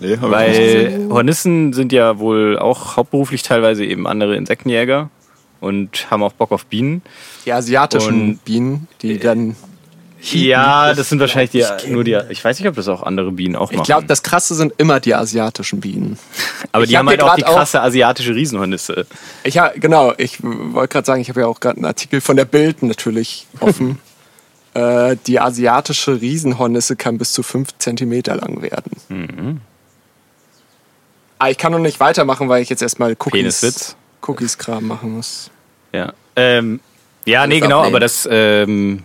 nee, 0.00 0.16
hab 0.16 0.30
ich 0.32 0.48
nicht 0.48 0.58
gesehen. 0.58 1.08
Weil 1.08 1.14
Hornissen 1.14 1.72
sind 1.72 1.92
ja 1.92 2.18
wohl 2.18 2.58
auch 2.58 2.96
hauptberuflich 2.96 3.42
teilweise 3.42 3.84
eben 3.84 4.06
andere 4.06 4.36
Insektenjäger 4.36 5.10
und 5.60 6.10
haben 6.10 6.22
auch 6.22 6.32
Bock 6.32 6.52
auf 6.52 6.66
Bienen. 6.66 7.02
Die 7.46 7.52
asiatischen 7.52 8.30
Und- 8.30 8.44
Bienen, 8.44 8.88
die 9.02 9.18
dann. 9.18 9.56
Ja, 10.32 10.94
das 10.94 11.08
sind 11.10 11.20
wahrscheinlich 11.20 11.50
die, 11.50 11.90
nur 11.90 12.02
die. 12.04 12.18
Ich 12.30 12.42
weiß 12.44 12.58
nicht, 12.58 12.68
ob 12.68 12.76
das 12.76 12.88
auch 12.88 13.02
andere 13.02 13.30
Bienen 13.32 13.56
auch 13.56 13.70
machen. 13.70 13.76
Ich 13.76 13.82
glaube, 13.82 14.06
das 14.06 14.22
Krasse 14.22 14.54
sind 14.54 14.72
immer 14.78 14.98
die 15.00 15.14
asiatischen 15.14 15.80
Bienen. 15.80 16.18
Aber 16.72 16.84
ich 16.84 16.90
die 16.90 16.96
hab 16.96 17.00
haben 17.00 17.08
halt 17.10 17.22
auch 17.22 17.34
die 17.34 17.42
grad 17.42 17.50
auch- 17.50 17.56
krasse 17.56 17.80
asiatische 17.82 18.34
Riesenhornisse. 18.34 19.06
Ich 19.42 19.58
ha, 19.58 19.72
genau, 19.76 20.14
ich 20.16 20.38
wollte 20.42 20.92
gerade 20.92 21.06
sagen, 21.06 21.20
ich 21.20 21.28
habe 21.28 21.40
ja 21.40 21.46
auch 21.46 21.60
gerade 21.60 21.76
einen 21.76 21.84
Artikel 21.86 22.20
von 22.20 22.36
der 22.36 22.46
Bild 22.46 22.82
natürlich 22.82 23.46
offen. 23.60 23.98
äh, 24.74 25.16
die 25.26 25.38
asiatische 25.40 26.20
Riesenhornisse 26.20 26.96
kann 26.96 27.18
bis 27.18 27.32
zu 27.32 27.42
5 27.42 27.76
Zentimeter 27.78 28.34
lang 28.36 28.62
werden. 28.62 28.92
Mhm. 29.08 29.60
Aber 31.38 31.50
ich 31.50 31.58
kann 31.58 31.72
noch 31.72 31.78
nicht 31.78 32.00
weitermachen, 32.00 32.48
weil 32.48 32.62
ich 32.62 32.68
jetzt 32.70 32.82
erstmal 32.82 33.12
Cookies, 33.12 33.32
Peniswitz. 33.32 33.96
Cookies-Kram 34.26 34.86
machen 34.86 35.12
muss. 35.12 35.50
Ja. 35.92 36.12
Ähm, 36.36 36.80
ja, 37.26 37.46
nee, 37.46 37.60
genau, 37.60 37.82
aber 37.84 38.00
dass 38.00 38.26
ähm, 38.30 39.02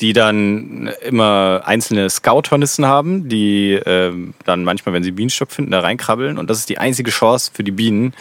die 0.00 0.12
dann 0.12 0.90
immer 1.02 1.62
einzelne 1.64 2.08
Scout-Hornissen 2.08 2.86
haben, 2.86 3.28
die 3.28 3.80
ähm, 3.84 4.34
dann 4.44 4.64
manchmal, 4.64 4.94
wenn 4.94 5.02
sie 5.02 5.10
Bienenstock 5.10 5.50
finden, 5.52 5.72
da 5.72 5.80
reinkrabbeln. 5.80 6.38
Und 6.38 6.48
das 6.48 6.58
ist 6.58 6.68
die 6.68 6.78
einzige 6.78 7.10
Chance 7.10 7.50
für 7.52 7.64
die 7.64 7.70
Bienen, 7.70 8.14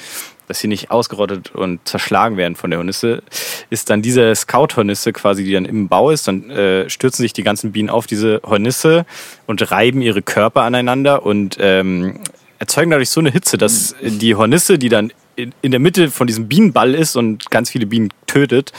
dass 0.47 0.59
sie 0.59 0.67
nicht 0.67 0.89
ausgerottet 0.89 1.55
und 1.55 1.87
zerschlagen 1.87 2.35
werden 2.35 2.55
von 2.55 2.71
der 2.71 2.79
Hornisse, 2.79 3.21
ist 3.69 3.89
dann 3.91 4.01
diese 4.01 4.33
Scout-Hornisse 4.33 5.13
quasi, 5.13 5.43
die 5.43 5.53
dann 5.53 5.65
im 5.65 5.87
Bau 5.87 6.09
ist. 6.09 6.27
Dann 6.27 6.49
äh, 6.49 6.89
stürzen 6.89 7.21
sich 7.21 7.33
die 7.33 7.43
ganzen 7.43 7.71
Bienen 7.71 7.89
auf 7.89 8.07
diese 8.07 8.41
Hornisse 8.43 9.05
und 9.45 9.71
reiben 9.71 10.01
ihre 10.01 10.23
Körper 10.23 10.63
aneinander 10.63 11.23
und 11.23 11.57
ähm, 11.59 12.19
erzeugen 12.57 12.89
dadurch 12.89 13.11
so 13.11 13.19
eine 13.19 13.31
Hitze, 13.31 13.57
dass 13.57 13.95
die 14.01 14.35
Hornisse, 14.35 14.79
die 14.79 14.89
dann 14.89 15.13
in, 15.35 15.71
der 15.71 15.79
Mitte 15.79 16.11
von 16.11 16.27
diesem 16.27 16.47
Bienenball 16.47 16.93
ist 16.93 17.15
und 17.15 17.49
ganz 17.49 17.69
viele 17.69 17.85
Bienen 17.85 18.09
tötet, 18.27 18.73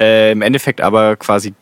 äh, 0.00 0.32
im 0.32 0.42
Endeffekt 0.42 0.80
aber 0.80 1.16
quasi 1.16 1.54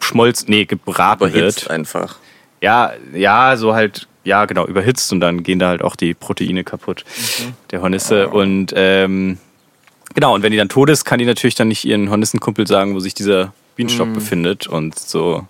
geschmolzen, 0.00 0.46
nee, 0.50 0.64
gebraten 0.64 1.24
Überhitzt 1.28 1.62
wird. 1.62 1.70
einfach. 1.70 2.16
Ja, 2.60 2.92
ja, 3.12 3.56
so 3.56 3.74
halt 3.74 4.08
ja, 4.24 4.44
genau, 4.44 4.66
überhitzt 4.66 5.12
und 5.12 5.20
dann 5.20 5.42
gehen 5.44 5.58
da 5.60 5.68
halt 5.68 5.82
auch 5.82 5.94
die 5.94 6.12
Proteine 6.14 6.64
kaputt 6.64 7.04
der 7.70 7.80
Hornisse. 7.80 8.28
Und 8.28 8.72
ähm, 8.74 9.38
genau, 10.14 10.34
und 10.34 10.42
wenn 10.42 10.50
die 10.50 10.58
dann 10.58 10.68
tot 10.68 10.90
ist, 10.90 11.04
kann 11.04 11.20
die 11.20 11.24
natürlich 11.26 11.54
dann 11.54 11.68
nicht 11.68 11.84
ihren 11.84 12.10
Hornissenkumpel 12.10 12.66
sagen, 12.66 12.94
wo 12.94 12.98
sich 12.98 13.14
dieser 13.14 13.52
Bienenstock 13.76 14.12
befindet 14.14 14.66
und 14.66 14.98
so. 14.98 15.46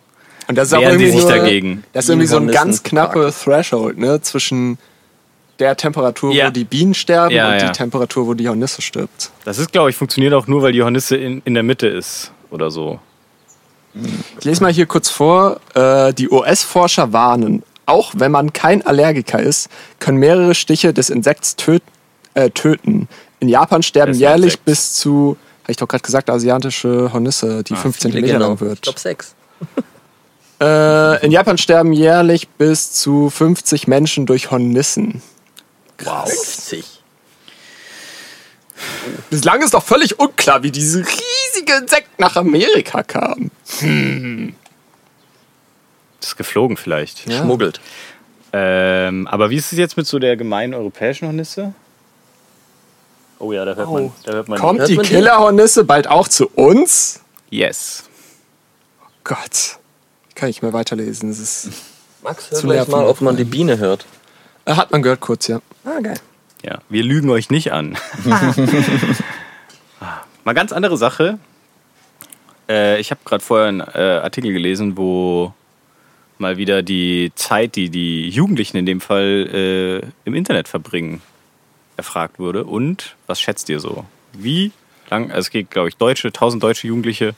Und 0.48 0.58
das 0.58 0.68
ist 0.68 0.74
auch 0.74 0.82
irgendwie 0.82 1.10
sich 1.10 1.22
nur, 1.22 1.30
dagegen. 1.30 1.84
Das 1.92 2.04
ist 2.04 2.10
irgendwie 2.10 2.26
so 2.26 2.36
ein 2.36 2.48
ganz 2.48 2.82
knappe 2.82 3.32
Threshold, 3.32 3.98
ne? 3.98 4.20
Zwischen 4.20 4.78
der 5.58 5.74
Temperatur, 5.76 6.34
Ja. 6.34 6.48
wo 6.48 6.50
die 6.50 6.64
Bienen 6.64 6.92
sterben 6.92 7.34
Ja, 7.34 7.48
und 7.54 7.60
ja. 7.60 7.66
die 7.66 7.72
Temperatur, 7.72 8.26
wo 8.26 8.34
die 8.34 8.46
Hornisse 8.48 8.82
stirbt. 8.82 9.30
Das 9.44 9.58
ist, 9.58 9.72
glaube 9.72 9.88
ich, 9.90 9.96
funktioniert 9.96 10.34
auch 10.34 10.46
nur, 10.46 10.60
weil 10.62 10.72
die 10.72 10.82
Hornisse 10.82 11.16
in, 11.16 11.40
in 11.46 11.54
der 11.54 11.62
Mitte 11.62 11.86
ist 11.86 12.30
oder 12.50 12.70
so. 12.70 13.00
Ich 14.38 14.44
lese 14.44 14.62
mal 14.62 14.72
hier 14.72 14.86
kurz 14.86 15.08
vor. 15.08 15.60
Äh, 15.74 16.12
die 16.14 16.28
US-Forscher 16.28 17.12
warnen, 17.12 17.62
auch 17.86 18.12
wenn 18.16 18.32
man 18.32 18.52
kein 18.52 18.86
Allergiker 18.86 19.40
ist, 19.40 19.68
können 19.98 20.18
mehrere 20.18 20.54
Stiche 20.54 20.92
des 20.92 21.10
Insekts 21.10 21.56
töt 21.56 21.82
äh, 22.34 22.50
töten. 22.50 23.08
In 23.40 23.48
Japan 23.48 23.82
sterben 23.82 24.12
jährlich 24.12 24.54
Insekts. 24.54 24.64
bis 24.64 24.94
zu, 24.94 25.36
habe 25.62 25.72
ich 25.72 25.76
doch 25.76 25.88
gerade 25.88 26.02
gesagt, 26.02 26.30
asiatische 26.30 27.12
Hornisse, 27.12 27.64
die 27.64 27.74
5 27.74 27.98
cm 27.98 28.12
lang 28.12 28.24
genau. 28.24 28.54
Ich 28.54 28.60
wird. 28.60 28.82
glaube 28.82 29.00
sechs. 29.00 29.34
Äh, 30.58 31.22
in 31.22 31.32
Japan 31.32 31.58
sterben 31.58 31.92
jährlich 31.92 32.48
bis 32.48 32.90
zu 32.90 33.28
50 33.28 33.88
Menschen 33.88 34.24
durch 34.24 34.50
Hornissen. 34.50 35.20
Wow. 36.02 36.26
50. 36.30 36.95
Bislang 39.30 39.62
ist 39.62 39.74
doch 39.74 39.82
völlig 39.82 40.18
unklar, 40.18 40.62
wie 40.62 40.70
diese 40.70 40.98
riesige 41.00 41.74
Insekt 41.80 42.18
nach 42.18 42.36
Amerika 42.36 43.02
kam. 43.02 43.50
Das 46.20 46.30
ist 46.30 46.36
geflogen 46.36 46.76
vielleicht. 46.76 47.28
Ja. 47.28 47.38
Schmuggelt. 47.42 47.80
Ähm, 48.52 49.26
aber 49.26 49.50
wie 49.50 49.56
ist 49.56 49.72
es 49.72 49.78
jetzt 49.78 49.96
mit 49.96 50.06
so 50.06 50.18
der 50.18 50.36
gemeinen 50.36 50.74
europäischen 50.74 51.26
Hornisse? 51.26 51.74
Oh 53.38 53.52
ja, 53.52 53.64
da 53.64 53.74
hört 53.74 53.90
man. 53.90 54.12
Da 54.24 54.32
hört 54.32 54.48
man 54.48 54.58
Kommt 54.58 54.80
Hört 54.80 54.88
die? 54.88 54.96
Killerhornisse 54.96 55.84
bald 55.84 56.06
auch 56.08 56.26
zu 56.28 56.48
uns? 56.48 57.20
Yes. 57.50 58.04
Gott, 59.24 59.78
ich 60.28 60.34
kann 60.34 60.48
nicht 60.48 60.62
mehr 60.62 60.72
weiterlesen. 60.72 61.28
Das 61.28 61.38
ist, 61.38 61.68
Max, 62.22 62.50
hör 62.50 62.60
gleich 62.62 62.88
mal, 62.88 63.04
ob 63.06 63.20
man 63.20 63.36
die 63.36 63.44
Biene 63.44 63.78
hört. 63.78 64.06
äh, 64.64 64.74
hat 64.74 64.90
man 64.92 65.02
gehört 65.02 65.20
kurz, 65.20 65.48
ja. 65.48 65.60
Ah, 65.84 66.00
geil. 66.00 66.18
Ja, 66.66 66.80
wir 66.88 67.04
lügen 67.04 67.30
euch 67.30 67.48
nicht 67.48 67.72
an. 67.72 67.96
Mal 70.44 70.52
ganz 70.52 70.72
andere 70.72 70.96
Sache. 70.96 71.38
Äh, 72.68 72.98
ich 73.00 73.12
habe 73.12 73.20
gerade 73.24 73.44
vorher 73.44 73.68
einen 73.68 73.80
äh, 73.80 74.20
Artikel 74.22 74.52
gelesen, 74.52 74.96
wo 74.96 75.54
mal 76.38 76.56
wieder 76.56 76.82
die 76.82 77.30
Zeit, 77.36 77.76
die 77.76 77.88
die 77.88 78.28
Jugendlichen 78.28 78.76
in 78.76 78.84
dem 78.84 79.00
Fall 79.00 80.02
äh, 80.04 80.08
im 80.24 80.34
Internet 80.34 80.66
verbringen, 80.66 81.22
erfragt 81.96 82.40
wurde. 82.40 82.64
Und 82.64 83.14
was 83.28 83.40
schätzt 83.40 83.68
ihr 83.68 83.78
so? 83.78 84.04
Wie 84.32 84.72
lang, 85.10 85.30
also 85.30 85.40
es 85.40 85.50
geht, 85.50 85.70
glaube 85.70 85.88
ich, 85.88 85.96
deutsche, 85.96 86.28
1000 86.28 86.62
deutsche 86.62 86.86
Jugendliche. 86.86 87.34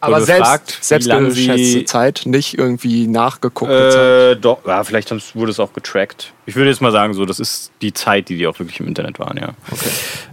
Aber 0.00 0.20
selbst, 0.20 0.40
gefragt, 0.42 0.78
selbst 0.80 1.08
geschätzte 1.08 1.56
sie 1.56 1.84
Zeit, 1.84 2.22
nicht 2.24 2.58
irgendwie 2.58 3.06
nachgeguckte 3.06 3.90
Zeit. 3.90 4.36
äh, 4.38 4.40
doch, 4.40 4.58
ja, 4.66 4.82
vielleicht 4.84 5.10
wurde 5.34 5.50
es 5.50 5.60
auch 5.60 5.72
getrackt. 5.72 6.32
Ich 6.46 6.56
würde 6.56 6.70
jetzt 6.70 6.80
mal 6.80 6.92
sagen, 6.92 7.14
so, 7.14 7.24
das 7.24 7.40
ist 7.40 7.70
die 7.82 7.92
Zeit, 7.92 8.28
die 8.28 8.36
die 8.36 8.46
auch 8.46 8.58
wirklich 8.58 8.80
im 8.80 8.86
Internet 8.88 9.18
waren, 9.18 9.36
ja. 9.36 9.50
Okay. 9.70 9.90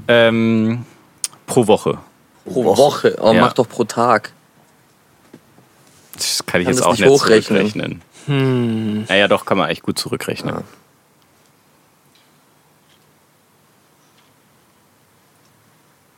Ähm, 0.08 0.86
pro 1.48 1.68
Woche. 1.68 1.98
Pro 2.46 2.64
Woche. 2.64 3.16
Oh, 3.22 3.34
Ja. 3.34 3.42
mach 3.42 3.54
doch 3.54 3.68
pro 3.68 3.84
Tag. 3.86 4.32
Das 6.14 6.46
kann 6.46 6.62
ich 6.62 6.66
Kann 6.66 6.74
jetzt 6.74 6.80
das 6.80 6.88
auch 6.88 6.92
nicht 6.92 7.02
nicht 7.02 7.10
hochrechnen? 7.10 7.60
zurückrechnen. 7.72 8.02
Hm. 8.28 9.06
Naja, 9.10 9.28
doch, 9.28 9.46
kann 9.46 9.58
man 9.58 9.70
echt 9.70 9.84
gut 9.84 10.00
zurückrechnen. 10.00 10.56
Ja. 10.56 10.64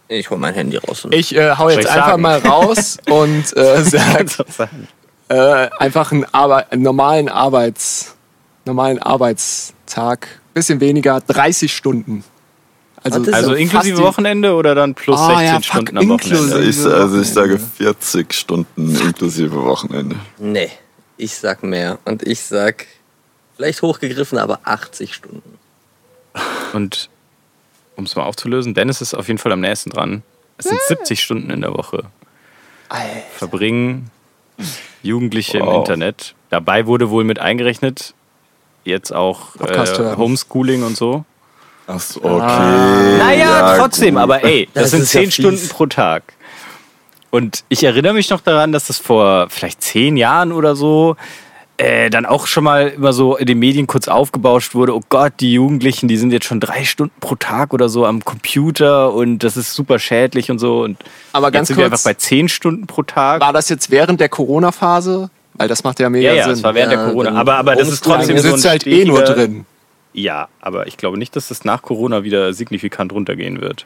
Ich 0.09 0.29
hol 0.29 0.37
mein 0.37 0.53
Handy 0.53 0.77
raus. 0.77 1.05
Und 1.05 1.13
Ich 1.13 1.35
äh, 1.35 1.55
hau 1.57 1.69
jetzt 1.69 1.81
ich 1.81 1.89
einfach 1.89 2.07
sagen? 2.11 2.21
mal 2.21 2.39
raus 2.39 2.97
und 3.09 3.55
äh, 3.57 3.83
sag 3.83 4.25
äh, 5.29 5.69
einfach 5.79 6.11
einen, 6.11 6.25
Arbe 6.33 6.71
einen 6.71 6.81
normalen 6.83 7.29
Arbeits 7.29 8.13
normalen 8.65 8.99
Arbeitstag, 8.99 10.27
bisschen 10.53 10.79
weniger, 10.81 11.21
30 11.21 11.73
Stunden. 11.73 12.23
Also, 13.01 13.31
Also 13.31 13.53
inklusive 13.53 13.99
Wochenende 13.99 14.53
oder 14.55 14.75
dann 14.75 14.93
plus 14.93 15.17
Ah, 15.17 15.37
16 15.37 15.45
ja, 15.45 15.53
fuck, 15.53 15.63
Stunden 15.63 15.97
am 15.97 16.09
Wochenende? 16.09 16.63
Ich, 16.63 16.83
also 16.85 17.21
ich 17.21 17.29
sage 17.29 17.57
40 17.59 18.33
Stunden 18.33 18.93
inklusive 18.99 19.63
Wochenende. 19.63 20.17
nee, 20.37 20.69
ich 21.15 21.33
sag 21.35 21.63
mehr. 21.63 21.97
Und 22.03 22.23
ich 22.23 22.41
sag, 22.41 22.85
vielleicht 23.55 23.81
hochgegriffen, 23.81 24.37
aber 24.37 24.59
80 24.65 25.13
Stunden. 25.13 25.57
Und 26.73 27.09
um 27.97 28.05
es 28.05 28.15
mal 28.15 28.23
aufzulösen, 28.23 28.73
Dennis 28.73 29.01
ist 29.01 29.13
auf 29.13 29.27
jeden 29.27 29.37
Fall 29.39 29.51
am 29.51 29.59
nächsten 29.59 29.89
dran. 29.89 30.23
Es 30.57 30.65
sind 30.65 30.79
70 30.87 31.21
Stunden 31.21 31.49
in 31.49 31.61
der 31.61 31.73
Woche. 31.73 32.03
Verbringen 33.35 34.09
Jugendliche 35.03 35.57
im 35.59 35.65
Wow. 35.65 35.77
Internet. 35.79 36.33
Dabei 36.49 36.87
wurde 36.87 37.09
wohl 37.09 37.23
mit 37.23 37.39
eingerechnet, 37.39 38.13
jetzt 38.85 39.13
auch 39.13 39.55
äh. 39.57 40.15
Homeschooling 40.15 40.83
und 40.83 40.95
so. 40.97 41.25
Ach 41.87 41.99
so, 41.99 42.21
okay. 42.23 43.17
Naja, 43.17 43.37
Ja, 43.37 43.77
trotzdem, 43.77 44.15
gut. 44.15 44.23
aber 44.23 44.43
ey, 44.43 44.67
das, 44.73 44.83
Das 44.83 44.91
sind 44.91 45.01
ist 45.03 45.13
ja 45.13 45.19
10 45.21 45.25
fies. 45.31 45.33
Stunden 45.35 45.69
pro 45.69 45.85
Tag. 45.85 46.33
Und 47.29 47.63
ich 47.69 47.83
erinnere 47.83 48.13
mich 48.13 48.29
noch 48.29 48.41
daran, 48.41 48.71
dass 48.71 48.87
das 48.87 48.97
vor 48.97 49.47
vielleicht 49.49 49.81
10 49.81 50.17
Jahren 50.17 50.51
oder 50.51 50.75
so 50.75 51.15
äh, 51.77 52.09
dann 52.09 52.25
auch 52.25 52.47
schon 52.47 52.63
mal 52.63 52.87
immer 52.89 53.13
so 53.13 53.37
in 53.37 53.45
den 53.45 53.59
Medien 53.59 53.85
kurz 53.87 54.07
aufgebauscht 54.07 54.73
wurde, 54.73 54.95
oh 54.95 55.01
Gott, 55.09 55.33
die 55.39 55.53
Jugendlichen, 55.53 56.07
die 56.07 56.17
sind 56.17 56.31
jetzt 56.31 56.45
schon 56.45 56.59
drei 56.59 56.83
Stunden 56.85 57.13
pro 57.19 57.35
Tag 57.35 57.73
oder 57.73 57.87
so 57.89 58.05
am 58.05 58.25
Computer 58.25 59.13
und 59.13 59.39
das 59.43 59.57
ist 59.57 59.73
super 59.73 59.99
schädlich 59.99 60.49
und 60.49 60.59
so. 60.59 60.81
Und 60.81 60.97
Aber 61.33 61.47
jetzt 61.47 61.53
ganz 61.53 61.67
sind 61.67 61.77
wir 61.77 61.85
kurz- 61.89 61.93
einfach 62.05 62.09
bei 62.09 62.13
10 62.15 62.49
Stunden 62.49 62.87
pro 62.87 63.03
Tag. 63.03 63.41
war 63.41 63.53
das 63.53 63.69
jetzt 63.69 63.91
während 63.91 64.19
der 64.19 64.29
Corona-Phase? 64.29 65.29
Weil 65.53 65.67
das 65.67 65.83
macht 65.83 65.99
ja 65.99 66.09
mega 66.09 66.29
ja, 66.29 66.35
ja, 66.35 66.43
Sinn. 66.45 66.53
es 66.53 66.63
war 66.63 66.75
während 66.75 66.93
Ja, 66.93 66.99
der 67.03 67.07
Corona. 67.13 67.31
Aber, 67.39 67.55
aber 67.55 67.75
das 67.75 67.89
ist 67.89 68.03
trotzdem 68.03 68.37
so 68.37 68.51
sitzt 68.51 68.67
halt 68.67 68.85
eh 68.87 69.05
nur 69.05 69.23
drin. 69.23 69.65
Ja, 70.13 70.47
aber 70.61 70.87
ich 70.87 70.97
glaube 70.97 71.17
nicht, 71.17 71.35
dass 71.35 71.47
das 71.49 71.63
nach 71.65 71.81
Corona 71.83 72.23
wieder 72.23 72.53
signifikant 72.53 73.11
runtergehen 73.13 73.61
wird. 73.61 73.85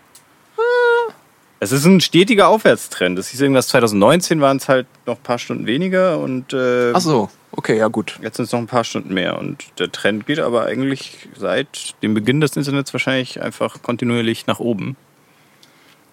Es 1.64 1.72
ist 1.72 1.86
ein 1.86 2.01
stetiger 2.01 2.47
Aufwärtstrend. 2.47 3.20
Das 3.20 3.28
hieß 3.28 3.41
irgendwas 3.41 3.68
2019 3.68 4.41
waren 4.41 4.57
es 4.57 4.68
halt 4.68 4.88
noch 5.05 5.18
ein 5.18 5.22
paar 5.24 5.38
Stunden 5.38 5.68
weniger 5.68 6.18
und 6.18 6.53
äh, 6.53 6.91
Ach 6.91 7.01
so, 7.01 7.30
okay, 7.51 7.78
ja 7.78 7.88
gut. 7.88 8.18
jetzt 8.24 8.38
sind 8.38 8.45
es 8.45 8.51
noch 8.51 8.57
ein 8.59 8.66
paar 8.66 8.84
Stunden 8.84 9.14
mehr. 9.14 9.38
Und 9.38 9.64
der 9.78 9.91
Trend 9.91 10.26
geht 10.26 10.39
aber 10.39 10.66
eigentlich 10.66 11.30
seit 11.38 11.93
dem 12.01 12.16
Beginn 12.16 12.41
des 12.41 12.57
Internets 12.57 12.91
wahrscheinlich 12.93 13.43
einfach 13.43 13.84
kontinuierlich 13.84 14.47
nach 14.47 14.57
oben. 14.59 14.95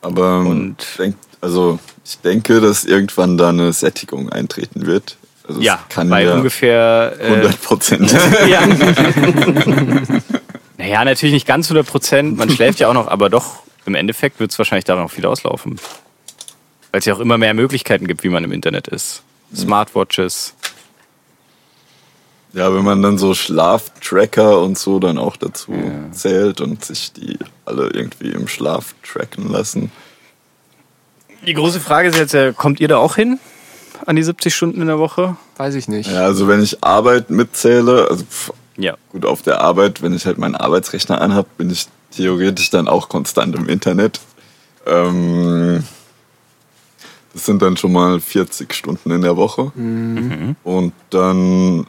Aber 0.02 0.40
ähm, 0.42 0.46
Und- 0.50 0.82
ich 0.82 0.96
denk, 0.98 1.16
also 1.40 1.78
ich 2.04 2.18
denke, 2.20 2.60
dass 2.60 2.84
irgendwann 2.84 3.38
da 3.38 3.48
eine 3.48 3.72
Sättigung 3.72 4.28
eintreten 4.28 4.84
wird. 4.86 5.16
Also 5.48 5.62
Ja, 5.62 5.82
kann 5.88 6.10
bei 6.10 6.24
ja 6.24 6.34
ungefähr. 6.34 7.14
Äh, 7.18 7.24
100 7.24 7.62
Prozent. 7.62 8.14
ja. 8.50 8.66
naja, 10.76 11.04
natürlich 11.06 11.32
nicht 11.32 11.46
ganz 11.46 11.68
100 11.68 11.86
Prozent. 11.86 12.36
Man 12.36 12.50
schläft 12.50 12.80
ja 12.80 12.88
auch 12.88 12.92
noch, 12.94 13.08
aber 13.08 13.30
doch, 13.30 13.62
im 13.88 13.94
Endeffekt 13.96 14.38
wird 14.38 14.52
es 14.52 14.58
wahrscheinlich 14.58 14.84
darauf 14.84 15.16
wieder 15.16 15.30
auslaufen. 15.30 15.80
Weil 16.92 17.00
es 17.00 17.04
ja 17.04 17.14
auch 17.14 17.20
immer 17.20 17.36
mehr 17.38 17.52
Möglichkeiten 17.54 18.06
gibt, 18.06 18.22
wie 18.22 18.28
man 18.28 18.44
im 18.44 18.52
Internet 18.52 18.86
ist. 18.88 19.22
Smartwatches. 19.54 20.54
ja, 22.52 22.72
wenn 22.74 22.84
man 22.84 23.02
dann 23.02 23.18
so 23.18 23.34
Schlaftracker 23.34 24.60
und 24.60 24.78
so 24.78 24.98
dann 24.98 25.18
auch 25.18 25.36
dazu 25.36 25.72
zählt 26.12 26.60
und 26.60 26.84
sich 26.84 27.12
die 27.12 27.38
alle 27.64 27.88
irgendwie 27.90 28.30
im 28.30 28.48
Schlaf 28.48 28.94
tracken 29.02 29.50
lassen. 29.50 29.90
Die 31.46 31.54
große 31.54 31.80
Frage 31.80 32.08
ist 32.08 32.16
jetzt, 32.16 32.32
ja, 32.34 32.52
kommt 32.52 32.80
ihr 32.80 32.88
da 32.88 32.96
auch 32.98 33.16
hin? 33.16 33.38
An 34.06 34.16
die 34.16 34.22
70 34.22 34.54
Stunden 34.54 34.80
in 34.80 34.86
der 34.86 34.98
Woche? 34.98 35.36
Weiß 35.56 35.74
ich 35.74 35.88
nicht. 35.88 36.10
Ja, 36.10 36.22
also 36.24 36.48
wenn 36.48 36.62
ich 36.62 36.82
Arbeit 36.82 37.30
mitzähle, 37.30 38.06
also 38.10 38.24
pf, 38.24 38.52
Ja. 38.76 38.96
gut 39.12 39.24
auf 39.26 39.42
der 39.42 39.60
Arbeit, 39.60 40.02
wenn 40.02 40.14
ich 40.14 40.24
halt 40.26 40.38
meinen 40.38 40.54
Arbeitsrechner 40.54 41.20
anhab, 41.20 41.56
bin 41.58 41.70
ich 41.70 41.86
theoretisch 42.10 42.70
dann 42.70 42.88
auch 42.88 43.08
konstant 43.08 43.54
im 43.54 43.68
Internet. 43.68 44.20
Ähm, 44.86 45.84
das 47.32 47.46
sind 47.46 47.62
dann 47.62 47.76
schon 47.76 47.92
mal 47.92 48.20
40 48.20 48.72
Stunden 48.72 49.10
in 49.10 49.22
der 49.22 49.36
Woche. 49.36 49.70
Und 50.64 50.92
dann 51.10 51.86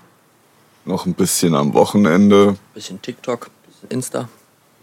noch 0.86 1.05
ein 1.05 1.13
bisschen 1.13 1.55
am 1.55 1.74
Wochenende. 1.74 2.57
Bisschen 2.74 3.01
TikTok, 3.01 3.49
bisschen 3.65 3.89
Insta. 3.89 4.30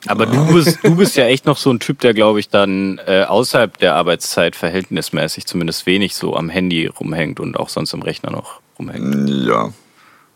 Aber 0.07 0.26
du 0.26 0.53
bist, 0.53 0.78
du 0.82 0.95
bist 0.95 1.16
ja 1.16 1.26
echt 1.26 1.47
noch 1.47 1.57
so 1.57 1.70
ein 1.70 1.80
Typ, 1.80 2.01
der, 2.01 2.14
glaube 2.14 2.39
ich, 2.39 2.49
dann 2.49 3.01
äh, 3.07 3.24
außerhalb 3.24 3.76
der 3.78 3.97
Arbeitszeit 3.97 4.55
verhältnismäßig 4.55 5.47
zumindest 5.47 5.87
wenig 5.87 6.14
so 6.14 6.37
am 6.37 6.49
Handy 6.49 6.87
rumhängt 6.87 7.41
und 7.41 7.59
auch 7.59 7.68
sonst 7.68 7.93
im 7.93 8.03
Rechner 8.03 8.30
noch 8.30 8.61
rumhängt. 8.78 9.28
Ja. 9.47 9.72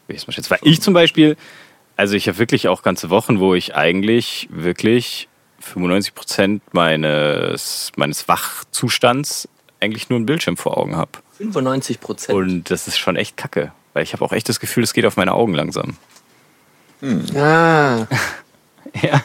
Weil 0.09 0.59
ich 0.63 0.81
zum 0.81 0.95
Beispiel, 0.95 1.37
also 2.01 2.15
ich 2.17 2.29
habe 2.29 2.39
wirklich 2.39 2.67
auch 2.67 2.83
ganze 2.83 3.11
Wochen, 3.11 3.41
wo 3.41 3.55
ich 3.55 3.77
eigentlich 3.77 4.49
wirklich 4.51 5.29
95 5.61 6.15
Prozent 6.15 6.63
meines, 6.73 7.93
meines 7.97 8.27
Wachzustands 8.27 9.47
eigentlich 9.81 10.09
nur 10.09 10.17
einen 10.17 10.25
Bildschirm 10.25 10.57
vor 10.57 10.79
Augen 10.79 10.97
habe. 10.97 11.11
95 11.37 12.01
Prozent. 12.01 12.39
Und 12.39 12.71
das 12.71 12.89
ist 12.89 12.99
schon 12.99 13.17
echt 13.17 13.37
kacke. 13.37 13.73
Weil 13.93 14.03
ich 14.03 14.15
habe 14.15 14.25
auch 14.25 14.33
echt 14.33 14.49
das 14.49 14.61
Gefühl, 14.61 14.83
es 14.83 14.95
geht 14.95 15.05
auf 15.05 15.19
meine 15.19 15.35
Augen 15.35 15.53
langsam. 15.53 15.99
Ah, 17.35 18.07
Ja, 19.03 19.23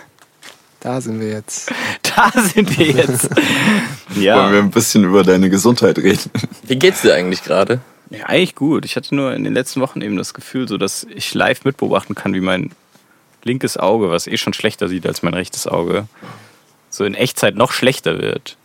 da 0.82 1.00
sind 1.00 1.22
wir 1.22 1.30
jetzt. 1.30 1.72
da 2.02 2.30
sind 2.42 2.78
wir 2.78 2.88
jetzt. 2.88 3.30
Wollen 3.32 4.16
wir 4.16 4.22
ja. 4.22 4.50
ein 4.50 4.70
bisschen 4.70 5.06
über 5.06 5.24
deine 5.24 5.50
Gesundheit 5.50 5.98
reden? 5.98 6.30
Wie 6.64 6.76
geht's 6.76 7.04
dir 7.04 7.14
eigentlich 7.14 7.42
gerade? 7.42 7.80
Ja, 8.10 8.26
eigentlich 8.26 8.56
gut. 8.56 8.86
Ich 8.86 8.96
hatte 8.96 9.16
nur 9.16 9.34
in 9.34 9.44
den 9.44 9.54
letzten 9.54 9.82
Wochen 9.82 10.02
eben 10.02 10.18
das 10.18 10.34
Gefühl, 10.34 10.68
so 10.68 10.78
dass 10.78 11.06
ich 11.10 11.34
live 11.34 11.66
mitbeobachten 11.66 12.16
kann, 12.16 12.34
wie 12.34 12.42
mein 12.42 12.72
linkes 13.44 13.78
Auge, 13.78 14.10
was 14.10 14.28
eh 14.28 14.38
schon 14.38 14.54
schlechter 14.54 14.88
sieht 14.88 15.06
als 15.06 15.24
mein 15.24 15.34
rechtes 15.34 15.68
Auge, 15.68 16.08
so 16.90 17.06
in 17.06 17.14
Echtzeit 17.14 17.56
noch 17.56 17.72
schlechter 17.72 18.20
wird. 18.20 18.58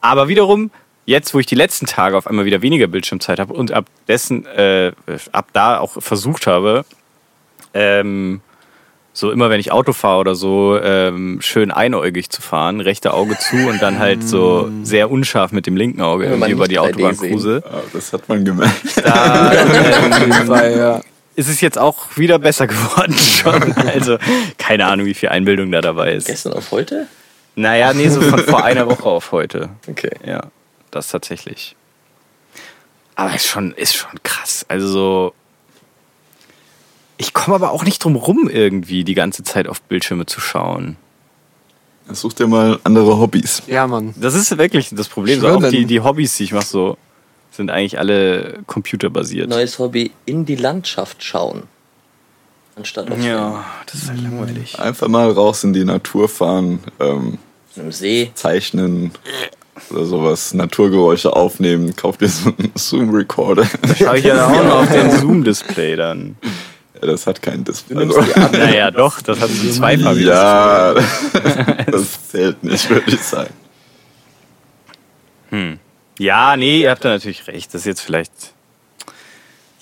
Aber 0.00 0.28
wiederum, 0.28 0.70
jetzt, 1.06 1.34
wo 1.34 1.38
ich 1.38 1.46
die 1.46 1.54
letzten 1.54 1.86
Tage 1.86 2.16
auf 2.16 2.26
einmal 2.26 2.44
wieder 2.44 2.62
weniger 2.62 2.86
Bildschirmzeit 2.86 3.38
habe 3.38 3.54
und 3.54 3.72
ab 3.72 3.86
dessen, 4.08 4.46
äh, 4.46 4.92
ab 5.32 5.48
da 5.52 5.78
auch 5.78 6.02
versucht 6.02 6.46
habe, 6.46 6.84
ähm, 7.72 8.40
so 9.16 9.30
immer 9.30 9.48
wenn 9.48 9.60
ich 9.60 9.70
Auto 9.70 9.92
fahre 9.92 10.18
oder 10.18 10.34
so, 10.34 10.76
ähm, 10.82 11.38
schön 11.40 11.70
einäugig 11.70 12.30
zu 12.30 12.42
fahren, 12.42 12.80
rechte 12.80 13.14
Auge 13.14 13.38
zu 13.38 13.56
und 13.68 13.80
dann 13.80 14.00
halt 14.00 14.28
so 14.28 14.68
sehr 14.82 15.08
unscharf 15.08 15.52
mit 15.52 15.66
dem 15.66 15.76
linken 15.76 16.02
Auge 16.02 16.26
irgendwie 16.26 16.50
über 16.50 16.66
die 16.66 16.74
nicht 16.74 16.82
3D 16.82 16.88
Autobahn 16.88 17.16
cruise. 17.16 17.62
Ja, 17.64 17.80
das 17.92 18.12
hat 18.12 18.28
man 18.28 18.44
gemerkt. 18.44 18.74
Da 19.02 19.52
ja. 20.68 21.00
ist 21.36 21.48
es 21.48 21.60
jetzt 21.60 21.78
auch 21.78 22.16
wieder 22.16 22.40
besser 22.40 22.66
geworden 22.66 23.14
schon. 23.18 23.72
Also 23.72 24.18
keine 24.58 24.86
Ahnung, 24.86 25.06
wie 25.06 25.14
viel 25.14 25.28
Einbildung 25.28 25.70
da 25.70 25.80
dabei 25.80 26.14
ist. 26.14 26.26
Gestern 26.26 26.54
auf 26.54 26.72
heute? 26.72 27.06
Naja, 27.54 27.94
nee, 27.94 28.08
so 28.08 28.20
von 28.20 28.40
vor 28.40 28.64
einer 28.64 28.88
Woche 28.88 29.04
auf 29.04 29.30
heute. 29.30 29.68
Okay. 29.88 30.10
Ja, 30.26 30.48
das 30.90 31.06
tatsächlich. 31.06 31.76
Aber 33.14 33.32
ist 33.32 33.46
schon, 33.46 33.70
ist 33.74 33.94
schon 33.94 34.10
krass. 34.24 34.66
Also 34.68 34.88
so. 34.88 35.34
Ich 37.24 37.32
komme 37.32 37.54
aber 37.54 37.72
auch 37.72 37.84
nicht 37.84 38.04
drum 38.04 38.16
rum, 38.16 38.50
irgendwie 38.50 39.02
die 39.02 39.14
ganze 39.14 39.42
Zeit 39.44 39.66
auf 39.66 39.80
Bildschirme 39.80 40.26
zu 40.26 40.40
schauen. 40.40 40.96
Such 42.12 42.34
dir 42.34 42.46
mal 42.46 42.78
andere 42.84 43.18
Hobbys. 43.18 43.62
Ja, 43.66 43.86
Mann. 43.86 44.12
Das 44.20 44.34
ist 44.34 44.56
wirklich 44.58 44.90
das 44.92 45.08
Problem. 45.08 45.40
So 45.40 45.48
auch 45.48 45.70
die, 45.70 45.86
die 45.86 46.00
Hobbys, 46.00 46.36
die 46.36 46.44
ich 46.44 46.52
mache, 46.52 46.66
so 46.66 46.98
sind 47.50 47.70
eigentlich 47.70 47.98
alle 47.98 48.58
computerbasiert. 48.66 49.48
Neues 49.48 49.78
Hobby, 49.78 50.10
in 50.26 50.44
die 50.44 50.56
Landschaft 50.56 51.22
schauen. 51.22 51.62
Anstatt 52.76 53.10
auf 53.10 53.18
Ja, 53.24 53.64
das 53.86 54.02
ist 54.02 54.10
halt 54.10 54.20
langweilig. 54.20 54.78
Einfach 54.78 55.08
mal 55.08 55.30
raus 55.30 55.64
in 55.64 55.72
die 55.72 55.84
Natur 55.84 56.28
fahren, 56.28 56.80
ähm, 57.00 57.38
einem 57.74 57.90
See. 57.90 58.32
zeichnen 58.34 59.12
oder 59.88 60.04
sowas, 60.04 60.52
Naturgeräusche 60.52 61.34
aufnehmen. 61.34 61.96
Kauf 61.96 62.18
dir 62.18 62.28
so 62.28 62.50
einen 62.50 62.72
Zoom-Recorder. 62.74 63.66
Schau 63.96 64.12
ich 64.12 64.24
ja 64.24 64.46
auch 64.46 64.64
noch 64.64 64.82
auf 64.82 64.92
den 64.92 65.10
Zoom-Display 65.20 65.96
dann. 65.96 66.36
Ja, 66.94 67.06
das 67.06 67.26
hat 67.26 67.42
kein 67.42 67.64
Display. 67.64 67.98
Also, 67.98 68.20
Naja, 68.52 68.90
doch, 68.90 69.20
das 69.20 69.40
hat 69.40 69.50
so 69.50 69.70
zweifarbiges. 69.70 70.28
ja, 70.28 70.94
das 71.90 72.28
zählt 72.28 72.62
nicht, 72.62 72.88
würde 72.90 73.10
ich 73.10 73.20
sagen. 73.20 73.52
Ja, 76.18 76.56
nee, 76.56 76.80
ihr 76.82 76.90
habt 76.90 77.04
da 77.04 77.10
natürlich 77.10 77.46
recht. 77.46 77.72
Das 77.72 77.82
ist 77.82 77.86
jetzt 77.86 78.00
vielleicht, 78.00 78.32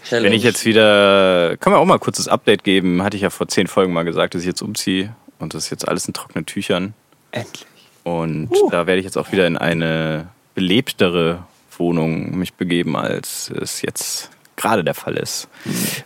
Challenge. 0.04 0.26
wenn 0.28 0.36
ich 0.36 0.42
jetzt 0.42 0.66
wieder, 0.66 1.56
kann 1.58 1.72
man 1.72 1.80
auch 1.80 1.86
mal 1.86 1.94
ein 1.94 2.00
kurzes 2.00 2.28
Update 2.28 2.62
geben. 2.64 3.02
Hatte 3.02 3.16
ich 3.16 3.22
ja 3.22 3.30
vor 3.30 3.48
zehn 3.48 3.66
Folgen 3.66 3.92
mal 3.92 4.02
gesagt, 4.02 4.34
dass 4.34 4.42
ich 4.42 4.48
jetzt 4.48 4.60
umziehe 4.60 5.14
und 5.38 5.54
das 5.54 5.64
ist 5.64 5.70
jetzt 5.70 5.88
alles 5.88 6.06
in 6.06 6.12
trockenen 6.14 6.44
Tüchern. 6.44 6.92
Endlich. 7.30 7.66
Und 8.04 8.50
da 8.70 8.86
werde 8.86 8.98
ich 8.98 9.04
jetzt 9.04 9.16
auch 9.16 9.32
wieder 9.32 9.46
in 9.46 9.56
eine 9.56 10.28
belebtere 10.54 11.44
Wohnung 11.78 12.36
mich 12.36 12.54
begeben, 12.54 12.96
als 12.96 13.50
es 13.50 13.82
jetzt 13.82 14.30
gerade 14.62 14.84
der 14.84 14.94
Fall 14.94 15.16
ist. 15.16 15.48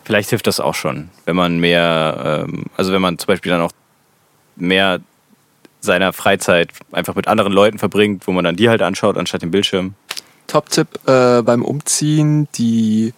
Vielleicht 0.05 0.31
hilft 0.31 0.47
das 0.47 0.59
auch 0.59 0.75
schon, 0.75 1.11
wenn 1.25 1.37
man 1.37 1.59
mehr, 1.59 2.45
ähm, 2.49 2.65
also 2.77 2.93
wenn 2.93 3.03
man 3.03 3.19
zum 3.19 3.29
Beispiel 3.29 3.53
dann 3.53 3.61
auch 3.61 3.73
mehr 4.57 5.01
seiner 5.81 6.13
Freizeit 6.13 6.71
einfach 6.91 7.15
mit 7.15 7.29
anderen 7.29 7.53
Leuten 7.53 7.79
verbringt, 7.79 8.27
wo 8.27 8.33
man 8.33 8.45
dann 8.45 8.57
die 8.57 8.69
halt 8.69 8.83
anschaut, 8.83 9.17
anstatt 9.17 9.43
den 9.43 9.51
Bildschirm. 9.51 9.95
Top-Tipp 10.47 10.89
äh, 11.07 11.43
beim 11.43 11.63
Umziehen, 11.65 12.49
die 12.55 13.13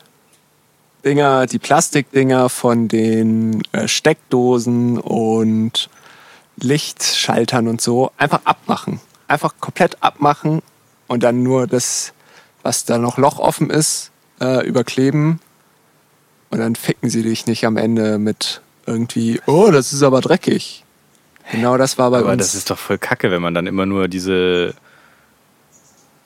Dinger, 1.05 1.47
die 1.47 1.59
Plastikdinger 1.59 2.49
von 2.49 2.89
den 2.89 3.63
äh, 3.73 3.87
Steckdosen 3.89 4.99
und 4.99 5.89
Lichtschaltern 6.57 7.69
und 7.69 7.81
so 7.81 8.11
einfach 8.17 8.41
abmachen. 8.45 9.01
Einfach 9.29 9.55
komplett 9.61 10.03
abmachen 10.03 10.61
und 11.07 11.23
dann 11.23 11.43
nur 11.43 11.67
das, 11.67 12.13
was 12.63 12.85
da 12.85 12.99
noch 12.99 13.19
Loch 13.19 13.39
offen 13.39 13.71
ist, 13.71 14.11
äh, 14.41 14.67
überkleben. 14.67 15.41
Und 16.51 16.59
dann 16.61 16.77
ficken 16.77 17.11
sie 17.11 17.23
dich 17.23 17.47
nicht 17.47 17.65
am 17.67 17.77
Ende 17.77 18.19
mit 18.19 18.61
irgendwie, 18.87 19.41
oh, 19.47 19.71
das 19.71 19.93
ist 19.93 20.03
aber 20.03 20.21
dreckig. 20.21 20.85
Genau 21.53 21.77
das 21.77 21.99
war 21.99 22.11
bei 22.11 22.19
Aber 22.19 22.33
uns. 22.33 22.39
das 22.39 22.55
ist 22.55 22.71
doch 22.71 22.79
voll 22.79 22.99
kacke, 22.99 23.31
wenn 23.31 23.43
man 23.43 23.55
dann 23.55 23.67
immer 23.67 23.87
nur 23.87 24.09
diese, 24.09 24.75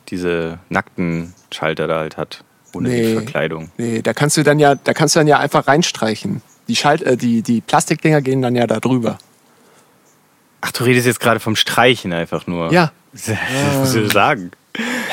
diese 0.08 0.58
nackten 0.68 1.34
Schalter 1.52 1.86
da 1.86 1.98
halt 2.00 2.16
hat. 2.16 2.44
Ohne 2.74 2.88
die 2.88 2.96
Nee. 3.02 3.12
Verkleidung. 3.14 3.70
Nee, 3.76 4.02
da 4.02 4.14
kannst 4.14 4.36
du 4.36 4.42
dann 4.42 4.58
ja, 4.58 4.74
da 4.74 4.94
kannst 4.94 5.14
du 5.14 5.20
dann 5.20 5.26
ja 5.26 5.38
einfach 5.38 5.68
reinstreichen. 5.68 6.40
Die 6.68 6.76
Schalt, 6.76 7.02
äh, 7.02 7.16
die, 7.16 7.42
die 7.42 7.60
Plastikdinger 7.60 8.22
gehen 8.22 8.42
dann 8.42 8.54
ja 8.56 8.66
da 8.66 8.80
drüber. 8.80 9.18
Ach, 10.60 10.72
du 10.72 10.84
redest 10.84 11.06
jetzt 11.06 11.20
gerade 11.20 11.40
vom 11.40 11.56
Streichen 11.56 12.12
einfach 12.12 12.46
nur. 12.46 12.72
Ja. 12.72 12.92
Das 13.12 13.36
muss 13.78 13.94
ich 13.94 14.12
sagen. 14.12 14.52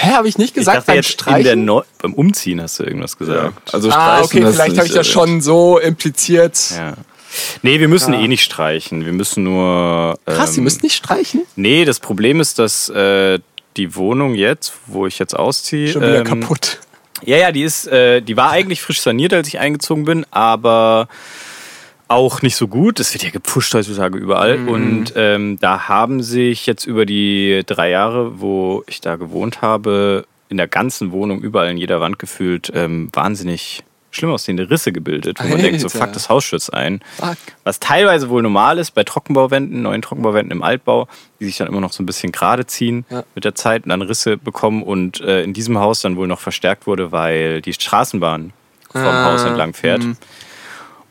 Hä, 0.01 0.11
habe 0.13 0.29
ich 0.29 0.37
nicht 0.37 0.49
Ich 0.51 0.53
gesagt 0.53 0.77
dachte 0.77 0.87
beim 0.87 0.95
jetzt 0.95 1.09
in 1.09 1.17
der 1.17 1.41
Streichen? 1.41 1.65
Neu 1.65 1.81
beim 2.01 2.13
Umziehen 2.13 2.61
hast 2.61 2.79
du 2.79 2.83
irgendwas 2.83 3.17
Ja. 3.19 3.25
gesagt. 3.25 3.73
Also 3.73 3.89
ah, 3.89 4.23
streichen 4.23 4.43
okay, 4.45 4.53
vielleicht 4.53 4.77
habe 4.77 4.87
ich 4.87 4.93
das 4.93 5.07
schon 5.07 5.41
so 5.41 5.77
impliziert. 5.77 6.57
Ja. 6.75 6.93
Nee, 7.61 7.79
wir 7.79 7.89
müssen 7.89 8.13
Ja. 8.13 8.21
eh 8.21 8.27
nicht 8.27 8.43
streichen. 8.43 9.05
Wir 9.05 9.11
müssen 9.11 9.43
nur. 9.43 10.17
Krass, 10.25 10.53
ihr 10.53 10.59
ähm, 10.59 10.63
müsst 10.63 10.83
nicht 10.83 10.95
streichen? 10.95 11.41
Nee, 11.55 11.83
das 11.85 11.99
Problem 11.99 12.39
ist, 12.39 12.59
dass 12.59 12.87
äh, 12.89 13.39
die 13.77 13.95
Wohnung 13.95 14.35
jetzt, 14.35 14.73
wo 14.87 15.05
ich 15.05 15.19
jetzt 15.19 15.35
ausziehe. 15.35 15.91
Schon 15.91 16.01
wieder 16.01 16.19
ähm, 16.19 16.23
kaputt. 16.41 16.79
Ja, 17.25 17.37
ja, 17.37 17.51
die 17.51 17.63
ist, 17.63 17.85
äh, 17.87 18.21
die 18.21 18.37
war 18.37 18.51
eigentlich 18.51 18.81
frisch 18.81 19.01
saniert, 19.01 19.33
als 19.33 19.49
ich 19.49 19.59
eingezogen 19.59 20.05
bin, 20.05 20.25
aber 20.31 21.09
auch 22.09 22.41
nicht 22.41 22.55
so 22.57 22.67
gut. 22.67 22.99
Es 22.99 23.13
wird 23.13 23.23
ja 23.23 23.29
gepusht 23.29 23.73
heutzutage 23.73 24.17
überall. 24.17 24.57
Mhm. 24.57 24.67
Und 24.69 25.13
ähm, 25.15 25.57
da 25.59 25.87
haben 25.87 26.21
sich 26.21 26.65
jetzt 26.65 26.85
über 26.85 27.05
die 27.05 27.61
drei 27.65 27.89
Jahre, 27.91 28.41
wo 28.41 28.83
ich 28.87 28.99
da 28.99 29.15
gewohnt 29.15 29.61
habe, 29.61 30.25
in 30.49 30.57
der 30.57 30.67
ganzen 30.67 31.11
Wohnung, 31.11 31.39
überall 31.41 31.69
in 31.69 31.77
jeder 31.77 32.01
Wand 32.01 32.19
gefühlt, 32.19 32.71
ähm, 32.73 33.09
wahnsinnig 33.13 33.83
schlimm 34.11 34.31
aussehende 34.31 34.71
Risse 34.71 34.91
gebildet. 34.91 35.37
Wo 35.39 35.47
man 35.47 35.59
denkt, 35.61 35.79
so 35.81 35.85
Alter. 35.85 35.99
fuck, 35.99 36.13
das 36.13 36.29
Haus 36.29 36.43
stürzt 36.43 36.73
ein. 36.73 37.01
Fuck. 37.17 37.37
Was 37.63 37.79
teilweise 37.79 38.29
wohl 38.31 38.41
normal 38.41 38.79
ist 38.79 38.95
bei 38.95 39.03
Trockenbauwänden, 39.03 39.83
neuen 39.83 40.01
Trockenbauwänden 40.01 40.51
im 40.51 40.63
Altbau, 40.63 41.07
die 41.39 41.45
sich 41.45 41.57
dann 41.57 41.67
immer 41.67 41.79
noch 41.79 41.93
so 41.93 42.01
ein 42.01 42.07
bisschen 42.07 42.31
gerade 42.31 42.65
ziehen 42.65 43.05
Ja. 43.11 43.23
mit 43.35 43.45
der 43.45 43.53
Zeit 43.53 43.83
und 43.83 43.89
dann 43.89 44.01
Risse 44.01 44.35
bekommen 44.37 44.81
und 44.81 45.21
äh, 45.21 45.43
in 45.43 45.53
diesem 45.53 45.77
Haus 45.77 46.01
dann 46.01 46.17
wohl 46.17 46.27
noch 46.27 46.39
verstärkt 46.39 46.87
wurde, 46.87 47.11
weil 47.11 47.61
die 47.61 47.73
Straßenbahn 47.73 48.51
vom 48.91 49.01
Ah, 49.01 49.25
Haus 49.31 49.43
entlang 49.43 49.75
fährt. 49.75 50.01
mhm. 50.01 50.17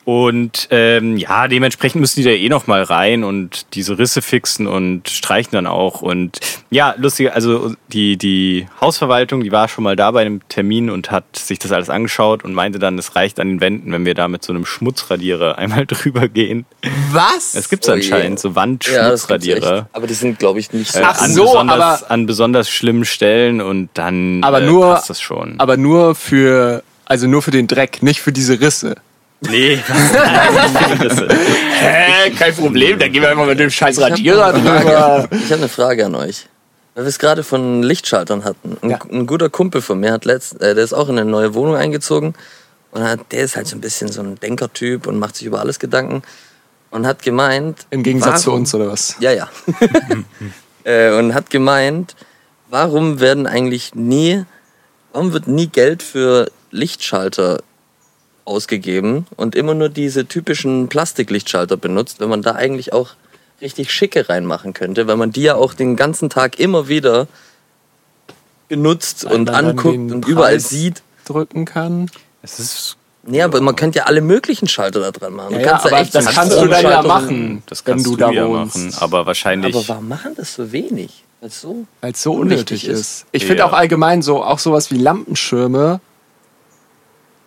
Und 0.08 0.68
ähm, 0.70 1.18
ja, 1.18 1.48
dementsprechend 1.48 2.00
müssen 2.00 2.20
die 2.20 2.24
da 2.24 2.30
eh 2.30 2.48
noch 2.48 2.66
mal 2.66 2.82
rein 2.82 3.24
und 3.24 3.66
diese 3.74 3.98
Risse 3.98 4.22
fixen 4.22 4.66
und 4.66 5.10
streichen 5.10 5.50
dann 5.52 5.66
auch. 5.66 6.00
Und 6.00 6.40
ja, 6.70 6.94
lustig, 6.96 7.30
also 7.30 7.74
die, 7.92 8.16
die 8.16 8.66
Hausverwaltung, 8.80 9.42
die 9.42 9.52
war 9.52 9.68
schon 9.68 9.84
mal 9.84 9.96
da 9.96 10.10
bei 10.12 10.22
einem 10.22 10.40
Termin 10.48 10.88
und 10.88 11.10
hat 11.10 11.24
sich 11.36 11.58
das 11.58 11.72
alles 11.72 11.90
angeschaut 11.90 12.42
und 12.42 12.54
meinte 12.54 12.78
dann, 12.78 12.96
es 12.96 13.16
reicht 13.16 13.38
an 13.38 13.48
den 13.48 13.60
Wänden, 13.60 13.92
wenn 13.92 14.06
wir 14.06 14.14
da 14.14 14.28
mit 14.28 14.42
so 14.42 14.50
einem 14.54 14.64
Schmutzradierer 14.64 15.58
einmal 15.58 15.84
drüber 15.84 16.26
gehen. 16.26 16.64
Was? 17.12 17.54
Es 17.54 17.68
gibt 17.68 17.86
Oh 17.86 17.90
je. 17.92 17.96
anscheinend 17.98 18.40
so 18.40 18.48
ja. 18.48 18.54
Wandschmutzradierer. 18.56 19.90
Aber 19.92 20.06
die 20.06 20.14
sind, 20.14 20.38
glaube 20.38 20.58
ich, 20.58 20.72
nicht 20.72 20.90
so. 20.90 21.00
äh, 21.00 21.04
Ach 21.04 21.20
an, 21.20 21.30
so, 21.34 21.42
besonders, 21.44 22.02
aber- 22.04 22.10
an 22.10 22.24
besonders 22.24 22.70
schlimmen 22.70 23.04
Stellen 23.04 23.60
und 23.60 23.90
dann 23.92 24.42
Aber 24.42 24.62
äh, 24.62 24.66
nur- 24.66 24.94
passt 24.94 25.10
das 25.10 25.20
schon. 25.20 25.60
Aber 25.60 25.76
nur 25.76 26.14
für, 26.14 26.82
also 27.04 27.26
nur 27.26 27.42
für 27.42 27.50
den 27.50 27.66
Dreck, 27.66 28.02
nicht 28.02 28.22
für 28.22 28.32
diese 28.32 28.58
Risse. 28.58 28.94
Nee. 29.42 29.76
Hä, 31.80 32.30
kein 32.38 32.54
Problem, 32.54 32.98
dann 32.98 33.12
gehen 33.12 33.22
wir 33.22 33.30
einfach 33.30 33.46
mit 33.46 33.58
dem 33.58 33.70
scheiß 33.70 34.00
Radierer 34.00 34.54
Ich 34.56 34.62
drüber. 34.62 35.28
habe 35.28 35.28
eine 35.54 35.68
Frage 35.68 36.06
an 36.06 36.14
euch. 36.14 36.46
Weil 36.94 37.04
wir 37.04 37.08
es 37.08 37.18
gerade 37.18 37.44
von 37.44 37.82
Lichtschaltern 37.82 38.44
hatten. 38.44 38.76
Ein, 38.82 38.90
Ja. 38.90 38.98
ein 39.12 39.26
guter 39.26 39.48
Kumpel 39.48 39.80
von 39.82 40.00
mir 40.00 40.12
hat 40.12 40.24
letzt, 40.24 40.60
äh, 40.60 40.74
der 40.74 40.82
ist 40.82 40.92
auch 40.92 41.08
in 41.08 41.18
eine 41.18 41.30
neue 41.30 41.54
Wohnung 41.54 41.76
eingezogen. 41.76 42.34
Und 42.90 43.04
hat, 43.04 43.20
der 43.32 43.44
ist 43.44 43.54
halt 43.54 43.66
so 43.68 43.76
ein 43.76 43.80
bisschen 43.80 44.10
so 44.10 44.20
ein 44.22 44.36
Denkertyp 44.40 45.06
und 45.06 45.18
macht 45.18 45.36
sich 45.36 45.46
über 45.46 45.60
alles 45.60 45.78
Gedanken. 45.78 46.22
Und 46.90 47.06
hat 47.06 47.22
gemeint. 47.22 47.86
Im 47.90 48.02
Gegensatz 48.02 48.42
zu 48.42 48.48
warum- 48.48 48.60
uns, 48.62 48.74
oder 48.74 48.88
was? 48.90 49.14
Ja, 49.20 49.30
ja. 49.30 49.48
äh, 50.84 51.12
und 51.16 51.34
hat 51.34 51.50
gemeint, 51.50 52.16
warum 52.70 53.20
werden 53.20 53.46
eigentlich 53.46 53.94
nie, 53.94 54.44
warum 55.12 55.32
wird 55.32 55.46
nie 55.46 55.66
Geld 55.68 56.02
für 56.02 56.50
Lichtschalter 56.70 57.58
ausgegeben 58.48 59.26
und 59.36 59.54
immer 59.54 59.74
nur 59.74 59.88
diese 59.88 60.26
typischen 60.26 60.88
Plastiklichtschalter 60.88 61.76
benutzt, 61.76 62.18
wenn 62.20 62.28
man 62.28 62.42
da 62.42 62.52
eigentlich 62.52 62.92
auch 62.92 63.10
richtig 63.60 63.92
schicke 63.92 64.28
reinmachen 64.28 64.72
könnte, 64.72 65.06
weil 65.06 65.16
man 65.16 65.30
die 65.32 65.42
ja 65.42 65.54
auch 65.56 65.74
den 65.74 65.96
ganzen 65.96 66.30
Tag 66.30 66.58
immer 66.58 66.88
wieder 66.88 67.26
benutzt 68.68 69.24
Weil 69.24 69.34
und 69.34 69.44
man 69.44 69.54
dann 69.54 69.66
anguckt 69.70 69.94
den 69.94 70.12
und 70.12 70.26
überall 70.28 70.52
Preis 70.54 70.68
sieht. 70.68 71.02
Drücken 71.24 71.64
kann. 71.64 72.10
Es 72.42 72.58
ist 72.58 72.96
Nee, 73.30 73.42
aber 73.42 73.60
man 73.60 73.76
könnte 73.76 73.98
ja 73.98 74.04
alle 74.06 74.22
möglichen 74.22 74.68
Schalter 74.68 75.00
da 75.00 75.10
dran 75.10 75.34
machen. 75.34 75.52
Ja, 75.52 75.58
Du 75.58 75.64
ja, 75.64 75.70
kannst 75.70 75.84
da 75.84 75.88
aber 75.90 76.00
echt 76.00 76.14
das 76.14 76.24
so 76.24 76.30
kannst 76.30 76.56
du 76.62 76.66
dann 76.66 76.82
ja 76.82 77.02
machen, 77.02 77.62
Das 77.66 77.84
wenn 77.84 77.92
kannst 77.94 78.06
du 78.06 78.10
du, 78.12 78.16
da 78.16 78.30
ja 78.30 78.48
wohnst. 78.48 78.76
machen, 78.76 78.94
aber 79.00 79.26
wahrscheinlich. 79.26 79.74
Aber 79.76 79.86
warum 79.88 80.08
machen 80.08 80.32
das 80.36 80.54
so 80.54 80.72
wenig? 80.72 81.24
Weil 81.40 81.50
es 81.50 81.60
so 81.60 81.84
Weil 82.00 82.12
es 82.12 82.22
so 82.22 82.32
Unwichtig 82.32 82.84
unnötig 82.84 82.88
ist. 82.88 83.00
ist. 83.00 83.26
Ich 83.32 83.44
finde 83.44 83.58
Ja. 83.60 83.66
auch 83.68 83.72
allgemein 83.74 84.22
so, 84.22 84.42
auch 84.42 84.58
sowas 84.58 84.90
wie 84.90 84.96
Lampenschirme, 84.96 86.00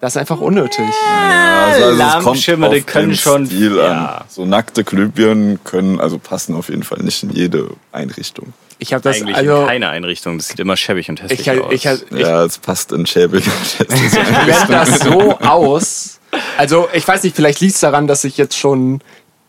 das 0.02 0.16
ist 0.16 0.18
einfach 0.18 0.42
unnötig. 0.42 0.80
Also, 0.80 1.86
also 1.86 2.04
es 2.04 2.24
kommt 2.48 2.64
auf 2.64 2.86
können 2.88 3.16
schon- 3.16 3.46
Stil 3.46 3.78
ja. 3.78 4.18
an. 4.18 4.26
So 4.28 4.46
nackte 4.46 4.84
Glühbirnen 4.84 5.64
können, 5.64 6.00
also 6.00 6.18
passen 6.18 6.56
auf 6.56 6.70
jeden 6.70 6.84
Fall 6.84 7.04
nicht 7.04 7.22
in 7.22 7.30
jede 7.30 7.70
Einrichtung. 7.92 8.54
Ich 8.80 8.94
habe 8.94 9.04
das 9.04 9.18
eigentlich 9.22 9.36
also 9.36 9.62
in 9.62 9.68
keine 9.68 9.90
Einrichtung. 9.90 10.40
Das 10.40 10.48
sieht 10.48 10.60
immer 10.60 10.76
schäbig 10.76 11.08
und 11.08 11.22
hässlich 11.22 11.42
ich, 11.42 11.52
aus. 11.52 11.72
ich, 11.72 11.86
ich, 11.86 12.20
Ja, 12.20 12.44
es 12.44 12.58
passt 12.58 12.92
in 12.92 13.06
schäbig. 13.06 13.46
ich 13.80 14.48
werde 14.48 14.74
das 14.74 15.00
so 15.02 15.38
aus. 15.38 16.20
Also 16.58 16.90
ich 16.92 17.08
weiß 17.08 17.22
nicht, 17.24 17.36
vielleicht 17.36 17.60
liegt 17.60 17.76
es 17.76 17.82
daran, 17.82 18.08
dass 18.08 18.24
ich 18.24 18.38
jetzt 18.38 18.58
schon 18.58 19.02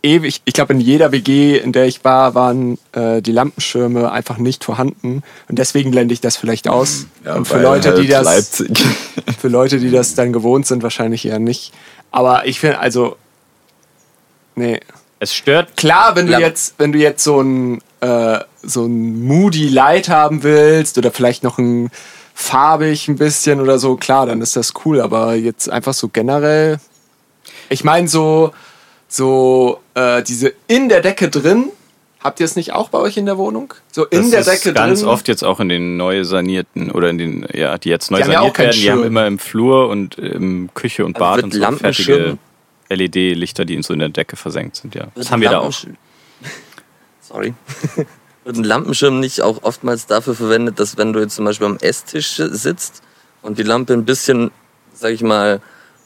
ewig, 0.03 0.43
ich 0.45 0.55
glaube 0.55 0.73
in 0.73 0.81
jeder 0.81 1.13
WG, 1.13 1.59
in 1.59 1.73
der 1.73 1.87
ich 1.87 2.05
war, 2.05 2.35
waren 2.35 2.79
äh, 2.93 3.23
die 3.23 3.33
Lampenschirme 3.33 4.11
einfach 4.11 4.39
nicht 4.39 4.65
vorhanden 4.65 5.23
und 5.49 5.59
deswegen 5.59 5.91
blende 5.91 6.15
ich 6.15 6.21
das 6.21 6.37
vielleicht 6.37 6.69
aus. 6.69 7.07
Ja, 7.25 7.35
und 7.35 7.47
für 7.47 7.61
Leute, 7.61 7.95
die 7.95 8.15
halt 8.15 8.27
das 8.27 8.59
Leipzig. 8.59 8.85
für 9.41 9.49
Leute, 9.49 9.79
die 9.79 9.91
das 9.91 10.15
dann 10.15 10.33
gewohnt 10.33 10.67
sind, 10.67 10.83
wahrscheinlich 10.83 11.27
eher 11.27 11.39
nicht. 11.39 11.73
Aber 12.11 12.47
ich 12.47 12.61
finde 12.61 12.79
also 12.79 13.17
nee, 14.55 14.81
es 15.23 15.35
stört. 15.35 15.77
Klar, 15.77 16.17
wenn 16.17 16.27
du 16.27 16.39
jetzt, 16.39 16.75
wenn 16.79 16.93
du 16.93 16.99
jetzt 16.99 17.23
so 17.23 17.41
ein, 17.41 17.81
äh, 18.01 18.41
so 18.63 18.87
ein 18.87 19.25
Moody 19.25 19.69
Light 19.69 20.09
haben 20.09 20.43
willst 20.43 20.99
oder 20.99 21.13
vielleicht 21.13 21.45
noch 21.45 21.59
ein 21.59 21.91
farbig 22.35 23.09
ein 23.09 23.17
bisschen 23.17 23.61
oder 23.61 23.79
so, 23.79 23.97
klar, 23.97 24.27
dann 24.27 24.41
ist 24.41 24.57
das 24.57 24.73
cool. 24.85 25.01
Aber 25.01 25.35
jetzt 25.35 25.71
einfach 25.71 25.95
so 25.95 26.09
generell. 26.09 26.79
Ich 27.69 27.85
meine, 27.85 28.09
so, 28.09 28.53
so 29.15 29.81
äh, 29.95 30.23
diese 30.23 30.53
in 30.69 30.89
der 30.89 31.01
Decke 31.03 31.29
drin. 31.29 31.69
Habt 32.21 32.39
ihr 32.39 32.45
es 32.47 32.55
nicht 32.55 32.73
auch 32.73 32.89
bei 32.89 32.99
euch 32.99 33.17
in 33.17 33.27
der 33.27 33.37
Wohnung? 33.37 33.75
So 33.91 34.07
in 34.07 34.21
das 34.23 34.31
der 34.31 34.41
ist 34.41 34.65
Decke 34.65 34.73
ganz 34.75 35.01
drin. 35.01 35.09
oft 35.09 35.27
jetzt 35.27 35.43
auch 35.43 35.59
in 35.59 35.69
den 35.69 35.97
neu 35.97 36.23
sanierten 36.25 36.93
oder 36.93 37.11
in 37.11 37.19
den, 37.19 37.47
ja, 37.53 37.77
die 37.79 37.89
jetzt 37.89 38.13
neu 38.13 38.19
Die 38.19 38.25
haben 38.25 38.31
ja 38.33 38.41
auch 38.41 38.55
saniert 38.55 38.59
werden. 38.59 38.81
Die 38.81 38.91
haben 38.91 38.99
Schirm. 39.01 39.07
immer 39.09 39.27
im 39.27 39.39
Flur 39.41 39.89
und 39.89 40.19
im 40.19 40.71
Küche 40.73 41.05
und 41.05 41.17
Also 41.17 41.25
Bad 41.25 41.37
wird 41.37 41.45
und 41.47 41.55
so 41.55 41.59
Lampenschirm- 41.61 42.39
fertige 42.39 42.39
LED-Lichter, 42.91 43.65
die 43.65 43.75
in 43.75 43.83
so 43.83 43.93
in 43.93 43.99
der 43.99 44.09
Decke 44.11 44.37
versenkt 44.37 44.77
sind, 44.77 44.95
ja. 44.95 45.09
Das 45.17 45.31
haben 45.33 45.41
wir 45.43 45.51
da 45.51 45.59
auch. 45.61 45.73
Sorry. 47.21 47.55
Wird 48.45 48.57
ein 48.57 48.65
Lampenschirm 48.65 49.21
nicht 49.21 49.41
auch 49.43 49.63
oftmals 49.63 50.07
dafür 50.07 50.35
verwendet, 50.35 50.81
dass 50.81 50.97
wenn 50.99 51.13
du 51.13 51.21
jetzt 51.21 51.37
zum 51.37 51.45
Beispiel 51.45 51.67
am 51.67 51.77
Esstisch 51.79 52.37
sitzt 52.37 53.03
und 53.41 53.57
die 53.59 53.63
Lampe 53.63 53.93
ein 53.93 54.05
bisschen, 54.05 54.51
sag 54.93 55.13
ich 55.13 55.23
mal, 55.23 55.61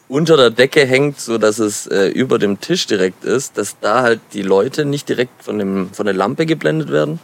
unter 0.09 0.37
der 0.37 0.51
Decke 0.51 0.87
hängt, 0.87 1.21
so 1.21 1.39
dass 1.39 1.59
es 1.59 1.87
äh, 1.87 2.09
über 2.09 2.39
dem 2.39 2.61
Tisch 2.61 2.87
direkt 2.87 3.25
ist, 3.25 3.59
dass 3.59 3.79
da 3.81 4.03
halt 4.03 4.21
die 4.33 4.43
Leute 4.43 4.85
nicht 4.85 5.09
direkt 5.09 5.43
von, 5.43 5.59
dem, 5.59 5.91
von 5.93 6.07
der 6.07 6.15
Lampe 6.15 6.47
geblendet 6.47 6.91
werden? 6.91 7.19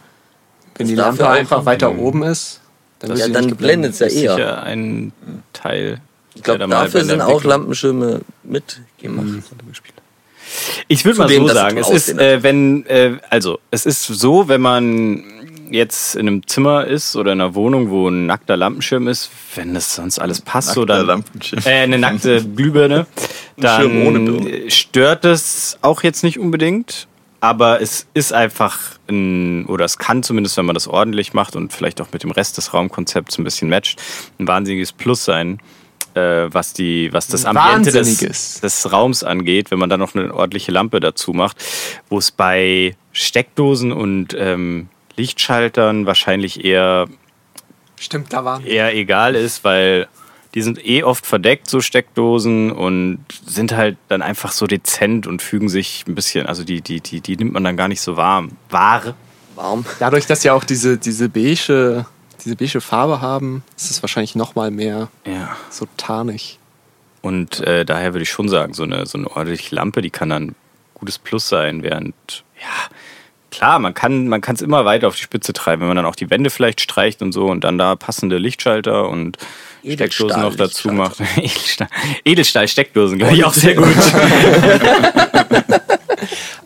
wenn 0.75 0.87
die 0.87 0.95
Lampe 0.95 1.27
einfach 1.27 1.65
weiter 1.65 1.97
oben 1.97 2.23
ist, 2.23 2.61
dann, 2.99 3.15
Ja, 3.15 3.25
sie 3.25 3.31
dann 3.31 3.55
blendet 3.55 3.93
es 3.93 3.99
ja 3.99 4.07
ist 4.07 4.15
eher. 4.15 4.35
sicher 4.35 4.63
ein 4.63 5.13
Teil. 5.51 5.99
Ich 6.35 6.43
glaube, 6.43 6.67
dafür 6.67 7.03
sind 7.03 7.21
auch 7.21 7.43
Lampenschirme 7.43 8.21
mitgemacht. 8.43 9.43
Ich 10.87 11.05
würde 11.05 11.19
mal 11.19 11.29
so 11.29 11.47
sagen, 11.47 11.77
es 11.77 11.89
ist, 11.89 12.09
äh, 12.17 12.41
wenn, 12.43 12.85
äh, 12.87 13.17
also, 13.29 13.59
es 13.71 13.85
ist 13.85 14.03
so, 14.03 14.47
wenn 14.47 14.61
man 14.61 15.23
jetzt 15.73 16.15
in 16.15 16.27
einem 16.27 16.47
Zimmer 16.47 16.85
ist 16.85 17.15
oder 17.15 17.33
in 17.33 17.41
einer 17.41 17.55
Wohnung, 17.55 17.89
wo 17.89 18.07
ein 18.07 18.25
nackter 18.27 18.55
Lampenschirm 18.55 19.07
ist, 19.07 19.29
wenn 19.55 19.73
das 19.73 19.95
sonst 19.95 20.19
alles 20.19 20.41
passt, 20.41 20.73
so 20.73 20.81
Nackter 20.81 20.97
dann. 20.97 21.07
Lampenschirm. 21.07 21.61
Äh, 21.65 21.81
eine 21.81 21.97
nackte 21.97 22.43
Glühbirne, 22.55 23.07
Schirm 23.59 24.05
ohne 24.05 24.25
dann 24.25 24.69
stört 24.69 25.25
es 25.25 25.77
auch 25.81 26.03
jetzt 26.03 26.23
nicht 26.23 26.39
unbedingt. 26.39 27.07
Aber 27.39 27.81
es 27.81 28.07
ist 28.13 28.31
einfach 28.31 28.79
ein, 29.09 29.65
oder 29.65 29.83
es 29.83 29.97
kann 29.97 30.23
zumindest, 30.23 30.55
wenn 30.55 30.65
man 30.65 30.75
das 30.75 30.87
ordentlich 30.87 31.33
macht 31.33 31.57
und 31.57 31.73
vielleicht 31.73 31.99
auch 31.99 32.07
mit 32.13 32.23
dem 32.23 32.31
Rest 32.31 32.55
des 32.55 32.73
Raumkonzepts 32.73 33.37
ein 33.37 33.43
bisschen 33.43 33.67
matcht, 33.67 34.01
ein 34.39 34.47
wahnsinniges 34.47 34.93
Plus 34.93 35.25
sein, 35.25 35.59
äh, 36.13 36.47
was, 36.53 36.71
die, 36.71 37.11
was 37.11 37.27
das 37.27 37.43
Ambiente 37.43 37.91
des, 37.91 38.61
des 38.61 38.91
Raums 38.93 39.25
angeht, 39.25 39.71
wenn 39.71 39.79
man 39.79 39.89
dann 39.89 39.99
noch 39.99 40.15
eine 40.15 40.33
ordentliche 40.33 40.71
Lampe 40.71 41.01
dazu 41.01 41.33
macht, 41.33 41.57
wo 42.07 42.17
es 42.17 42.31
bei 42.31 42.95
Steckdosen 43.11 43.91
und 43.91 44.33
ähm, 44.39 44.87
Lichtschaltern 45.15 46.05
wahrscheinlich 46.05 46.63
eher, 46.63 47.07
Stimmt, 47.99 48.33
da 48.33 48.43
war. 48.45 48.63
eher 48.65 48.95
egal 48.95 49.35
ist, 49.35 49.63
weil 49.63 50.07
die 50.53 50.61
sind 50.61 50.85
eh 50.85 51.03
oft 51.03 51.25
verdeckt, 51.25 51.67
so 51.69 51.81
Steckdosen, 51.81 52.71
und 52.71 53.25
sind 53.45 53.75
halt 53.75 53.97
dann 54.07 54.21
einfach 54.21 54.51
so 54.51 54.67
dezent 54.67 55.25
und 55.25 55.41
fügen 55.41 55.67
sich 55.69 56.03
ein 56.07 56.13
bisschen, 56.15 56.45
also 56.45 56.63
die, 56.63 56.81
die, 56.81 57.01
die, 57.01 57.21
die 57.21 57.35
nimmt 57.37 57.53
man 57.53 57.63
dann 57.63 57.75
gar 57.77 57.87
nicht 57.87 58.01
so 58.01 58.17
warm. 58.17 58.51
Wahr. 58.69 59.15
Warm. 59.55 59.85
Dadurch, 59.99 60.25
dass 60.27 60.43
ja 60.43 60.53
auch 60.53 60.63
diese, 60.63 60.97
diese 60.97 61.29
beige, 61.29 62.05
diese 62.43 62.55
beige 62.55 62.81
Farbe 62.81 63.21
haben, 63.21 63.63
ist 63.77 63.89
es 63.91 64.01
wahrscheinlich 64.03 64.35
noch 64.35 64.55
mal 64.55 64.69
mehr 64.71 65.09
Ja. 65.25 65.55
so 65.69 65.87
tarnig. 65.97 66.59
Und 67.21 67.61
äh, 67.61 67.85
daher 67.85 68.13
würde 68.13 68.23
ich 68.23 68.29
schon 68.31 68.49
sagen, 68.49 68.73
so 68.73 68.83
eine, 68.83 69.05
so 69.05 69.17
eine 69.17 69.29
ordentliche 69.31 69.73
Lampe, 69.75 70.01
die 70.01 70.09
kann 70.09 70.29
dann 70.29 70.43
ein 70.49 70.55
gutes 70.93 71.17
Plus 71.17 71.47
sein, 71.49 71.81
während, 71.83 72.13
ja, 72.59 72.95
klar, 73.53 73.79
man 73.79 73.93
kann 73.93 74.27
man 74.27 74.41
es 74.41 74.61
immer 74.61 74.83
weiter 74.85 75.07
auf 75.07 75.15
die 75.15 75.21
Spitze 75.21 75.53
treiben, 75.53 75.81
wenn 75.81 75.87
man 75.87 75.97
dann 75.97 76.05
auch 76.05 76.15
die 76.15 76.29
Wände 76.29 76.49
vielleicht 76.49 76.81
streicht 76.81 77.21
und 77.21 77.31
so 77.31 77.45
und 77.45 77.63
dann 77.63 77.77
da 77.77 77.95
passende 77.95 78.37
Lichtschalter 78.37 79.07
und 79.07 79.37
Steckdosen 79.87 80.41
noch 80.41 80.55
dazu 80.55 80.89
macht. 80.89 81.21
Edelstahl, 81.37 81.87
Edelstahl-Steckdosen, 82.25 83.19
glaube 83.19 83.35
ich 83.35 83.45
auch 83.45 83.53
sehr 83.53 83.75
gut. 83.75 83.87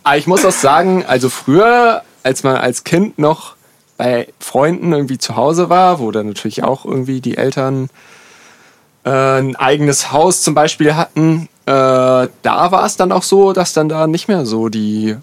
Aber 0.03 0.17
ich 0.17 0.27
muss 0.27 0.45
auch 0.45 0.51
sagen, 0.51 1.03
also 1.05 1.29
früher, 1.29 2.03
als 2.23 2.43
man 2.43 2.55
als 2.55 2.85
Kind 2.85 3.19
noch 3.19 3.55
bei 3.97 4.29
Freunden 4.39 4.93
irgendwie 4.93 5.17
zu 5.17 5.35
Hause 5.35 5.69
war, 5.69 5.99
wo 5.99 6.11
dann 6.11 6.27
natürlich 6.27 6.63
auch 6.63 6.85
irgendwie 6.85 7.19
die 7.19 7.35
Eltern 7.35 7.89
äh, 9.03 9.09
ein 9.09 9.57
eigenes 9.57 10.13
Haus 10.13 10.43
zum 10.43 10.53
Beispiel 10.53 10.95
hatten, 10.95 11.49
äh, 11.65 11.71
da 11.71 12.71
war 12.71 12.85
es 12.85 12.95
dann 12.95 13.11
auch 13.11 13.23
so, 13.23 13.51
dass 13.51 13.73
dann 13.73 13.89
da 13.89 14.07
nicht 14.07 14.29
mehr 14.29 14.45
so 14.45 14.69
die 14.69 15.17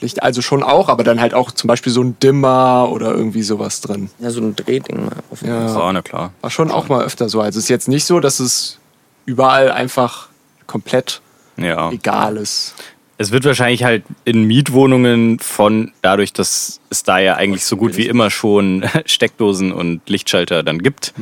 Standardlicht, 0.00 0.22
also 0.22 0.42
schon 0.42 0.62
auch, 0.62 0.88
aber 0.88 1.04
dann 1.04 1.20
halt 1.20 1.34
auch 1.34 1.50
zum 1.50 1.68
Beispiel 1.68 1.92
so 1.92 2.02
ein 2.02 2.16
Dimmer 2.20 2.88
oder 2.90 3.10
irgendwie 3.12 3.42
sowas 3.42 3.80
drin. 3.80 4.10
Ja, 4.18 4.30
so 4.30 4.40
ein 4.40 4.56
Drehding 4.56 5.04
mal. 5.06 5.16
Auf 5.30 5.42
Ja. 5.42 5.92
Na 5.92 6.02
klar. 6.02 6.32
War 6.40 6.50
schon 6.50 6.70
auch 6.70 6.88
mal 6.88 7.04
öfter 7.04 7.28
so. 7.28 7.40
Also 7.40 7.58
es 7.58 7.64
ist 7.64 7.68
jetzt 7.68 7.88
nicht 7.88 8.04
so, 8.04 8.20
dass 8.20 8.40
es 8.40 8.78
überall 9.26 9.70
einfach 9.70 10.28
komplett 10.66 11.20
Ja. 11.56 11.90
egal 11.90 12.36
ist. 12.38 12.74
Es 13.18 13.32
wird 13.32 13.44
wahrscheinlich 13.44 13.84
halt 13.84 14.04
in 14.24 14.44
Mietwohnungen 14.44 15.38
von, 15.40 15.92
dadurch, 16.00 16.32
dass 16.32 16.80
es 16.88 17.02
da 17.02 17.18
ja 17.18 17.34
eigentlich 17.34 17.66
so 17.66 17.76
gut 17.76 17.98
wie 17.98 18.06
immer 18.06 18.30
schon 18.30 18.88
Steckdosen 19.04 19.72
und 19.72 20.08
Lichtschalter 20.08 20.62
dann 20.62 20.78
gibt, 20.78 21.12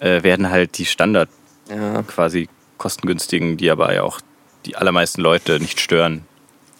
äh, 0.00 0.22
werden 0.22 0.48
halt 0.48 0.78
die 0.78 0.86
Standard 0.86 1.28
Ja. 1.68 2.02
quasi 2.02 2.48
kostengünstigen, 2.78 3.58
die 3.58 3.70
aber 3.70 3.92
ja 3.94 4.02
auch 4.02 4.20
die 4.64 4.76
allermeisten 4.76 5.20
Leute 5.20 5.60
nicht 5.60 5.78
stören, 5.80 6.22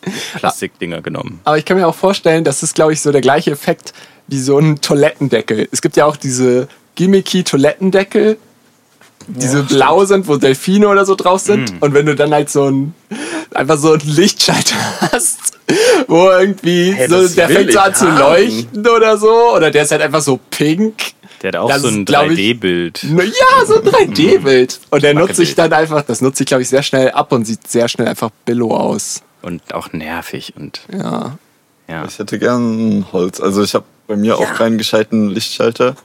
Plastikdinger 0.36 1.02
genommen. 1.02 1.40
Aber 1.44 1.58
ich 1.58 1.64
kann 1.64 1.76
mir 1.76 1.86
auch 1.86 1.94
vorstellen, 1.94 2.44
das 2.44 2.62
ist, 2.62 2.74
glaube 2.74 2.92
ich, 2.92 3.00
so 3.00 3.12
der 3.12 3.20
gleiche 3.20 3.50
Effekt 3.50 3.92
wie 4.26 4.38
so 4.38 4.58
ein 4.58 4.80
Toilettendeckel. 4.80 5.68
Es 5.72 5.82
gibt 5.82 5.96
ja 5.96 6.06
auch 6.06 6.16
diese 6.16 6.68
gimmicky 6.94 7.44
Toilettendeckel, 7.44 8.38
die 9.26 9.46
so 9.46 9.62
blau 9.64 10.04
sind, 10.04 10.26
wo 10.28 10.36
Delfine 10.36 10.88
oder 10.88 11.04
so 11.04 11.14
drauf 11.14 11.40
sind. 11.40 11.74
Und 11.80 11.94
wenn 11.94 12.06
du 12.06 12.14
dann 12.14 12.32
halt 12.32 12.50
so 12.50 12.70
ein, 12.70 12.94
einfach 13.54 13.78
so 13.78 13.92
einen 13.92 14.02
Lichtschalter 14.06 14.76
hast, 15.12 15.38
wo 16.08 16.30
irgendwie 16.30 16.92
Hey, 16.92 17.08
so, 17.08 17.28
der 17.28 17.48
fängt 17.48 17.72
so 17.72 17.78
ich 17.78 17.80
an 17.80 17.94
zu 17.94 18.10
haben. 18.10 18.18
leuchten 18.18 18.86
oder 18.88 19.16
so, 19.18 19.54
oder 19.54 19.70
der 19.70 19.82
ist 19.82 19.90
halt 19.92 20.02
einfach 20.02 20.22
so 20.22 20.38
pink. 20.50 20.94
Der 21.42 21.48
hat 21.48 21.56
auch 21.56 21.68
Das 21.68 21.82
so 21.82 21.88
ein 21.88 22.04
glaub 22.04 22.30
ich, 22.30 22.38
3D-Bild. 22.38 23.00
Na 23.10 23.22
Ja, 23.24 23.66
so 23.66 23.76
ein 23.76 23.82
3D-Bild. 23.88 24.80
Und 24.90 25.02
der 25.02 25.14
nutzt 25.14 25.36
sich 25.36 25.50
Wackelbild. 25.56 25.58
dann 25.58 25.72
einfach, 25.72 26.02
das 26.02 26.20
nutzt 26.20 26.38
sich, 26.38 26.46
glaube 26.46 26.62
ich, 26.62 26.68
sehr 26.68 26.82
schnell 26.82 27.10
ab 27.12 27.32
und 27.32 27.46
sieht 27.46 27.66
sehr 27.66 27.88
schnell 27.88 28.08
einfach 28.08 28.30
billow 28.44 28.74
aus. 28.74 29.22
Und 29.42 29.74
auch 29.74 29.92
nervig 29.92 30.54
und 30.56 30.80
Ja. 30.92 31.38
ja. 31.88 32.04
Ich 32.06 32.18
hätte 32.18 32.38
gern 32.38 33.06
Holz. 33.12 33.40
Also 33.40 33.62
ich 33.62 33.74
habe 33.74 33.84
bei 34.06 34.16
mir 34.16 34.36
auch 34.36 34.40
Ja. 34.42 34.52
keinen 34.54 34.78
gescheiten 34.78 35.28
Lichtschalter. 35.30 35.96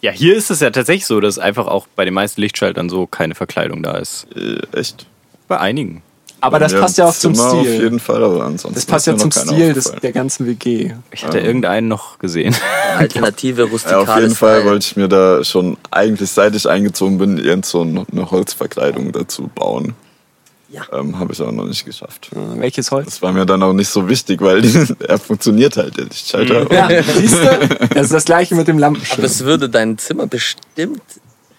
Ja, 0.00 0.10
hier 0.12 0.36
ist 0.36 0.50
es 0.50 0.60
ja 0.60 0.70
tatsächlich 0.70 1.06
so, 1.06 1.18
dass 1.20 1.38
einfach 1.38 1.66
auch 1.66 1.86
bei 1.96 2.04
den 2.04 2.12
meisten 2.14 2.40
Lichtschaltern 2.40 2.88
so 2.90 3.06
keine 3.06 3.34
Verkleidung 3.34 3.82
da 3.82 3.96
ist. 3.96 4.26
Äh, 4.36 4.60
echt. 4.78 5.06
Bei 5.48 5.58
einigen. 5.60 6.02
Aber 6.42 6.58
das 6.58 6.72
Ja, 6.72 6.80
passt 6.80 6.98
ja 6.98 7.06
auch 7.06 7.14
zum 7.14 7.34
Zimmer 7.34 7.52
Auf 7.52 7.60
Stil. 7.66 7.80
jeden 7.82 8.00
Fall, 8.00 8.22
aber 8.22 8.44
ansonsten. 8.44 8.74
Das 8.74 8.84
passt 8.84 9.06
ja 9.06 9.16
zum 9.16 9.30
Stil 9.32 9.72
des, 9.72 9.92
der 10.02 10.12
ganzen 10.12 10.46
WG. 10.46 10.92
Ich 11.10 11.24
hatte 11.24 11.38
irgendeinen 11.40 11.88
noch 11.88 12.18
gesehen. 12.18 12.54
Alternative 12.98 13.62
Ja, 13.62 13.68
rustikale 13.68 14.02
auf 14.02 14.20
jeden 14.20 14.34
Fall 14.34 14.56
Style. 14.58 14.70
wollte 14.70 14.86
ich 14.86 14.96
mir 14.96 15.08
da 15.08 15.42
schon 15.42 15.78
eigentlich, 15.90 16.30
seit 16.30 16.54
ich 16.54 16.68
eingezogen 16.68 17.16
bin, 17.16 17.38
irgend 17.38 17.64
so 17.64 17.80
eine 17.80 18.30
Holzverkleidung 18.30 19.10
dazu 19.12 19.50
bauen. 19.54 19.94
Ja. 20.74 20.82
Ähm, 20.92 21.18
Habe 21.20 21.32
ich 21.32 21.40
aber 21.40 21.52
noch 21.52 21.66
nicht 21.66 21.84
geschafft. 21.84 22.30
Äh, 22.32 22.60
Welches 22.60 22.90
Holz? 22.90 23.04
Das 23.06 23.22
war 23.22 23.32
mir 23.32 23.46
dann 23.46 23.62
auch 23.62 23.72
nicht 23.72 23.88
so 23.88 24.08
wichtig, 24.08 24.40
weil 24.40 24.60
er 25.06 25.18
funktioniert 25.18 25.76
halt, 25.76 25.96
der 25.96 26.04
Lichtschalter. 26.06 26.72
Ja, 26.72 27.02
siehst 27.02 27.34
du? 27.34 27.68
Das 27.94 28.04
ist 28.06 28.12
das 28.12 28.24
gleiche 28.24 28.56
mit 28.56 28.66
dem 28.66 28.76
Aber 28.76 28.80
Lampenschirm. 28.80 29.24
es 29.24 29.44
würde 29.44 29.68
dein 29.68 29.98
Zimmer 29.98 30.26
bestimmt 30.26 31.00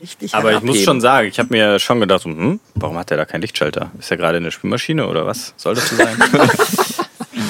Richtig 0.01 0.35
Aber 0.35 0.53
ich 0.53 0.61
muss 0.61 0.81
schon 0.81 0.99
sagen, 0.99 1.29
ich 1.29 1.39
habe 1.39 1.49
mir 1.51 1.79
schon 1.79 2.01
gedacht, 2.01 2.23
so, 2.23 2.29
hm, 2.29 2.59
warum 2.75 2.97
hat 2.97 3.09
der 3.09 3.17
da 3.17 3.25
keinen 3.25 3.41
Lichtschalter? 3.41 3.91
Ist 3.97 4.11
er 4.11 4.17
gerade 4.17 4.37
in 4.37 4.43
der 4.43 4.51
Spülmaschine 4.51 5.07
oder 5.07 5.25
was? 5.25 5.53
Soll 5.55 5.75
das 5.75 5.89
so 5.89 5.95
sein? 5.95 6.17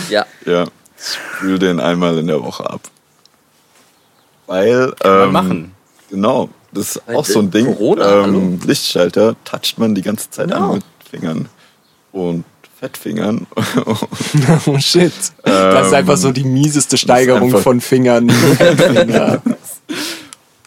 Ja, 0.09 0.25
Ja, 0.45 0.65
spül 0.97 1.57
den 1.57 1.79
einmal 1.79 2.17
in 2.19 2.27
der 2.27 2.43
Woche 2.43 2.69
ab. 2.69 2.81
Weil, 4.45 4.93
man 5.03 5.21
ähm, 5.23 5.31
machen. 5.31 5.71
Genau, 6.11 6.49
das 6.71 6.95
ist 6.97 7.01
Weil, 7.07 7.15
auch 7.15 7.25
so 7.25 7.39
ein 7.39 7.49
Ding. 7.49 7.65
Corona, 7.65 8.23
ähm, 8.23 8.59
Lichtschalter 8.63 9.35
toucht 9.43 9.79
man 9.79 9.95
die 9.95 10.03
ganze 10.03 10.29
Zeit 10.29 10.49
Genau. 10.49 10.69
an 10.69 10.73
mit 10.75 10.83
Fingern 11.09 11.49
und 12.15 12.45
Fettfingern. 12.79 13.45
Oh 14.65 14.77
shit. 14.79 15.11
das 15.43 15.87
ist 15.87 15.91
Ähm, 15.91 15.93
einfach 15.93 16.17
so 16.17 16.31
die 16.31 16.43
mieseste 16.43 16.97
Steigerung 16.97 17.51
von 17.57 17.81
Fingern. 17.81 18.31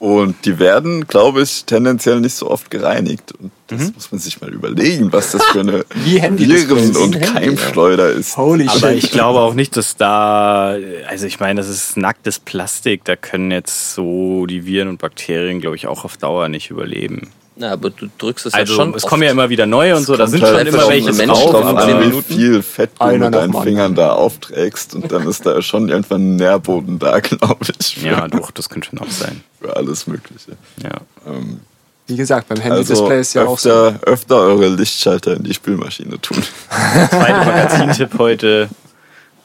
Und 0.00 0.36
die 0.44 0.60
werden, 0.60 1.08
glaube 1.08 1.42
ich, 1.42 1.64
tendenziell 1.64 2.20
nicht 2.20 2.34
so 2.34 2.48
oft 2.48 2.70
gereinigt. 2.70 3.32
Und 3.32 3.50
das 3.66 3.80
Mhm. 3.88 3.92
muss 3.96 4.12
man 4.12 4.20
sich 4.20 4.40
mal 4.40 4.52
überlegen, 4.54 5.12
was 5.12 5.32
das 5.32 5.42
für 5.46 5.58
eine. 5.60 5.84
Viren- 6.04 6.96
und 6.96 7.20
Keimschleuder 7.20 8.10
ist. 8.10 8.36
Holy 8.36 8.68
Aber 8.68 8.92
shit. 8.92 9.02
ich 9.04 9.10
glaube 9.10 9.40
auch 9.40 9.54
nicht, 9.54 9.76
dass 9.76 9.96
da, 9.96 10.76
also 11.08 11.26
ich 11.26 11.40
meine, 11.40 11.60
das 11.60 11.68
ist 11.68 11.96
nacktes 11.96 12.38
Plastik, 12.38 13.04
da 13.06 13.16
können 13.16 13.50
jetzt 13.50 13.94
so 13.94 14.46
die 14.46 14.64
Viren 14.66 14.86
und 14.88 14.98
Bakterien, 14.98 15.60
glaube 15.60 15.74
ich, 15.74 15.88
auch 15.88 16.04
auf 16.04 16.16
Dauer 16.16 16.48
nicht 16.48 16.70
überleben. 16.70 17.30
Na, 17.58 17.72
aber 17.72 17.90
du 17.90 18.06
drückst 18.18 18.46
es 18.46 18.54
Also 18.54 18.72
ja 18.72 18.76
schon. 18.76 18.94
es 18.94 19.02
oft. 19.04 19.10
kommen 19.10 19.22
ja 19.24 19.30
immer 19.30 19.48
wieder 19.50 19.66
neue 19.66 19.96
und 19.96 20.04
so, 20.04 20.16
da 20.16 20.26
sind 20.26 20.42
halt 20.42 20.68
schon 20.68 20.74
immer 20.78 20.88
welche 20.88 21.12
drauf. 21.26 21.50
drauf 21.50 21.76
an, 21.76 22.12
wie 22.12 22.22
viel 22.34 22.62
Fett 22.62 22.90
du 22.98 23.04
Einer 23.04 23.26
mit 23.26 23.34
deinen. 23.34 23.62
Fingern 23.62 23.94
da 23.94 24.12
aufträgst. 24.12 24.94
Und 24.94 25.10
dann 25.10 25.26
ist 25.28 25.44
da 25.44 25.60
schon 25.60 25.88
irgendwann 25.88 26.34
ein 26.34 26.36
Nährboden 26.36 26.98
da, 26.98 27.18
glaube 27.20 27.66
ich. 27.78 28.02
Ja, 28.02 28.28
doch, 28.28 28.50
das 28.52 28.68
könnte 28.68 28.88
schon 28.90 29.00
auch 29.00 29.10
sein. 29.10 29.42
für 29.60 29.74
alles 29.76 30.06
Mögliche. 30.06 30.52
Ja. 30.82 31.00
Ähm, 31.26 31.60
Wie 32.06 32.16
gesagt, 32.16 32.48
beim 32.48 32.58
also 32.58 32.74
Handy-Display 32.74 33.20
ist 33.20 33.34
ja 33.34 33.44
auch 33.46 33.58
so. 33.58 33.70
öfter, 33.70 34.00
öfter 34.06 34.36
eure 34.36 34.68
Lichtschalter 34.68 35.34
in 35.36 35.42
die 35.42 35.52
Spülmaschine 35.54 36.20
tun. 36.20 36.42
Zweiter 37.10 37.44
Magazintipp 37.44 38.18
heute. 38.18 38.68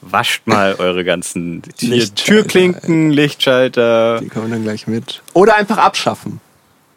Wascht 0.05 0.45
mal 0.47 0.75
eure 0.79 1.03
ganzen 1.05 1.61
Lichtschalter, 1.79 2.15
Türklinken, 2.15 3.09
Lichtschalter. 3.11 4.19
Die 4.21 4.27
kommen 4.27 4.51
dann 4.51 4.63
gleich 4.63 4.85
mit. 4.85 5.21
Oder 5.33 5.55
einfach 5.55 5.77
abschaffen. 5.77 6.41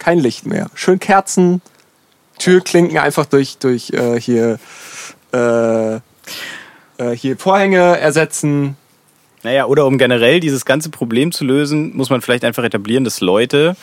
Kein 0.07 0.19
Licht 0.19 0.45
mehr. 0.45 0.67
Schön 0.73 0.99
Kerzen, 0.99 1.61
Türklinken 2.39 2.97
einfach 2.97 3.25
durch, 3.25 3.57
durch 3.57 3.89
äh, 3.89 4.17
hier, 4.17 4.57
äh, 5.33 5.95
äh, 5.95 5.99
hier 7.13 7.37
Vorhänge 7.37 7.99
ersetzen. 7.99 8.77
Naja, 9.43 9.65
oder 9.65 9.85
um 9.85 9.97
generell 9.97 10.39
dieses 10.39 10.63
ganze 10.63 10.91
Problem 10.91 11.33
zu 11.33 11.43
lösen, 11.43 11.93
muss 11.93 12.09
man 12.09 12.21
vielleicht 12.21 12.45
einfach 12.45 12.63
etablieren, 12.63 13.03
dass 13.03 13.19
Leute 13.19 13.75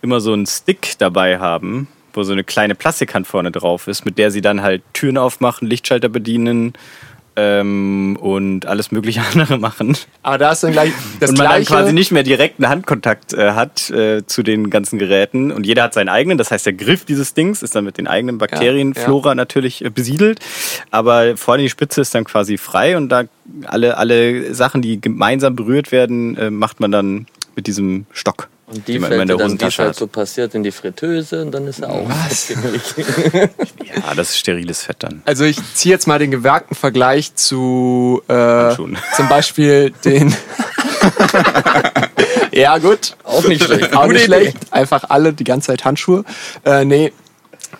immer 0.00 0.20
so 0.20 0.32
einen 0.32 0.46
Stick 0.46 0.94
dabei 0.96 1.38
haben, 1.38 1.88
wo 2.14 2.22
so 2.22 2.32
eine 2.32 2.42
kleine 2.42 2.74
Plastikhand 2.74 3.26
vorne 3.26 3.52
drauf 3.52 3.86
ist, 3.86 4.06
mit 4.06 4.16
der 4.16 4.30
sie 4.30 4.40
dann 4.40 4.62
halt 4.62 4.82
Türen 4.94 5.18
aufmachen, 5.18 5.68
Lichtschalter 5.68 6.08
bedienen 6.08 6.72
ähm, 7.36 8.16
und 8.20 8.66
alles 8.66 8.92
mögliche 8.92 9.20
andere 9.32 9.58
machen. 9.58 9.96
Aber 10.22 10.38
da 10.38 10.52
ist 10.52 10.62
dann 10.62 10.72
gleich 10.72 10.92
das 11.20 11.30
und 11.30 11.38
man 11.38 11.46
dann 11.46 11.56
gleiche. 11.56 11.72
quasi 11.72 11.92
nicht 11.92 12.12
mehr 12.12 12.22
direkten 12.22 12.68
Handkontakt 12.68 13.32
äh, 13.32 13.52
hat 13.52 13.90
äh, 13.90 14.24
zu 14.26 14.42
den 14.42 14.70
ganzen 14.70 14.98
Geräten. 14.98 15.50
Und 15.52 15.66
jeder 15.66 15.84
hat 15.84 15.94
seinen 15.94 16.08
eigenen. 16.08 16.38
Das 16.38 16.50
heißt, 16.50 16.66
der 16.66 16.72
Griff 16.72 17.04
dieses 17.04 17.34
Dings 17.34 17.62
ist 17.62 17.74
dann 17.74 17.84
mit 17.84 17.98
den 17.98 18.06
eigenen 18.06 18.38
Bakterienflora 18.38 19.34
natürlich 19.34 19.84
äh, 19.84 19.90
besiedelt. 19.90 20.40
Aber 20.90 21.36
vorne 21.36 21.62
die 21.62 21.70
Spitze 21.70 22.00
ist 22.00 22.14
dann 22.14 22.24
quasi 22.24 22.58
frei 22.58 22.96
und 22.96 23.08
da 23.08 23.24
alle, 23.66 23.96
alle 23.96 24.54
Sachen, 24.54 24.82
die 24.82 25.00
gemeinsam 25.00 25.56
berührt 25.56 25.92
werden, 25.92 26.36
äh, 26.36 26.50
macht 26.50 26.80
man 26.80 26.90
dann 26.90 27.26
mit 27.56 27.66
diesem 27.66 28.06
Stock. 28.12 28.48
Und 28.74 28.88
die 28.88 28.96
immer 28.96 29.08
fällt 29.08 29.28
der 29.28 29.36
dann, 29.36 29.58
halt 29.58 29.78
hat. 29.78 29.96
so 29.96 30.06
passiert, 30.06 30.54
in 30.54 30.62
die 30.62 30.72
Fritteuse 30.72 31.42
und 31.42 31.52
dann 31.52 31.66
ist 31.66 31.80
er 31.80 31.90
auch 31.90 32.10
fettgängig. 32.28 32.82
Ja, 33.94 34.14
das 34.14 34.30
ist 34.30 34.38
steriles 34.38 34.82
Fett 34.82 34.96
dann. 35.00 35.22
Also 35.24 35.44
ich 35.44 35.58
ziehe 35.74 35.94
jetzt 35.94 36.08
mal 36.08 36.18
den 36.18 36.30
gewagten 36.32 36.74
Vergleich 36.74 37.34
zu 37.36 38.22
äh, 38.28 38.34
Handschuhen. 38.34 38.98
zum 39.16 39.28
Beispiel 39.28 39.92
den. 40.04 40.34
ja 42.52 42.78
gut, 42.78 43.16
Auch 43.22 43.44
nicht 43.44 43.62
schlecht. 43.62 43.94
auch 43.96 44.08
nicht 44.08 44.24
schlecht. 44.24 44.56
Einfach 44.70 45.04
alle 45.10 45.32
die 45.32 45.44
ganze 45.44 45.68
Zeit 45.68 45.84
Handschuhe. 45.84 46.24
Äh, 46.64 46.84
nee, 46.84 47.12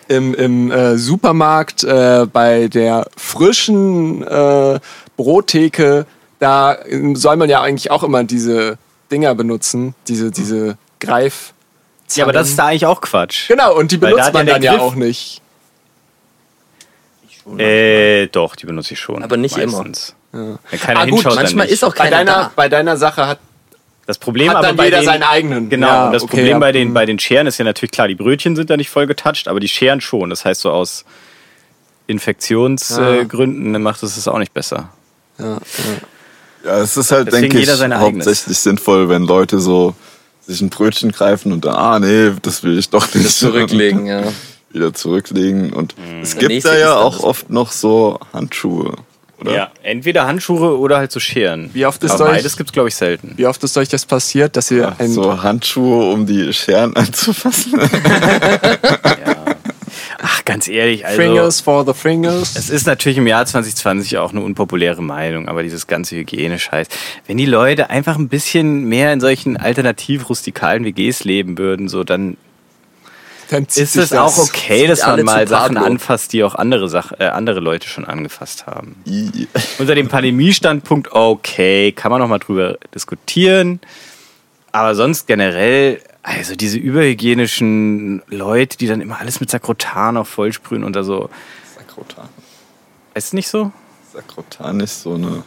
im, 0.07 0.33
im 0.33 0.71
äh, 0.71 0.97
Supermarkt 0.97 1.83
äh, 1.83 2.25
bei 2.31 2.67
der 2.67 3.07
frischen 3.17 4.25
äh, 4.25 4.79
Brottheke, 5.17 6.05
da 6.39 6.77
ähm, 6.87 7.15
soll 7.15 7.35
man 7.37 7.49
ja 7.49 7.61
eigentlich 7.61 7.91
auch 7.91 8.03
immer 8.03 8.23
diese 8.23 8.77
Dinger 9.11 9.35
benutzen, 9.35 9.95
diese, 10.07 10.31
diese 10.31 10.77
Greif. 10.99 11.53
Ja, 12.13 12.23
aber 12.25 12.33
das 12.33 12.49
ist 12.49 12.59
da 12.59 12.67
eigentlich 12.67 12.85
auch 12.85 13.01
Quatsch. 13.01 13.47
Genau, 13.47 13.75
und 13.75 13.91
die 13.91 13.99
da 13.99 14.07
benutzt 14.07 14.27
ja 14.27 14.33
man 14.33 14.45
der 14.45 14.55
dann 14.55 14.63
ja 14.63 14.71
Griff- 14.73 14.81
auch 14.81 14.95
nicht. 14.95 15.41
Äh, 17.57 18.27
doch, 18.27 18.55
die 18.55 18.65
benutze 18.65 18.93
ich 18.93 18.99
schon. 18.99 19.23
Aber 19.23 19.37
nicht 19.37 19.57
meistens. 19.57 20.15
immer. 20.31 20.59
Wenn 20.69 20.79
keiner 20.79 20.99
Ah, 21.01 21.05
gut, 21.05 21.13
hinschaut, 21.13 21.31
dann 21.33 21.43
Manchmal 21.43 21.67
ist 21.67 21.83
auch 21.83 21.93
Bei 21.95 22.05
keiner 22.09 22.17
deiner, 22.17 22.31
da. 22.33 22.51
bei 22.55 22.69
deiner 22.69 22.97
Sache 22.97 23.27
hat 23.27 23.39
Das 24.07 24.17
Problem 24.17 24.49
Hat 24.49 24.57
aber 24.57 24.67
dann 24.67 24.75
bei 24.75 24.85
jeder 24.85 24.99
den, 24.99 25.05
seinen 25.05 25.23
eigenen. 25.23 25.69
Genau, 25.69 25.87
Ja, 25.87 26.05
und 26.07 26.13
das 26.13 26.23
okay, 26.23 26.31
Problem 26.31 26.51
ja. 26.51 26.59
bei, 26.59 26.71
den, 26.71 26.89
Mhm. 26.89 26.93
bei 26.93 27.05
den 27.05 27.17
Scheren 27.19 27.47
ist 27.47 27.57
ja 27.57 27.65
natürlich 27.65 27.91
klar, 27.91 28.07
die 28.07 28.15
Brötchen 28.15 28.55
sind 28.55 28.69
da 28.69 28.77
nicht 28.77 28.89
voll 28.89 29.07
getatscht, 29.07 29.47
aber 29.47 29.59
die 29.59 29.67
Scheren 29.69 30.01
schon. 30.01 30.29
Das 30.29 30.43
heißt, 30.45 30.61
so 30.61 30.71
aus 30.71 31.05
Infektionsgründen 32.07 33.81
macht 33.81 34.03
es 34.03 34.17
es 34.17 34.27
auch 34.27 34.37
nicht 34.39 34.53
besser. 34.53 34.89
ja, 35.39 35.57
Ja, 36.65 36.77
es 36.79 36.97
ist 36.97 37.11
halt, 37.11 37.27
Deswegen 37.27 37.53
denke 37.53 37.59
ich, 37.59 37.93
hauptsächlich 37.99 38.57
sinnvoll, 38.57 39.07
wenn 39.09 39.23
Leute 39.23 39.59
so 39.59 39.93
sich 40.47 40.61
ein 40.61 40.69
Brötchen 40.69 41.11
greifen 41.11 41.51
und 41.51 41.65
dann, 41.65 41.75
ah 41.75 41.99
nee, 41.99 42.31
das 42.41 42.63
will 42.63 42.77
ich 42.77 42.89
doch 42.89 43.13
nicht. 43.13 43.25
Das 43.25 43.39
zurücklegen, 43.39 44.05
ja. 44.07 44.23
Wieder 44.71 44.93
zurücklegen. 44.93 45.71
Und 45.73 45.95
Mhm. 45.97 46.21
es 46.21 46.37
gibt 46.37 46.65
da 46.65 46.75
ja 46.77 46.95
auch 46.95 47.21
oft 47.21 47.49
noch 47.49 47.71
so 47.71 48.19
Handschuhe. 48.33 48.93
Oder? 49.39 49.53
Ja, 49.53 49.71
entweder 49.83 50.27
Handschuhe 50.27 50.77
oder 50.77 50.97
halt 50.97 51.11
so 51.11 51.19
Scheren. 51.19 51.69
Wie 51.73 51.85
oft 51.85 52.01
ist 52.03 52.11
aber 52.11 52.25
euch- 52.25 52.37
beides 52.37 52.55
gibt's 52.55 52.71
glaube 52.71 52.87
ich 52.89 52.95
selten. 52.95 53.33
Wie 53.35 53.45
oft 53.47 53.61
ist 53.65 53.77
euch 53.77 53.89
das 53.89 54.05
passiert, 54.05 54.55
dass 54.55 54.71
ihr 54.71 54.77
Ja, 54.83 54.95
ein 54.97 55.11
so 55.11 55.43
Handschuhe, 55.43 56.11
um 56.11 56.25
die 56.25 56.53
Scheren 56.53 56.95
anzufassen. 56.95 57.73
Ach, 58.83 59.54
ganz 60.55 60.69
ehrlich, 60.69 61.05
also 61.05 61.21
Fingers 61.21 61.59
for 61.59 61.85
the 61.85 61.93
Fingers? 61.93 62.55
es 62.55 62.69
ist 62.69 62.87
natürlich 62.87 63.17
im 63.17 63.27
Jahr 63.27 63.45
2020 63.45 64.17
auch 64.17 64.31
eine 64.31 64.39
unpopuläre 64.39 65.03
Meinung, 65.03 65.49
aber 65.49 65.63
dieses 65.63 65.85
ganze 65.85 66.15
Hygiene-Scheiß, 66.15 66.87
wenn 67.27 67.35
die 67.37 67.45
Leute 67.45 67.89
einfach 67.89 68.17
ein 68.17 68.29
bisschen 68.29 68.85
mehr 68.85 69.11
in 69.11 69.19
solchen 69.19 69.57
alternativ 69.57 70.29
rustikalen 70.29 70.85
WGs 70.85 71.25
leben 71.25 71.57
würden, 71.57 71.89
so 71.89 72.05
dann 72.05 72.37
Dann 73.49 73.65
ist 73.75 73.97
es 73.97 74.13
auch 74.13 74.37
okay, 74.37 74.87
dass 74.87 75.05
man 75.05 75.21
mal 75.25 75.45
Sachen 75.45 75.75
anfasst, 75.75 76.31
die 76.31 76.41
auch 76.45 76.55
andere, 76.55 76.87
Sach 76.87 77.11
äh, 77.19 77.25
andere 77.25 77.59
Leute 77.59 77.89
schon 77.89 78.05
angefasst 78.05 78.65
haben. 78.65 78.95
I. 79.05 79.49
Unter 79.77 79.93
dem 79.93 80.07
Pandemiestandpunkt, 80.07 81.11
okay, 81.11 81.91
kann 81.91 82.11
man 82.11 82.21
noch 82.21 82.29
mal 82.29 82.39
drüber 82.39 82.77
diskutieren. 82.93 83.81
Aber 84.71 84.95
sonst 84.95 85.27
generell, 85.27 85.99
also 86.25 86.55
diese 86.55 86.79
überhygienischen 86.79 88.23
Leute, 88.29 88.77
die 88.77 88.87
dann 88.87 88.99
immer 88.99 89.19
alles 89.19 89.39
mit 89.39 89.51
Sakrotan 89.51 90.17
auch 90.17 90.25
vollsprühen 90.25 90.83
und 90.83 90.95
da 90.95 91.03
so. 91.03 91.29
Sakrotan. 91.77 92.27
Ist 93.13 93.35
nicht 93.35 93.47
so? 93.47 93.71
Sakrotan 94.11 94.79
ist 94.79 95.03
so 95.03 95.13
eine. 95.13 95.43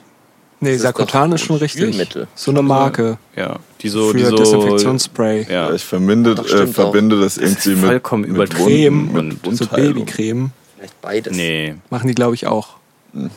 Nee, 0.61 0.75
ist 0.75 0.83
Sakrotan 0.83 1.31
doch 1.31 1.35
ist 1.35 1.43
schon 1.43 1.57
richtig. 1.57 1.83
Spülmittel. 1.83 2.29
So 2.37 2.53
eine 2.53 2.63
Marke 2.63 3.19
Ja. 3.35 3.59
Die 3.81 3.89
so, 3.89 4.11
für 4.11 4.19
die 4.19 4.25
so, 4.25 4.37
Desinfektionsspray. 4.37 5.47
Ja. 5.51 5.73
Ich 5.73 5.85
verbinde, 5.85 6.37
Doch, 6.37 6.49
äh, 6.49 6.67
verbinde 6.69 7.21
das 7.21 7.39
irgendwie 7.39 7.71
mit, 7.71 7.85
vollkommen 7.85 8.23
mit 8.23 8.31
übertrieben 8.31 9.13
Wunden, 9.13 9.41
und 9.43 9.47
mit 9.47 9.57
So. 9.57 9.67
Babycreme. 9.67 10.53
Vielleicht 10.77 11.01
beides. 11.01 11.37
Nee. 11.37 11.75
Machen 11.91 12.07
die, 12.07 12.15
glaube 12.15 12.37
ich, 12.37 12.47
auch. 12.47 12.77
Also 13.15 13.31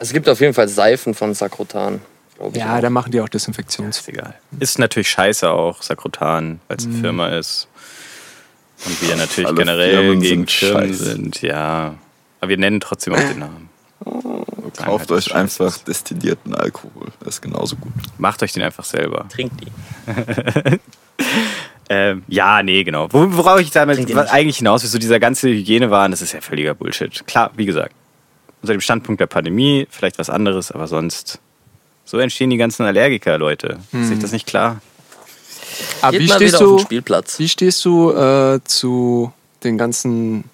es 0.00 0.12
gibt 0.12 0.28
auf 0.28 0.40
jeden 0.40 0.54
Fall 0.54 0.68
Seifen 0.68 1.14
von 1.14 1.32
Sakrotan. 1.34 2.00
Glaub 2.50 2.56
ich 2.56 2.60
Ja, 2.60 2.76
auch. 2.76 2.80
da 2.80 2.90
machen 2.90 3.12
die 3.12 3.20
auch 3.20 3.24
Ist 3.26 3.34
Desinfektionsspray. 3.34 4.14
egal. 4.14 4.34
Ist 4.60 4.78
natürlich 4.78 5.10
scheiße 5.10 5.50
auch, 5.50 5.82
Sakrotan, 5.82 6.60
weil 6.68 6.76
es 6.78 6.84
eine 6.86 6.94
Firma 6.94 7.28
ist. 7.28 7.68
Und 8.84 9.00
wir 9.02 9.16
natürlich 9.16 9.46
Alle 9.46 9.56
generell 9.56 9.92
Firmen 10.02 10.20
gegen 10.20 10.46
Firmen 10.46 10.88
scheiße. 10.88 11.04
sind, 11.04 11.42
ja. 11.42 11.94
Aber 12.40 12.48
wir 12.48 12.58
nennen 12.58 12.80
trotzdem 12.80 13.14
auch 13.14 13.18
den 13.18 13.38
Namen. 13.38 13.68
Kauft 14.76 15.10
halt, 15.10 15.10
euch 15.12 15.18
es 15.18 15.24
scheiße 15.26 15.38
einfach 15.38 15.66
ist. 15.76 15.86
destillierten 15.88 16.54
Alkohol. 16.54 17.08
Das 17.20 17.34
ist 17.36 17.42
genauso 17.42 17.76
gut. 17.76 17.92
Macht 18.18 18.42
euch 18.42 18.52
den 18.52 18.62
einfach 18.62 18.84
selber. 18.84 19.26
Trinkt 19.28 19.60
die. 19.60 19.70
Ähm, 21.88 22.22
ja, 22.28 22.62
nee, 22.62 22.84
genau. 22.84 23.08
Wo- 23.12 23.26
Worauf 23.36 23.60
ich 23.60 23.70
damit 23.70 23.98
eigentlich 24.16 24.58
hinaus 24.58 24.82
will, 24.82 24.88
so 24.88 24.98
dieser 24.98 25.20
ganze 25.20 25.48
Hygienewahn, 25.50 26.10
das 26.10 26.22
ist 26.22 26.32
ja 26.32 26.40
völliger 26.40 26.74
Bullshit. 26.74 27.26
Klar, 27.26 27.50
wie 27.56 27.66
gesagt, 27.66 27.94
unter 28.62 28.72
dem 28.72 28.80
Standpunkt 28.80 29.20
der 29.20 29.26
Pandemie 29.26 29.86
vielleicht 29.90 30.18
was 30.18 30.30
anderes, 30.30 30.72
aber 30.72 30.86
sonst, 30.86 31.40
so 32.04 32.18
entstehen 32.18 32.50
die 32.50 32.56
ganzen 32.56 32.84
Allergiker, 32.84 33.38
Leute. 33.38 33.78
Ist 33.92 34.12
euch 34.12 34.18
das 34.18 34.32
nicht 34.32 34.46
klar? 34.46 34.80
Aber 36.00 36.12
Geht 36.12 36.20
wie 36.22 36.26
mal 36.28 36.34
stehst, 36.36 36.54
wieder 36.60 36.68
auf 36.68 36.86
du, 36.88 37.38
wie 37.38 37.48
stehst 37.48 37.84
du 37.84 38.12
äh, 38.12 38.60
zu 38.64 39.32
den 39.64 39.78
ganzen 39.78 40.44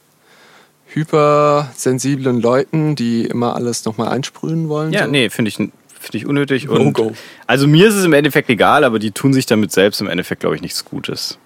hypersensiblen 0.86 2.40
Leuten, 2.40 2.94
die 2.94 3.24
immer 3.24 3.54
alles 3.54 3.84
nochmal 3.84 4.08
einsprühen 4.08 4.68
wollen? 4.68 4.92
Ja, 4.92 5.04
so? 5.04 5.10
nee, 5.10 5.30
finde 5.30 5.48
ich, 5.50 5.56
find 5.56 5.72
ich 6.14 6.26
unnötig. 6.26 6.66
No 6.66 6.74
Und 6.74 6.92
go. 6.92 7.12
also 7.46 7.66
mir 7.66 7.88
ist 7.88 7.94
es 7.94 8.04
im 8.04 8.12
Endeffekt 8.12 8.48
egal, 8.50 8.84
aber 8.84 8.98
die 8.98 9.10
tun 9.10 9.32
sich 9.32 9.46
damit 9.46 9.72
selbst 9.72 10.00
im 10.00 10.06
Endeffekt, 10.08 10.40
glaube 10.40 10.56
ich, 10.56 10.62
nichts 10.62 10.84
Gutes. 10.84 11.38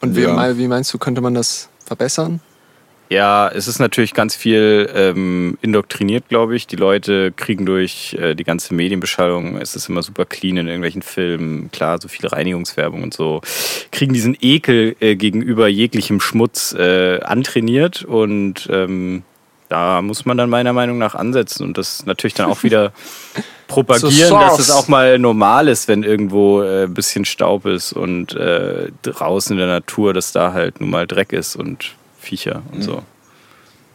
Und 0.00 0.16
Ja. 0.16 0.56
wie 0.58 0.66
meinst 0.68 0.92
du, 0.92 0.98
könnte 0.98 1.20
man 1.20 1.34
das 1.34 1.68
verbessern? 1.84 2.40
Ja, 3.12 3.48
es 3.48 3.68
ist 3.68 3.78
natürlich 3.78 4.14
ganz 4.14 4.34
viel 4.34 4.90
ähm, 4.94 5.58
indoktriniert, 5.60 6.30
glaube 6.30 6.56
ich. 6.56 6.66
Die 6.66 6.76
Leute 6.76 7.30
kriegen 7.30 7.66
durch 7.66 8.16
äh, 8.18 8.34
die 8.34 8.42
ganze 8.42 8.72
Medienbeschallung, 8.72 9.58
es 9.58 9.76
ist 9.76 9.90
immer 9.90 10.02
super 10.02 10.24
clean 10.24 10.56
in 10.56 10.66
irgendwelchen 10.66 11.02
Filmen, 11.02 11.70
klar, 11.70 12.00
so 12.00 12.08
viel 12.08 12.26
Reinigungswerbung 12.26 13.02
und 13.02 13.12
so, 13.12 13.42
kriegen 13.90 14.14
diesen 14.14 14.34
Ekel 14.40 14.96
äh, 15.00 15.14
gegenüber 15.14 15.68
jeglichem 15.68 16.22
Schmutz 16.22 16.72
äh, 16.72 17.20
antrainiert 17.20 18.02
und 18.02 18.66
ähm, 18.72 19.24
da 19.68 20.00
muss 20.00 20.24
man 20.24 20.38
dann 20.38 20.48
meiner 20.48 20.72
Meinung 20.72 20.96
nach 20.96 21.14
ansetzen 21.14 21.64
und 21.64 21.76
das 21.76 22.06
natürlich 22.06 22.32
dann 22.32 22.48
auch 22.50 22.62
wieder 22.62 22.94
propagieren, 23.68 24.30
So 24.30 24.38
dass 24.38 24.58
es 24.58 24.70
auch 24.70 24.88
mal 24.88 25.18
normal 25.18 25.68
ist, 25.68 25.86
wenn 25.86 26.02
irgendwo 26.02 26.62
äh, 26.62 26.84
ein 26.84 26.94
bisschen 26.94 27.26
Staub 27.26 27.66
ist 27.66 27.92
und 27.92 28.34
äh, 28.34 28.90
draußen 29.02 29.52
in 29.52 29.58
der 29.58 29.66
Natur, 29.68 30.14
dass 30.14 30.32
da 30.32 30.54
halt 30.54 30.80
nun 30.80 30.88
mal 30.88 31.06
Dreck 31.06 31.34
ist 31.34 31.56
und 31.56 31.94
Viecher 32.22 32.62
und 32.72 32.82
so. 32.82 33.02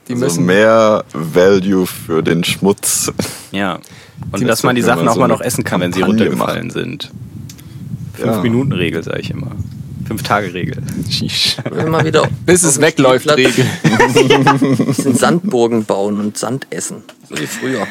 Die 0.07 0.13
Also 0.13 0.25
müssen 0.25 0.45
mehr 0.45 1.03
Value 1.13 1.85
für 1.85 2.21
den 2.23 2.43
Schmutz. 2.43 3.11
Ja. 3.51 3.79
Und 4.31 4.39
Die 4.39 4.45
dass 4.45 4.63
man 4.63 4.75
die 4.75 4.81
Sachen 4.81 5.01
man 5.01 5.09
auch 5.09 5.13
so 5.13 5.19
mal 5.19 5.27
noch 5.27 5.41
essen 5.41 5.63
kann, 5.63 5.79
wenn 5.79 5.93
sie 5.93 5.99
Kampagne 5.99 6.25
runtergefallen 6.25 6.69
sind. 6.71 7.11
Ja. 8.17 8.33
Fünf-Minuten-Regel, 8.33 9.03
sage 9.03 9.19
ich 9.19 9.29
immer. 9.29 9.51
Fünf-Tage-Regel. 10.07 10.77
Immer 11.85 12.03
wieder 12.03 12.27
bis 12.45 12.63
es 12.63 12.81
wegläuft, 12.81 13.29
Regel. 13.29 13.65
sind 14.93 15.19
Sandburgen 15.19 15.85
bauen 15.85 16.19
und 16.19 16.37
Sand 16.37 16.65
essen. 16.71 17.03
So 17.29 17.37
wie 17.37 17.45
früher. 17.45 17.85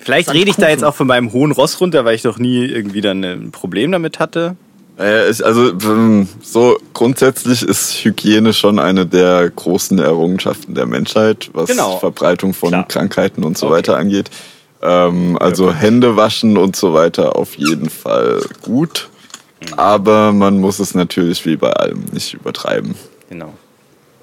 Vielleicht 0.00 0.32
rede 0.32 0.48
ich 0.50 0.56
da 0.56 0.68
jetzt 0.68 0.82
auch 0.82 0.94
von 0.94 1.06
meinem 1.06 1.32
hohen 1.32 1.52
Ross 1.52 1.80
runter, 1.80 2.04
weil 2.04 2.14
ich 2.14 2.22
doch 2.22 2.38
nie 2.38 2.64
irgendwie 2.64 3.02
dann 3.02 3.22
ein 3.22 3.50
Problem 3.50 3.92
damit 3.92 4.18
hatte. 4.18 4.56
Äh, 5.00 5.30
ich, 5.30 5.44
also 5.44 5.70
ähm, 5.70 6.28
so 6.42 6.78
grundsätzlich 6.92 7.62
ist 7.62 8.04
Hygiene 8.04 8.52
schon 8.52 8.78
eine 8.78 9.06
der 9.06 9.48
großen 9.48 9.98
Errungenschaften 9.98 10.74
der 10.74 10.86
Menschheit, 10.86 11.50
was 11.54 11.70
Genau. 11.70 11.96
Verbreitung 11.98 12.52
von 12.52 12.68
Klar. 12.70 12.86
Krankheiten 12.88 13.42
und 13.44 13.56
so 13.56 13.66
Okay. 13.66 13.76
weiter 13.76 13.96
angeht. 13.96 14.30
Ähm, 14.82 15.38
also 15.40 15.72
Hände 15.72 16.16
waschen 16.16 16.56
und 16.58 16.76
so 16.76 16.92
weiter 16.94 17.36
auf 17.36 17.54
jeden 17.56 17.88
Fall 17.90 18.42
gut. 18.62 19.08
Mhm. 19.60 19.74
Aber 19.78 20.32
man 20.32 20.58
muss 20.58 20.78
es 20.78 20.94
natürlich 20.94 21.44
wie 21.46 21.56
bei 21.56 21.72
allem 21.72 22.04
nicht 22.12 22.34
übertreiben. 22.34 22.94
Genau. 23.28 23.54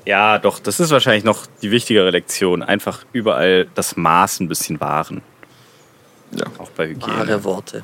Ja, 0.05 0.39
doch, 0.39 0.59
das 0.59 0.79
ist 0.79 0.91
wahrscheinlich 0.91 1.23
noch 1.25 1.47
die 1.61 1.69
wichtigere 1.71 2.11
Lektion. 2.11 2.63
Einfach 2.63 3.03
überall 3.13 3.67
das 3.75 3.97
Maß 3.97 4.39
ein 4.39 4.47
bisschen 4.47 4.79
wahren. 4.79 5.21
Ja. 6.31 6.45
Auch 6.59 6.69
bei 6.69 6.87
Hygiene. 6.87 7.17
Wahre 7.17 7.43
Worte. 7.43 7.83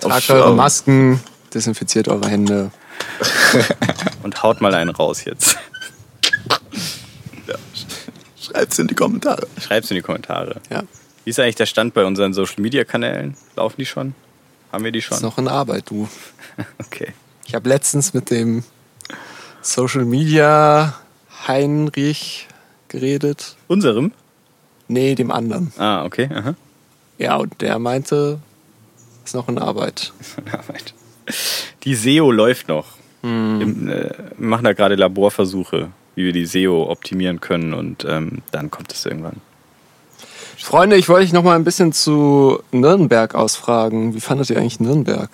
Tragt 0.00 0.30
eure 0.30 0.54
Masken, 0.54 1.20
desinfiziert 1.54 2.08
eure 2.08 2.28
Hände. 2.28 2.70
Und 4.22 4.42
haut 4.42 4.60
mal 4.60 4.74
einen 4.74 4.90
raus 4.90 5.24
jetzt. 5.24 5.56
Ja. 7.46 7.54
Schreibt's 8.40 8.78
in 8.78 8.86
die 8.88 8.94
Kommentare. 8.94 9.46
Schreib's 9.60 9.90
in 9.90 9.94
die 9.96 10.02
Kommentare. 10.02 10.60
Ja, 10.70 10.82
Wie 11.24 11.30
ist 11.30 11.38
eigentlich 11.40 11.56
der 11.56 11.66
Stand 11.66 11.94
bei 11.94 12.04
unseren 12.04 12.32
Social-Media-Kanälen? 12.34 13.36
Laufen 13.56 13.76
die 13.78 13.86
schon? 13.86 14.14
Haben 14.72 14.84
wir 14.84 14.92
die 14.92 15.02
schon? 15.02 15.16
ist 15.16 15.22
noch 15.22 15.38
in 15.38 15.48
Arbeit, 15.48 15.90
du. 15.90 16.08
Okay. 16.78 17.12
Ich 17.46 17.54
habe 17.54 17.68
letztens 17.68 18.14
mit 18.14 18.30
dem 18.30 18.64
Social 19.62 20.04
Media 20.04 20.94
Heinrich 21.46 22.48
geredet. 22.88 23.56
Unserem? 23.68 24.12
Nee, 24.88 25.14
dem 25.14 25.30
anderen. 25.30 25.72
Ah, 25.78 26.04
okay. 26.04 26.28
Aha. 26.34 26.54
Ja, 27.18 27.36
und 27.36 27.60
der 27.60 27.78
meinte, 27.78 28.40
ist 29.24 29.34
noch 29.34 29.48
in 29.48 29.58
Arbeit. 29.58 30.12
Arbeit. 30.50 30.94
Die 31.84 31.94
SEO 31.94 32.30
läuft 32.30 32.68
noch. 32.68 32.86
Im, 33.22 33.88
äh, 33.88 34.10
wir 34.36 34.48
machen 34.48 34.64
da 34.64 34.72
gerade 34.72 34.94
Laborversuche, 34.94 35.88
wie 36.14 36.24
wir 36.24 36.32
die 36.32 36.46
SEO 36.46 36.88
optimieren 36.88 37.40
können 37.40 37.74
und 37.74 38.06
ähm, 38.08 38.42
dann 38.52 38.70
kommt 38.70 38.92
es 38.92 39.04
irgendwann. 39.04 39.40
Freunde, 40.56 40.96
ich 40.96 41.08
wollte 41.08 41.24
euch 41.24 41.32
noch 41.32 41.42
mal 41.42 41.56
ein 41.56 41.64
bisschen 41.64 41.92
zu 41.92 42.60
Nürnberg 42.70 43.34
ausfragen. 43.34 44.14
Wie 44.14 44.20
fandet 44.20 44.50
ihr 44.50 44.58
eigentlich 44.58 44.80
Nürnberg? 44.80 45.30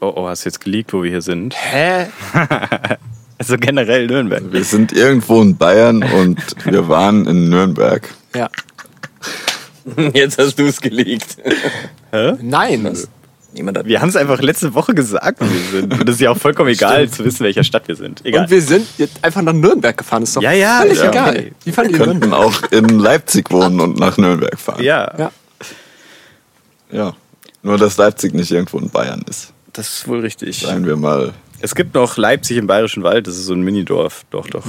Oh, 0.00 0.12
oh, 0.14 0.28
hast 0.28 0.44
du 0.44 0.48
jetzt 0.48 0.60
geleakt, 0.60 0.92
wo 0.92 1.02
wir 1.02 1.10
hier 1.10 1.22
sind? 1.22 1.54
Hä? 1.56 2.06
Also 3.40 3.56
generell 3.56 4.06
Nürnberg. 4.06 4.52
Wir 4.52 4.64
sind 4.64 4.92
irgendwo 4.92 5.40
in 5.40 5.56
Bayern 5.56 6.02
und 6.02 6.38
wir 6.66 6.90
waren 6.90 7.26
in 7.26 7.48
Nürnberg. 7.48 8.06
Ja. 8.34 8.50
Jetzt 10.12 10.38
hast 10.38 10.58
du 10.58 10.66
es 10.66 10.78
geleakt. 10.78 11.38
Nein. 12.12 12.82
Niemand 12.82 12.98
hat 12.98 13.08
Wir 13.52 14.00
haben 14.00 14.08
es 14.08 14.16
einfach 14.16 14.40
letzte 14.40 14.74
Woche 14.74 14.94
gesagt, 14.94 15.40
wo 15.40 15.44
wir 15.44 15.80
sind. 15.80 15.92
Und 16.00 16.08
es 16.08 16.16
ist 16.16 16.20
ja 16.20 16.30
auch 16.30 16.36
vollkommen 16.36 16.70
egal 16.70 17.08
zu 17.08 17.24
wissen, 17.24 17.40
welcher 17.44 17.64
Stadt 17.64 17.88
wir 17.88 17.96
sind. 17.96 18.24
Egal. 18.24 18.44
Und 18.44 18.50
wir 18.50 18.62
sind 18.62 18.86
jetzt 18.98 19.22
einfach 19.24 19.42
nach 19.42 19.52
Nürnberg 19.52 19.96
gefahren. 19.96 20.22
Ist 20.22 20.36
doch 20.36 20.42
Ja, 20.42 20.52
ja, 20.52 20.80
völlig 20.82 20.98
ja, 20.98 21.10
egal. 21.10 21.30
okay. 21.30 21.52
Wir 21.64 21.72
könnten 21.72 22.20
Nürnberg? 22.20 22.32
auch 22.32 22.62
in 22.72 22.98
Leipzig 23.00 23.50
wohnen 23.50 23.80
und 23.80 23.98
nach 23.98 24.16
Nürnberg 24.18 24.58
fahren. 24.58 24.82
ja, 24.82 25.12
Ja. 25.18 25.30
Ja. 26.92 27.14
Nur, 27.62 27.76
dass 27.78 27.96
Leipzig 27.98 28.34
nicht 28.34 28.50
irgendwo 28.50 28.78
in 28.78 28.88
Bayern 28.90 29.22
ist. 29.28 29.52
das 29.72 29.88
ist 29.94 30.08
wohl 30.08 30.20
richtig. 30.20 30.60
Seien 30.60 30.86
wir 30.86 30.96
mal. 30.96 31.34
Es 31.60 31.74
gibt 31.74 31.94
noch 31.94 32.16
Leipzig 32.16 32.56
im 32.56 32.66
Bayerischen 32.66 33.02
Wald, 33.02 33.26
das 33.26 33.36
ist 33.36 33.46
so 33.46 33.52
ein 33.54 33.60
Minidorf. 33.60 34.24
Doch, 34.30 34.46
doch. 34.48 34.64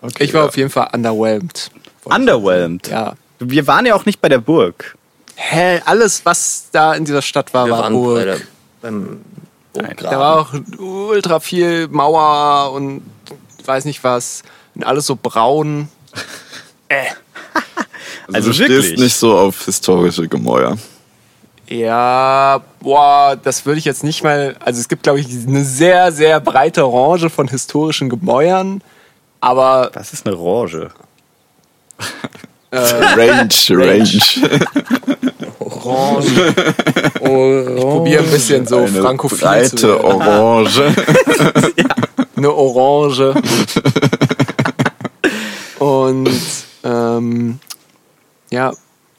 Okay, 0.00 0.24
Ich 0.24 0.34
war 0.34 0.42
ja. 0.42 0.48
auf 0.48 0.56
jeden 0.56 0.70
Fall 0.70 0.88
underwhelmed. 0.92 1.70
Underwhelmed. 2.04 2.88
Ja. 2.88 3.14
Wir 3.38 3.66
waren 3.66 3.86
ja 3.86 3.94
auch 3.94 4.04
nicht 4.06 4.20
bei 4.20 4.28
der 4.28 4.38
Burg. 4.38 4.96
Hä, 5.34 5.80
alles, 5.84 6.24
was 6.24 6.66
da 6.72 6.94
in 6.94 7.04
dieser 7.04 7.22
Stadt 7.22 7.52
war, 7.54 7.66
Wir 7.66 7.72
war 7.72 7.80
waren 7.82 7.92
Burg. 7.94 8.18
bei 8.18 8.24
der, 8.24 8.36
beim 8.80 9.20
Burggraben. 9.72 10.10
Da 10.10 10.18
war 10.20 10.40
auch 10.40 10.52
ultra 10.78 11.40
viel 11.40 11.88
Mauer 11.88 12.72
und 12.72 13.02
weiß 13.64 13.84
nicht 13.84 14.02
was. 14.04 14.42
Und 14.74 14.84
alles 14.84 15.06
so 15.06 15.16
braun. 15.20 15.88
Also, 18.28 18.50
Also 18.50 18.52
du 18.52 18.58
wirklich? 18.58 18.84
stehst 18.86 18.98
nicht 19.00 19.16
so 19.16 19.36
auf 19.38 19.64
historische 19.64 20.28
Gemäuer. 20.28 20.76
Ja, 21.68 22.60
boah, 22.80 23.34
das 23.42 23.64
würde 23.64 23.78
ich 23.78 23.84
jetzt 23.86 24.04
nicht 24.04 24.22
mal. 24.22 24.56
Also 24.60 24.78
es 24.80 24.88
gibt, 24.88 25.02
glaube 25.04 25.20
ich, 25.20 25.26
eine 25.46 25.64
sehr, 25.64 26.12
sehr 26.12 26.38
breite 26.38 26.82
Range 26.82 27.30
von 27.30 27.48
historischen 27.48 28.10
Gemäuern. 28.10 28.82
Aber 29.40 29.90
Was 29.94 30.12
ist 30.12 30.26
eine 30.26 30.36
Orange? 30.36 30.90
Range, 32.70 33.48
Range. 33.70 34.20
Orange. 35.84 36.28
Orange. 37.20 37.80
probier 37.80 38.20
ein 38.20 38.30
bisschen 38.30 38.66
so 38.66 38.78
Eine 38.78 39.00
frankophil 39.00 39.38
zu 39.38 39.44
breite 39.44 39.88
werden. 39.88 40.04
Orange. 40.04 40.82
Eine 42.36 42.52
Orange. 42.52 43.34
Und 45.78 46.30
ähm, 46.84 47.58
ja, 48.50 48.72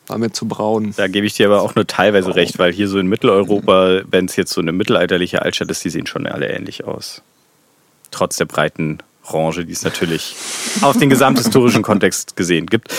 war 0.07 0.17
mir 0.17 0.31
zu 0.31 0.47
braun. 0.47 0.93
Da 0.95 1.07
gebe 1.07 1.25
ich 1.25 1.33
dir 1.33 1.47
aber 1.47 1.61
auch 1.61 1.75
nur 1.75 1.87
teilweise 1.87 2.35
recht, 2.35 2.59
weil 2.59 2.73
hier 2.73 2.87
so 2.87 2.99
in 2.99 3.07
Mitteleuropa, 3.07 4.01
wenn 4.09 4.25
es 4.25 4.35
jetzt 4.35 4.51
so 4.51 4.61
eine 4.61 4.71
mittelalterliche 4.71 5.41
Altstadt 5.41 5.71
ist, 5.71 5.83
die 5.83 5.89
sehen 5.89 6.07
schon 6.07 6.27
alle 6.27 6.49
ähnlich 6.49 6.85
aus. 6.85 7.21
Trotz 8.11 8.37
der 8.37 8.45
breiten 8.45 8.99
Orange, 9.25 9.65
die 9.65 9.71
es 9.71 9.83
natürlich 9.83 10.35
auf 10.81 10.97
den 10.97 11.09
gesamthistorischen 11.09 11.81
Kontext 11.81 12.35
gesehen 12.35 12.65
gibt. 12.65 12.93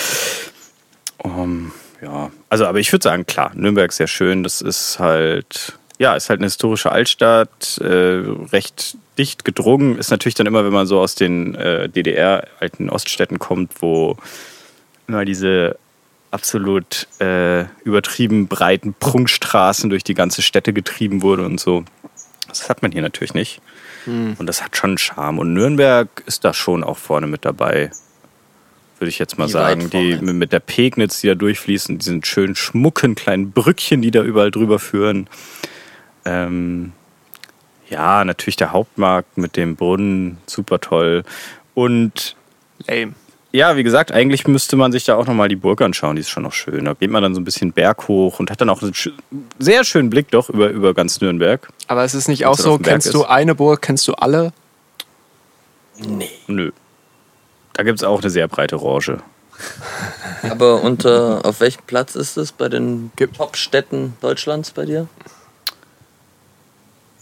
Um, 1.18 1.72
ja, 2.02 2.30
also, 2.54 2.66
aber 2.66 2.78
ich 2.78 2.92
würde 2.92 3.02
sagen, 3.02 3.26
klar, 3.26 3.50
Nürnberg 3.56 3.90
ist 3.90 3.96
sehr 3.96 4.06
schön. 4.06 4.44
Das 4.44 4.60
ist 4.60 5.00
halt, 5.00 5.76
ja, 5.98 6.14
ist 6.14 6.30
halt 6.30 6.38
eine 6.38 6.46
historische 6.46 6.92
Altstadt, 6.92 7.78
äh, 7.78 8.22
recht 8.52 8.96
dicht 9.18 9.44
gedrungen. 9.44 9.98
Ist 9.98 10.12
natürlich 10.12 10.36
dann 10.36 10.46
immer, 10.46 10.64
wenn 10.64 10.72
man 10.72 10.86
so 10.86 11.00
aus 11.00 11.16
den 11.16 11.56
äh, 11.56 11.88
DDR-alten 11.88 12.90
Oststädten 12.90 13.40
kommt, 13.40 13.82
wo 13.82 14.16
immer 15.08 15.24
diese 15.24 15.76
absolut 16.30 17.08
äh, 17.18 17.64
übertrieben 17.82 18.46
breiten 18.46 18.94
Prunkstraßen 18.94 19.90
durch 19.90 20.04
die 20.04 20.14
ganze 20.14 20.40
Städte 20.40 20.72
getrieben 20.72 21.22
wurde 21.22 21.44
und 21.44 21.58
so. 21.58 21.84
Das 22.46 22.68
hat 22.68 22.82
man 22.82 22.92
hier 22.92 23.02
natürlich 23.02 23.34
nicht. 23.34 23.60
Und 24.38 24.46
das 24.46 24.62
hat 24.62 24.76
schon 24.76 24.90
einen 24.90 24.98
Charme. 24.98 25.40
Und 25.40 25.54
Nürnberg 25.54 26.08
ist 26.26 26.44
da 26.44 26.54
schon 26.54 26.84
auch 26.84 26.98
vorne 26.98 27.26
mit 27.26 27.44
dabei, 27.44 27.90
würde 29.04 29.10
ich 29.10 29.18
jetzt 29.18 29.36
mal 29.36 29.44
weit 29.44 29.50
sagen. 29.82 29.90
Die 29.90 30.14
mit 30.16 30.50
der 30.52 30.60
Pegnitz, 30.60 31.20
die 31.20 31.26
da 31.26 31.34
durchfließen, 31.34 31.98
diesen 31.98 32.24
schönen 32.24 32.56
schmucken 32.56 33.14
kleinen 33.14 33.50
Brückchen, 33.50 34.00
die 34.00 34.10
da 34.10 34.22
überall 34.22 34.50
drüber 34.50 34.78
führen. 34.78 35.28
Ähm, 36.24 36.92
ja, 37.90 38.24
natürlich 38.24 38.56
der 38.56 38.72
Hauptmarkt 38.72 39.36
mit 39.36 39.56
dem 39.58 39.76
Brunnen, 39.76 40.38
super 40.46 40.80
toll. 40.80 41.22
Und 41.74 42.34
Lame. 42.86 43.12
ja, 43.52 43.76
wie 43.76 43.82
gesagt, 43.82 44.10
eigentlich 44.10 44.46
müsste 44.48 44.76
man 44.76 44.90
sich 44.90 45.04
da 45.04 45.16
auch 45.16 45.26
nochmal 45.26 45.48
die 45.48 45.56
Burg 45.56 45.82
anschauen, 45.82 46.16
die 46.16 46.20
ist 46.20 46.30
schon 46.30 46.44
noch 46.44 46.54
schön. 46.54 46.86
Da 46.86 46.94
geht 46.94 47.10
man 47.10 47.22
dann 47.22 47.34
so 47.34 47.42
ein 47.42 47.44
bisschen 47.44 47.72
berghoch 47.72 48.40
und 48.40 48.50
hat 48.50 48.62
dann 48.62 48.70
auch 48.70 48.80
einen 48.80 48.92
sch- 48.92 49.12
sehr 49.58 49.84
schönen 49.84 50.08
Blick 50.08 50.30
doch 50.30 50.48
über, 50.48 50.70
über 50.70 50.94
ganz 50.94 51.20
Nürnberg. 51.20 51.68
Aber 51.88 52.04
es 52.04 52.14
ist 52.14 52.28
nicht 52.28 52.46
auch 52.46 52.56
so, 52.56 52.78
kennst 52.78 53.08
ist. 53.08 53.12
du 53.12 53.24
eine 53.26 53.54
Burg, 53.54 53.82
kennst 53.82 54.08
du 54.08 54.14
alle? 54.14 54.54
Nee. 55.98 56.30
Nö. 56.46 56.72
Da 57.74 57.82
gibt 57.82 57.98
es 57.98 58.04
auch 58.04 58.20
eine 58.22 58.30
sehr 58.30 58.48
breite 58.48 58.76
Range. 58.76 59.18
Aber 60.48 60.82
unter, 60.82 61.40
auf 61.44 61.60
welchem 61.60 61.82
Platz 61.86 62.14
ist 62.14 62.36
es 62.36 62.52
bei 62.52 62.68
den 62.68 63.10
Top-Städten 63.36 64.14
Deutschlands 64.20 64.70
bei 64.72 64.84
dir? 64.84 65.06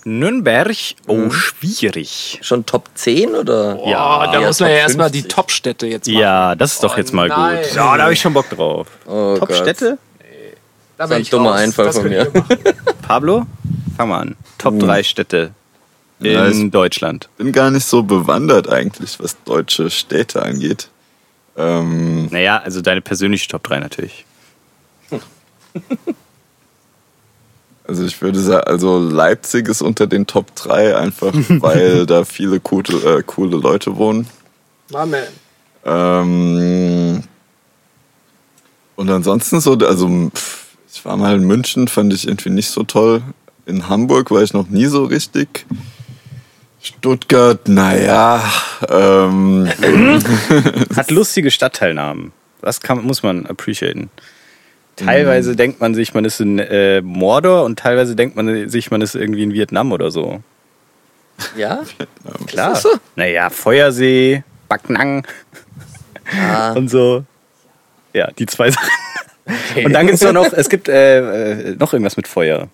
Nürnberg, 0.05 0.76
oh, 1.07 1.30
schwierig. 1.30 2.38
Schon 2.42 2.66
Top 2.66 2.88
10 2.94 3.34
oder? 3.34 3.78
Ja, 3.86 4.32
da 4.32 4.40
muss 4.40 4.59
man 4.59 4.70
ja 4.70 4.76
erstmal 4.76 5.11
die 5.11 5.20
50? 5.20 5.34
Top-Städte 5.36 5.86
jetzt 5.86 6.09
machen. 6.09 6.18
Ja, 6.18 6.55
das 6.57 6.72
ist 6.74 6.82
doch 6.82 6.94
Oh, 6.94 6.98
jetzt 6.98 7.12
mal 7.12 7.28
nein. 7.28 7.62
gut. 7.62 7.74
Ja, 7.76 7.96
da 7.96 8.03
habe 8.05 8.12
ich 8.12 8.20
schon 8.20 8.34
Bock 8.34 8.50
drauf. 8.50 8.88
Oh. 9.07 9.36
Top-Städte? 9.38 9.98
Da 10.98 11.07
Das 11.07 11.11
ist 11.11 11.16
ein 11.28 11.30
dummer 11.30 11.50
raus. 11.53 11.61
Einfall 11.61 11.86
Das 11.86 11.98
von 11.98 12.09
mir. 12.09 12.30
Pablo, 13.07 13.46
fang 13.96 14.09
mal 14.09 14.20
an. 14.20 14.36
Top 14.59 14.78
3 14.78 15.03
Städte 15.05 15.53
in 16.24 16.32
Ja, 16.32 16.48
ich- 16.48 16.70
Deutschland. 16.70 17.28
Bin 17.36 17.52
gar 17.52 17.70
nicht 17.70 17.84
so 17.86 18.02
bewandert 18.02 18.68
eigentlich, 18.68 19.18
was 19.20 19.36
deutsche 19.44 19.90
Städte 19.90 20.42
angeht. 20.42 20.88
Ähm, 21.56 22.26
Naja, 22.30 22.58
also 22.58 22.80
deine 22.80 23.00
persönliche 23.02 23.48
Top 23.48 23.62
3 23.64 23.80
natürlich. 23.80 24.24
also 27.86 28.04
ich 28.04 28.20
würde 28.22 28.38
sagen, 28.40 28.64
also 28.66 28.98
Leipzig 28.98 29.68
ist 29.68 29.82
unter 29.82 30.06
den 30.06 30.26
Top 30.26 30.54
3 30.56 30.96
einfach, 30.96 31.32
weil 31.48 32.06
da 32.06 32.24
viele 32.24 32.60
coole, 32.60 33.18
äh, 33.18 33.22
coole 33.24 33.56
Leute 33.56 33.96
wohnen. 33.96 34.26
Man. 34.90 35.14
Ähm, 35.84 37.22
und 38.96 39.10
ansonsten 39.10 39.60
so, 39.60 39.72
also 39.74 40.30
pff, 40.34 40.66
ich 40.92 41.04
war 41.04 41.16
mal 41.16 41.34
in 41.34 41.44
München, 41.44 41.88
fand 41.88 42.12
ich 42.12 42.26
irgendwie 42.26 42.50
nicht 42.50 42.68
so 42.70 42.82
toll. 42.84 43.22
In 43.66 43.88
Hamburg 43.88 44.30
war 44.30 44.42
ich 44.42 44.52
noch 44.52 44.68
nie 44.68 44.86
so 44.86 45.04
richtig. 45.04 45.66
Stuttgart, 46.82 47.68
naja, 47.68 48.42
ähm, 48.88 49.70
Hat 50.96 51.10
lustige 51.12 51.50
Stadtteilnamen. 51.50 52.32
Das 52.60 52.80
kann, 52.80 53.04
muss 53.04 53.22
man 53.22 53.46
appreciaten. 53.46 54.10
Teilweise 54.96 55.56
denkt 55.56 55.80
man 55.80 55.94
sich, 55.94 56.12
man 56.12 56.24
ist 56.24 56.40
in 56.40 56.58
äh, 56.58 57.00
Mordor 57.00 57.64
und 57.64 57.78
teilweise 57.78 58.14
denkt 58.16 58.36
man 58.36 58.68
sich, 58.68 58.90
man 58.90 59.00
ist 59.00 59.14
irgendwie 59.14 59.42
in 59.42 59.52
Vietnam 59.52 59.92
oder 59.92 60.10
so. 60.10 60.42
Ja? 61.56 61.82
Klar. 62.46 62.72
Ist 62.72 62.82
das 62.84 62.92
so? 62.92 62.98
Naja, 63.16 63.48
Feuersee, 63.48 64.42
Backnang 64.68 65.26
Ah, 66.40 66.72
und 66.72 66.88
so. 66.88 67.24
Ja, 68.12 68.30
die 68.32 68.46
zwei 68.46 68.70
Sachen. 68.70 68.88
Und 69.84 69.92
dann 69.92 70.06
gibt 70.06 70.14
es 70.14 70.20
doch 70.20 70.32
noch, 70.32 70.52
es 70.52 70.68
gibt 70.68 70.88
äh, 70.88 71.70
äh, 71.70 71.76
noch 71.76 71.92
irgendwas 71.92 72.16
mit 72.16 72.28
Feuer. 72.28 72.68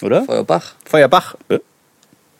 Oder? 0.00 0.24
Feuerbach, 0.24 0.74
Feuerbach. 0.84 1.34
Äh? 1.48 1.58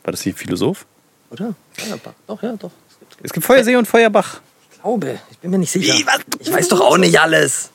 War 0.05 0.12
das 0.12 0.24
nicht 0.24 0.34
ein 0.36 0.38
Philosoph? 0.38 0.86
oder? 1.30 1.55
Feuerbach. 1.72 2.12
Doch, 2.26 2.42
ja, 2.42 2.53
doch. 2.59 2.70
Es 2.90 2.98
gibt- 2.98 3.24
Es 3.24 3.32
gibt 3.32 3.46
Feuersee 3.46 3.76
und 3.76 3.86
Feuerbach. 3.88 4.40
Ich 4.72 4.80
glaube, 4.82 5.18
ich 5.30 5.38
bin 5.38 5.50
mir 5.50 5.59
nicht 5.59 5.70
sicher. 5.70 5.94
Ich 6.40 6.53
weiß 6.53 6.68
doch 6.68 6.80
auch 6.80 6.98
nicht 6.98 7.18
alles. 7.20 7.70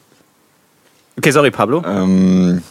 Okay, 1.17 1.31
sorry, 1.31 1.49
Pablo. 1.51 1.81
ähm, 1.85 2.61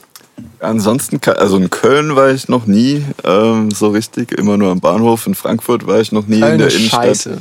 ansonsten, 0.61 1.19
also 1.31 1.57
in 1.57 1.71
Köln 1.71 2.15
war 2.15 2.31
ich 2.31 2.49
noch 2.49 2.67
nie 2.67 3.05
ähm, 3.25 3.71
so 3.73 3.89
richtig, 3.89 4.31
immer 4.33 4.57
nur 4.57 4.71
am 4.71 4.79
Bahnhof. 4.81 5.27
In 5.27 5.35
Frankfurt 5.35 5.87
war 5.87 6.01
ich 6.01 6.13
noch 6.13 6.27
nie 6.27 6.37
in 6.37 6.43
Köln 6.43 6.59
der 6.59 6.69
Innenstadt. 6.73 7.05
scheiße. 7.07 7.39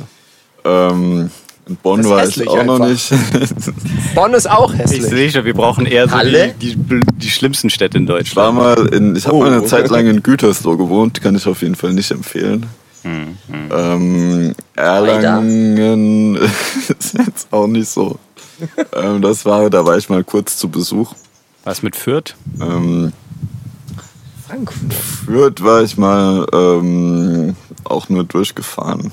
Ähm, 0.64 1.30
in 1.68 1.76
Bonn 1.76 2.04
war 2.08 2.26
ich 2.26 2.46
auch 2.48 2.64
noch 2.64 2.80
einfach. 2.80 2.88
nicht. 2.88 3.12
Bonn 4.14 4.34
ist 4.34 4.48
auch 4.48 4.72
Ich 4.72 4.78
hässlich. 4.80 5.02
sehe 5.04 5.30
schon, 5.30 5.44
wir 5.44 5.54
brauchen 5.54 5.84
eher 5.86 6.08
so 6.08 6.16
die, 6.22 6.52
die, 6.76 7.00
die 7.16 7.30
schlimmsten 7.30 7.70
Städte 7.70 7.98
in 7.98 8.04
Ich 8.04 8.36
war 8.36 8.52
Deutschland. 8.52 8.56
mal 8.58 8.94
in, 8.94 9.16
ich 9.16 9.26
habe 9.26 9.36
Oh. 9.36 9.40
mal 9.40 9.52
eine 9.52 9.64
Zeit 9.64 9.88
lang 9.90 10.06
in 10.06 10.22
Gütersloh 10.22 10.76
gewohnt, 10.76 11.20
kann 11.20 11.34
ich 11.34 11.46
auf 11.46 11.62
jeden 11.62 11.74
Fall 11.74 11.92
nicht 11.92 12.10
empfehlen. 12.12 12.66
Hm, 13.02 13.36
Ähm, 13.72 14.54
Erlangen 14.74 16.36
ist 16.98 17.14
jetzt 17.18 17.48
auch 17.52 17.66
nicht 17.66 17.88
so. 17.88 18.18
ähm, 18.94 19.20
das 19.22 19.44
war, 19.44 19.68
da 19.68 19.84
war 19.84 19.96
ich 19.98 20.08
mal 20.08 20.24
kurz 20.24 20.56
zu 20.56 20.68
Besuch. 20.68 21.12
Was 21.64 21.82
mit 21.82 21.96
Fürth? 21.96 22.34
Ähm, 22.60 23.12
Frankfurt. 24.46 24.94
Fürth 24.94 25.62
war 25.64 25.82
ich 25.82 25.96
mal 25.96 26.46
ähm, 26.52 27.56
auch 27.84 28.08
nur 28.08 28.22
durchgefahren. 28.24 29.10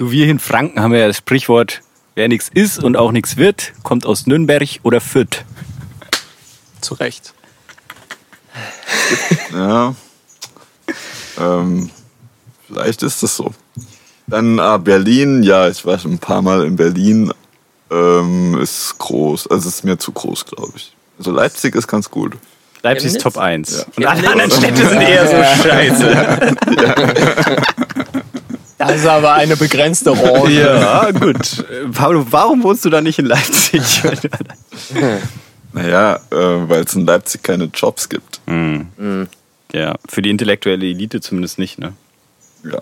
Du, 0.00 0.10
wir 0.10 0.28
in 0.28 0.38
Franken 0.38 0.80
haben 0.80 0.94
ja 0.94 1.06
das 1.06 1.18
Sprichwort, 1.18 1.82
wer 2.14 2.26
nichts 2.26 2.48
ist 2.54 2.82
und 2.82 2.96
auch 2.96 3.12
nichts 3.12 3.36
wird, 3.36 3.74
kommt 3.82 4.06
aus 4.06 4.26
Nürnberg 4.26 4.66
oder 4.82 4.98
Fürth. 4.98 5.44
Zu 6.80 6.94
Recht. 6.94 7.34
Ja. 9.52 9.94
ähm, 11.38 11.90
vielleicht 12.66 13.02
ist 13.02 13.22
es 13.22 13.36
so. 13.36 13.52
Dann 14.26 14.58
ah, 14.58 14.78
Berlin, 14.78 15.42
ja, 15.42 15.68
ich 15.68 15.84
war 15.84 15.98
schon 15.98 16.12
ein 16.12 16.18
paar 16.18 16.40
Mal 16.40 16.64
in 16.64 16.76
Berlin. 16.76 17.30
Ähm, 17.90 18.58
ist 18.58 18.96
groß, 18.96 19.48
also 19.48 19.68
ist 19.68 19.84
mir 19.84 19.98
zu 19.98 20.12
groß, 20.12 20.46
glaube 20.46 20.72
ich. 20.76 20.96
Also 21.18 21.30
Leipzig 21.30 21.74
ist 21.74 21.88
ganz 21.88 22.10
gut. 22.10 22.38
Leipzig 22.82 23.16
ist? 23.16 23.20
Top 23.20 23.36
1. 23.36 23.70
Ja. 23.70 23.84
Und 23.96 24.06
alle 24.06 24.30
anderen 24.30 24.50
Städte 24.50 24.88
sind 24.88 25.02
eher 25.02 25.26
so 25.26 25.62
scheiße. 25.62 26.56
Das 28.80 28.96
ist 28.96 29.06
aber 29.06 29.34
eine 29.34 29.58
begrenzte 29.58 30.10
Range. 30.10 30.50
ja, 30.50 31.10
gut. 31.10 31.64
Pablo, 31.92 32.26
warum 32.30 32.62
wohnst 32.62 32.82
du 32.84 32.88
da 32.88 33.02
nicht 33.02 33.18
in 33.18 33.26
Leipzig? 33.26 34.02
Naja, 35.72 36.16
äh, 36.32 36.36
weil 36.68 36.82
es 36.82 36.94
in 36.94 37.06
Leipzig 37.06 37.44
keine 37.44 37.70
Jobs 37.72 38.08
gibt. 38.08 38.40
ja, 39.72 39.94
für 40.08 40.20
die 40.20 40.30
intellektuelle 40.30 40.84
Elite 40.84 41.20
zumindest 41.20 41.60
nicht, 41.60 41.78
ne? 41.78 41.92
Ja. 42.64 42.80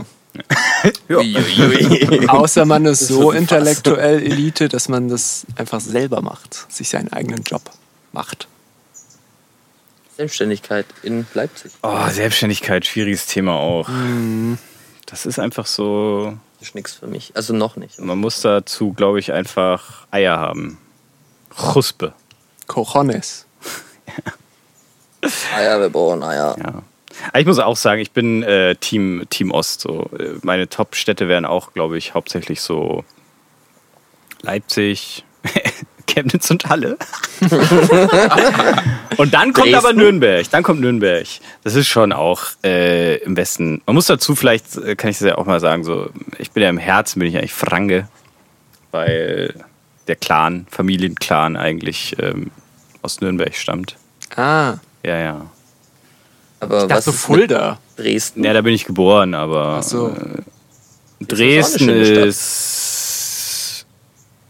Uiuiui. 1.18 2.26
Außer 2.28 2.64
man 2.64 2.86
ist 2.86 3.06
so 3.06 3.32
intellektuell 3.32 4.22
Elite, 4.22 4.70
dass 4.70 4.88
man 4.88 5.10
das 5.10 5.44
einfach 5.56 5.80
selber 5.80 6.22
macht, 6.22 6.64
sich 6.72 6.88
seinen 6.88 7.12
eigenen 7.12 7.42
Job 7.42 7.60
macht. 8.12 8.48
Selbstständigkeit 10.16 10.86
in 11.02 11.26
Leipzig. 11.34 11.72
Oh, 11.82 12.08
Selbstständigkeit, 12.08 12.86
schwieriges 12.86 13.26
Thema 13.26 13.52
auch. 13.52 13.88
Das 15.10 15.24
ist 15.24 15.38
einfach 15.38 15.64
so, 15.66 16.36
Das 16.58 16.68
ist 16.68 16.74
nichts 16.74 16.94
für 16.94 17.06
mich. 17.06 17.32
Also 17.34 17.54
noch 17.54 17.76
nicht. 17.76 17.98
man 17.98 18.18
muss 18.18 18.42
dazu, 18.42 18.92
glaube 18.92 19.18
ich, 19.18 19.32
einfach 19.32 20.06
Eier 20.10 20.38
haben. 20.38 20.78
Chuspe. 21.56 22.12
Cojones. 22.66 23.46
Ah 25.52 25.60
ja, 25.62 25.80
wir 25.80 25.90
brauchen 25.90 26.22
Eier. 26.22 26.56
Ja. 26.58 26.82
Aber 27.30 27.40
ich 27.40 27.46
muss 27.46 27.58
auch 27.58 27.76
sagen, 27.76 28.00
ich 28.00 28.12
bin 28.12 28.44
äh, 28.44 28.76
Team, 28.76 29.24
Team 29.30 29.50
Ost. 29.50 29.80
So. 29.80 30.08
Äh, 30.16 30.34
Meine 30.42 30.68
Top-Städte 30.68 31.26
wären 31.26 31.44
auch, 31.44 31.72
glaube 31.72 31.98
ich, 31.98 32.14
hauptsächlich 32.14 32.60
so 32.60 33.04
Leipzig, 34.42 35.24
Chemnitz 36.08 36.50
und 36.50 36.68
Halle. 36.68 36.96
und 39.16 39.34
dann 39.34 39.52
kommt 39.52 39.68
aber 39.74 39.88
Dresden? 39.88 39.96
Nürnberg. 39.98 40.50
Dann 40.50 40.62
kommt 40.62 40.80
Nürnberg. 40.80 41.26
Das 41.64 41.74
ist 41.74 41.86
schon 41.88 42.12
auch 42.12 42.42
äh, 42.64 43.16
im 43.18 43.36
Westen. 43.36 43.80
Man 43.86 43.94
muss 43.94 44.06
dazu 44.06 44.34
vielleicht, 44.34 44.76
äh, 44.76 44.96
kann 44.96 45.10
ich 45.10 45.18
das 45.18 45.28
ja 45.28 45.38
auch 45.38 45.46
mal 45.46 45.60
sagen, 45.60 45.84
so, 45.84 46.10
ich 46.38 46.50
bin 46.50 46.62
ja 46.62 46.68
im 46.68 46.78
Herzen, 46.78 47.18
bin 47.20 47.28
ich 47.28 47.36
eigentlich 47.36 47.52
Franke, 47.52 48.08
weil 48.90 49.54
der 50.08 50.16
Clan, 50.16 50.66
Familienclan 50.70 51.56
eigentlich 51.56 52.16
ähm, 52.18 52.50
aus 53.02 53.20
Nürnberg 53.20 53.54
stammt. 53.54 53.96
Ah, 54.36 54.74
Ja, 55.04 55.18
ja. 55.18 55.46
Aber 56.60 56.78
ich 56.78 56.82
was 56.84 56.88
dachte 56.88 57.10
ist 57.10 57.28
mit 57.28 57.38
Fulda. 57.38 57.78
Dresden? 57.96 58.42
Ja, 58.44 58.52
da 58.52 58.62
bin 58.62 58.74
ich 58.74 58.84
geboren, 58.84 59.34
aber 59.34 59.76
Ach 59.78 59.82
so. 59.82 60.08
äh, 60.08 61.24
Dresden 61.24 61.88
ist. 61.88 62.97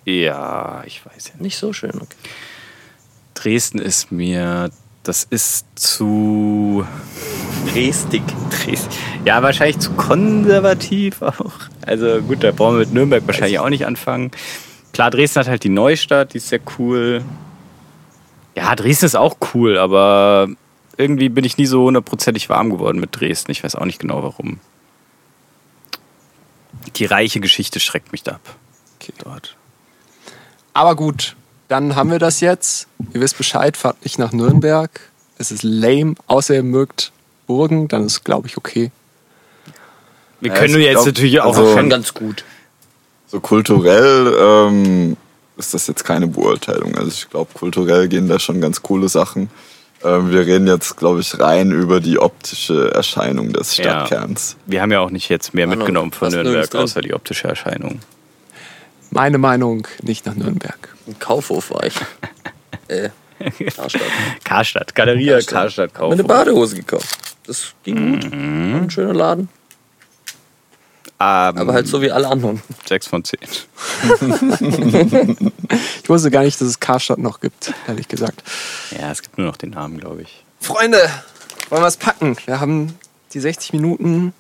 Ja, 0.09 0.83
ich 0.87 1.05
weiß 1.05 1.33
ja 1.35 1.43
nicht. 1.43 1.59
So 1.59 1.75
schön. 1.75 1.91
Okay. 1.95 2.07
Dresden 3.35 3.79
ist 3.79 4.11
mir. 4.11 4.71
Das 5.03 5.25
ist 5.25 5.67
zu. 5.75 6.87
Dresdig. 7.71 8.23
Dresden. 8.51 8.89
Ja, 9.27 9.43
wahrscheinlich 9.43 9.81
zu 9.81 9.93
konservativ 9.93 11.21
auch. 11.21 11.53
Also 11.83 12.23
gut, 12.23 12.43
da 12.43 12.53
brauchen 12.53 12.77
wir 12.77 12.87
mit 12.87 12.95
Nürnberg 12.95 13.27
wahrscheinlich 13.27 13.59
auch 13.59 13.69
nicht 13.69 13.85
anfangen. 13.85 14.31
Klar, 14.95 15.11
Dresden 15.11 15.41
hat 15.41 15.49
halt 15.49 15.65
die 15.65 15.69
Neustadt, 15.69 16.33
die 16.33 16.39
ist 16.39 16.49
sehr 16.49 16.61
cool. 16.79 17.23
Ja, 18.57 18.75
Dresden 18.75 19.05
ist 19.05 19.15
auch 19.15 19.37
cool, 19.53 19.77
aber 19.77 20.49
irgendwie 20.97 21.29
bin 21.29 21.45
ich 21.45 21.59
nie 21.59 21.67
so 21.67 21.85
hundertprozentig 21.85 22.49
warm 22.49 22.71
geworden 22.71 22.99
mit 22.99 23.21
Dresden. 23.21 23.51
Ich 23.51 23.63
weiß 23.63 23.75
auch 23.75 23.85
nicht 23.85 23.99
genau 23.99 24.23
warum. 24.23 24.59
Die 26.97 27.05
reiche 27.05 27.41
Geschichte 27.41 27.79
schreckt 27.79 28.11
mich 28.13 28.23
da 28.23 28.33
ab. 28.33 28.57
Okay. 28.99 29.13
Dort. 29.23 29.58
Aber 30.79 30.95
gut, 30.95 31.35
dann 31.67 31.97
haben 31.97 32.13
wir 32.13 32.21
das 32.21 32.39
jetzt. 32.41 32.87
Ihr 33.13 33.21
wisst 33.21 33.37
Bescheid, 33.37 33.77
fahrt 33.77 34.01
nicht 34.05 34.17
nach 34.21 34.31
Nürnberg. 34.31 34.91
Es 35.37 35.51
ist 35.51 35.65
lame, 35.65 36.15
außer 36.29 36.55
ihr 36.55 36.63
mögt 36.63 37.11
Burgen, 37.49 37.89
dann 37.89 38.07
ist 38.07 38.25
glaube 38.25 38.47
ich 38.47 38.57
okay. 38.57 38.93
Wir 40.41 40.53
Ja, 40.53 40.57
können 40.57 40.75
nur 40.75 40.83
jetzt 40.83 40.93
glaub, 41.03 41.07
natürlich 41.07 41.41
auch 41.41 41.57
also- 41.57 41.75
Schon 41.77 41.91
ganz 41.91 42.15
gut. 42.15 42.45
So 43.27 43.41
kulturell 43.41 44.37
ähm, 44.41 45.17
ist 45.57 45.75
das 45.75 45.89
jetzt 45.89 46.05
keine 46.05 46.29
Beurteilung. 46.29 46.97
Also 46.97 47.09
ich 47.11 47.29
glaube, 47.29 47.51
kulturell 47.55 48.07
gehen 48.07 48.29
da 48.29 48.39
schon 48.39 48.61
ganz 48.61 48.81
coole 48.81 49.09
Sachen. 49.09 49.51
Ähm, 50.05 50.31
wir 50.31 50.47
reden 50.47 50.69
jetzt, 50.69 50.97
glaube 50.97 51.19
ich, 51.21 51.41
rein 51.41 51.73
über 51.73 51.99
die 51.99 52.21
optische 52.21 52.93
Erscheinung 52.95 53.53
des 53.53 53.77
Ja. 53.79 53.83
Stadtkerns. 54.07 54.57
Wir 54.67 54.81
haben 54.81 54.93
ja 54.93 55.01
auch 55.01 55.11
nicht 55.11 55.29
jetzt 55.29 55.55
mehr 55.55 55.67
mitgenommen 55.67 56.13
von 56.13 56.31
Nürnberg, 56.31 56.73
außer 56.73 57.01
die 57.01 57.15
optische 57.15 57.49
Erscheinung. 57.49 57.99
Meine 59.11 59.39
Meinung, 59.39 59.87
nicht 60.03 60.27
nach 60.27 60.35
Nürnberg. 60.35 60.95
Im 61.07 61.19
Kaufhof 61.19 61.71
war 61.71 61.85
ich. 61.85 61.95
äh, 62.89 63.09
Karstadt. 63.75 64.03
Karstadt, 64.45 64.95
Galeria 64.95 65.35
Karstadt. 65.35 65.95
Karstadt 65.95 65.95
Hab 65.95 66.09
mir 66.09 66.13
eine. 66.15 66.25
Badehose 66.25 66.77
gekauft. 66.77 67.17
das 67.47 67.73
ging 67.85 68.21
gut. 68.21 68.33
Mhm. 68.35 68.81
Ein 68.83 68.91
schöner 68.91 69.15
Laden. 69.15 69.49
Ähm, 71.21 71.59
Aber 71.59 71.73
halt 71.73 71.89
so 71.89 72.01
wie 72.01 72.13
alle 72.13 72.29
anderen. 72.29 72.63
6 72.87 73.07
von 73.09 73.25
10. 73.25 73.41
Ich 76.03 76.09
wusste 76.09 76.31
gar 76.31 76.43
nicht, 76.43 76.59
dass 76.59 76.69
es 76.69 76.81
Karstadt 76.81 77.19
noch 77.19 77.41
gibt, 77.41 77.75
ehrlich 77.87 78.09
gesagt. 78.09 78.43
Ja, 78.99 79.11
es 79.11 79.21
gibt 79.21 79.37
nur 79.37 79.47
noch 79.49 79.59
den 79.59 79.71
Namen, 79.71 79.99
glaube 79.99 80.23
ich. 80.23 80.43
Freunde, 80.61 80.99
wollen 81.69 81.83
wir 81.83 81.87
es 81.87 81.99
packen? 81.99 82.35
Wir 82.47 82.61
haben 82.61 82.97
die 83.35 83.41
60 83.41 83.75
Minuten 83.75 84.33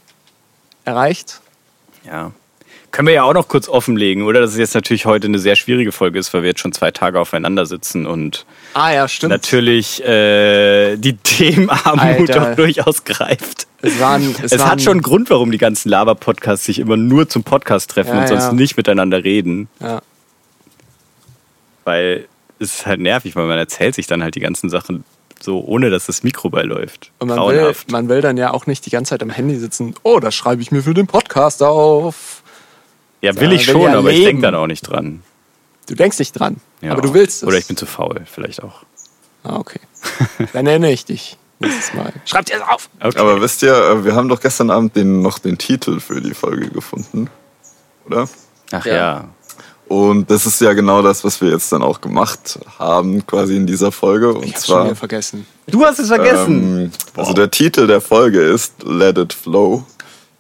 erreicht. 0.86 1.40
Ja. 2.06 2.32
Können 2.90 3.08
wir 3.08 3.14
ja 3.14 3.22
auch 3.24 3.34
noch 3.34 3.48
kurz 3.48 3.68
offenlegen, 3.68 4.22
oder? 4.22 4.40
Dass 4.40 4.52
es 4.52 4.56
jetzt 4.56 4.74
natürlich 4.74 5.04
heute 5.04 5.26
eine 5.26 5.38
sehr 5.38 5.56
schwierige 5.56 5.92
Folge 5.92 6.18
ist, 6.18 6.32
weil 6.32 6.42
wir 6.42 6.48
jetzt 6.48 6.60
schon 6.60 6.72
zwei 6.72 6.90
Tage 6.90 7.20
aufeinander 7.20 7.66
sitzen 7.66 8.06
und 8.06 8.46
Ah 8.72 8.92
ja, 8.92 9.06
natürlich 9.22 10.02
äh, 10.04 10.96
die 10.96 11.16
Themenarmut 11.22 12.30
Alter. 12.30 12.52
auch 12.52 12.56
durchaus 12.56 13.04
greift. 13.04 13.66
Es, 13.82 14.00
waren, 14.00 14.34
es, 14.42 14.52
Es, 14.52 14.58
waren, 14.58 14.70
hat 14.70 14.82
schon 14.82 14.92
einen 14.92 15.02
Grund, 15.02 15.28
warum 15.30 15.50
die 15.50 15.58
ganzen 15.58 15.90
Laber-Podcasts 15.90 16.64
sich 16.64 16.78
immer 16.78 16.96
nur 16.96 17.28
zum 17.28 17.44
Podcast 17.44 17.90
treffen 17.90 18.14
Ja, 18.14 18.22
und 18.22 18.28
sonst 18.28 18.44
ja. 18.44 18.52
nicht 18.52 18.76
miteinander 18.76 19.22
reden. 19.22 19.68
Ja. 19.80 20.00
Weil 21.84 22.26
es 22.58 22.74
ist 22.74 22.86
halt 22.86 23.00
nervig, 23.00 23.36
weil 23.36 23.46
man 23.46 23.58
erzählt 23.58 23.94
sich 23.94 24.06
dann 24.06 24.22
halt 24.22 24.34
die 24.34 24.40
ganzen 24.40 24.70
Sachen 24.70 25.04
so, 25.40 25.60
ohne 25.64 25.90
dass 25.90 26.06
das 26.06 26.22
Mikro 26.22 26.50
beiläuft. 26.50 27.12
Und 27.18 27.28
man 27.28 27.38
will, 27.38 27.72
man 27.90 28.08
will 28.08 28.20
dann 28.20 28.36
ja 28.36 28.52
auch 28.52 28.66
nicht 28.66 28.86
die 28.86 28.90
ganze 28.90 29.10
Zeit 29.10 29.22
am 29.22 29.30
Handy 29.30 29.56
sitzen. 29.56 29.94
Oh, 30.02 30.18
das 30.18 30.34
schreibe 30.34 30.62
ich 30.62 30.72
mir 30.72 30.82
für 30.82 30.94
den 30.94 31.06
Podcast 31.06 31.62
auf. 31.62 32.37
Ja, 33.20 33.34
will 33.40 33.52
ich 33.52 33.64
schon, 33.64 33.88
aber 33.94 34.10
ich 34.10 34.24
denke 34.24 34.42
dann 34.42 34.54
auch 34.54 34.66
nicht 34.66 34.82
dran. 34.82 35.22
Du 35.86 35.94
denkst 35.94 36.18
nicht 36.18 36.32
dran, 36.32 36.56
Ja. 36.82 36.92
aber 36.92 37.00
du 37.02 37.14
willst 37.14 37.42
es. 37.42 37.48
Oder 37.48 37.58
ich 37.58 37.66
bin 37.66 37.76
zu 37.76 37.86
faul, 37.86 38.22
vielleicht 38.30 38.62
auch. 38.62 38.82
Ah, 39.44 39.56
okay. 39.56 39.80
Dann 40.52 40.66
erinnere 40.66 40.90
ich 40.92 41.04
dich 41.06 41.38
nächstes 41.60 41.94
Mal. 41.94 42.12
Schreib 42.26 42.44
dir 42.46 42.58
das 42.58 42.68
auf. 42.68 42.90
Okay. 43.00 43.18
Aber 43.18 43.40
wisst 43.40 43.62
ihr, 43.62 43.72
äh, 43.74 44.04
wir 44.04 44.14
haben 44.14 44.28
doch 44.28 44.40
gestern 44.40 44.70
Abend 44.70 44.94
den, 44.96 45.22
noch 45.22 45.38
den 45.38 45.56
Titel 45.56 46.00
für 46.00 46.20
die 46.20 46.34
Folge 46.34 46.68
gefunden, 46.68 47.30
oder? 48.06 48.28
Ach 48.72 48.84
Ja. 48.84 48.94
ja. 48.94 49.24
Und 49.86 50.30
das 50.30 50.44
ist 50.44 50.60
ja 50.60 50.74
genau 50.74 51.00
das, 51.00 51.24
was 51.24 51.40
wir 51.40 51.48
jetzt 51.50 51.72
dann 51.72 51.82
auch 51.82 52.02
gemacht 52.02 52.58
haben, 52.78 53.26
quasi 53.26 53.56
in 53.56 53.66
dieser 53.66 53.90
Folge. 53.90 54.34
Und 54.34 54.44
Ich 54.44 54.52
hab's 54.52 54.66
schon 54.66 54.74
zwar, 54.74 54.84
wieder 54.84 54.96
vergessen. 54.96 55.46
Du 55.66 55.82
hast 55.82 55.98
es 55.98 56.08
vergessen. 56.08 56.78
ähm, 56.84 56.90
also 57.16 57.32
der 57.32 57.50
Titel 57.50 57.86
der 57.86 58.02
Folge 58.02 58.42
ist 58.42 58.74
Let 58.84 59.16
It 59.16 59.32
Flow. 59.32 59.84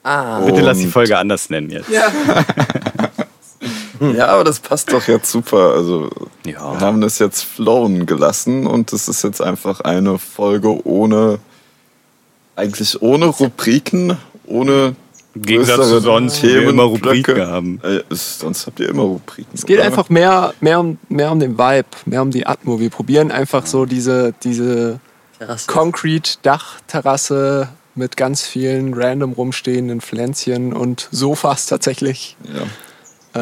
Ah, 0.08 0.40
Bitte 0.40 0.62
lass 0.62 0.78
die 0.78 0.86
Folge 0.86 1.18
anders 1.18 1.50
nennen 1.50 1.68
jetzt. 1.70 1.90
Ja. 1.90 2.04
Ja, 4.00 4.28
aber 4.28 4.44
das 4.44 4.60
passt 4.60 4.92
doch 4.92 5.08
jetzt 5.08 5.28
super. 5.28 5.72
Also 5.72 6.08
Ja. 6.46 6.70
wir 6.72 6.78
haben 6.80 7.00
das 7.00 7.18
jetzt 7.18 7.42
flowen 7.42 8.06
gelassen 8.06 8.64
und 8.68 8.92
es 8.92 9.08
ist 9.08 9.24
jetzt 9.24 9.42
einfach 9.42 9.80
eine 9.80 10.20
Folge 10.20 10.86
ohne, 10.86 11.40
eigentlich 12.54 13.02
ohne 13.02 13.26
Rubriken, 13.26 14.16
ohne 14.46 14.94
Im 15.34 15.42
Gegensatz 15.42 15.88
zu 15.88 15.98
sonst, 16.00 16.40
wo 16.44 16.46
wir 16.46 16.68
immer 16.68 16.84
Rubriken 16.84 17.44
haben. 17.44 17.80
Äh, 17.82 18.02
es- 18.08 18.38
sonst 18.38 18.68
habt 18.68 18.78
ihr 18.78 18.88
immer 18.88 19.02
Rubriken. 19.02 19.50
Es 19.52 19.66
geht 19.66 19.80
einfach 19.80 20.08
mehr, 20.10 20.54
mehr, 20.60 20.78
um, 20.78 20.96
mehr 21.08 21.32
um 21.32 21.40
den 21.40 21.58
Vibe, 21.58 21.88
mehr 22.06 22.22
um 22.22 22.30
die 22.30 22.46
Atmo. 22.46 22.78
Wir 22.78 22.90
probieren 22.90 23.32
einfach 23.32 23.66
so 23.66 23.84
diese, 23.84 24.32
diese 24.44 25.00
Terrasse. 25.38 25.66
Concrete-Dachterrasse 25.66 27.68
mit 27.98 28.16
ganz 28.16 28.46
vielen 28.46 28.94
random 28.94 29.32
rumstehenden 29.32 30.00
Pflänzchen 30.00 30.72
und 30.72 31.08
Sofas 31.10 31.66
tatsächlich. 31.66 32.36
Ja. 32.54 32.66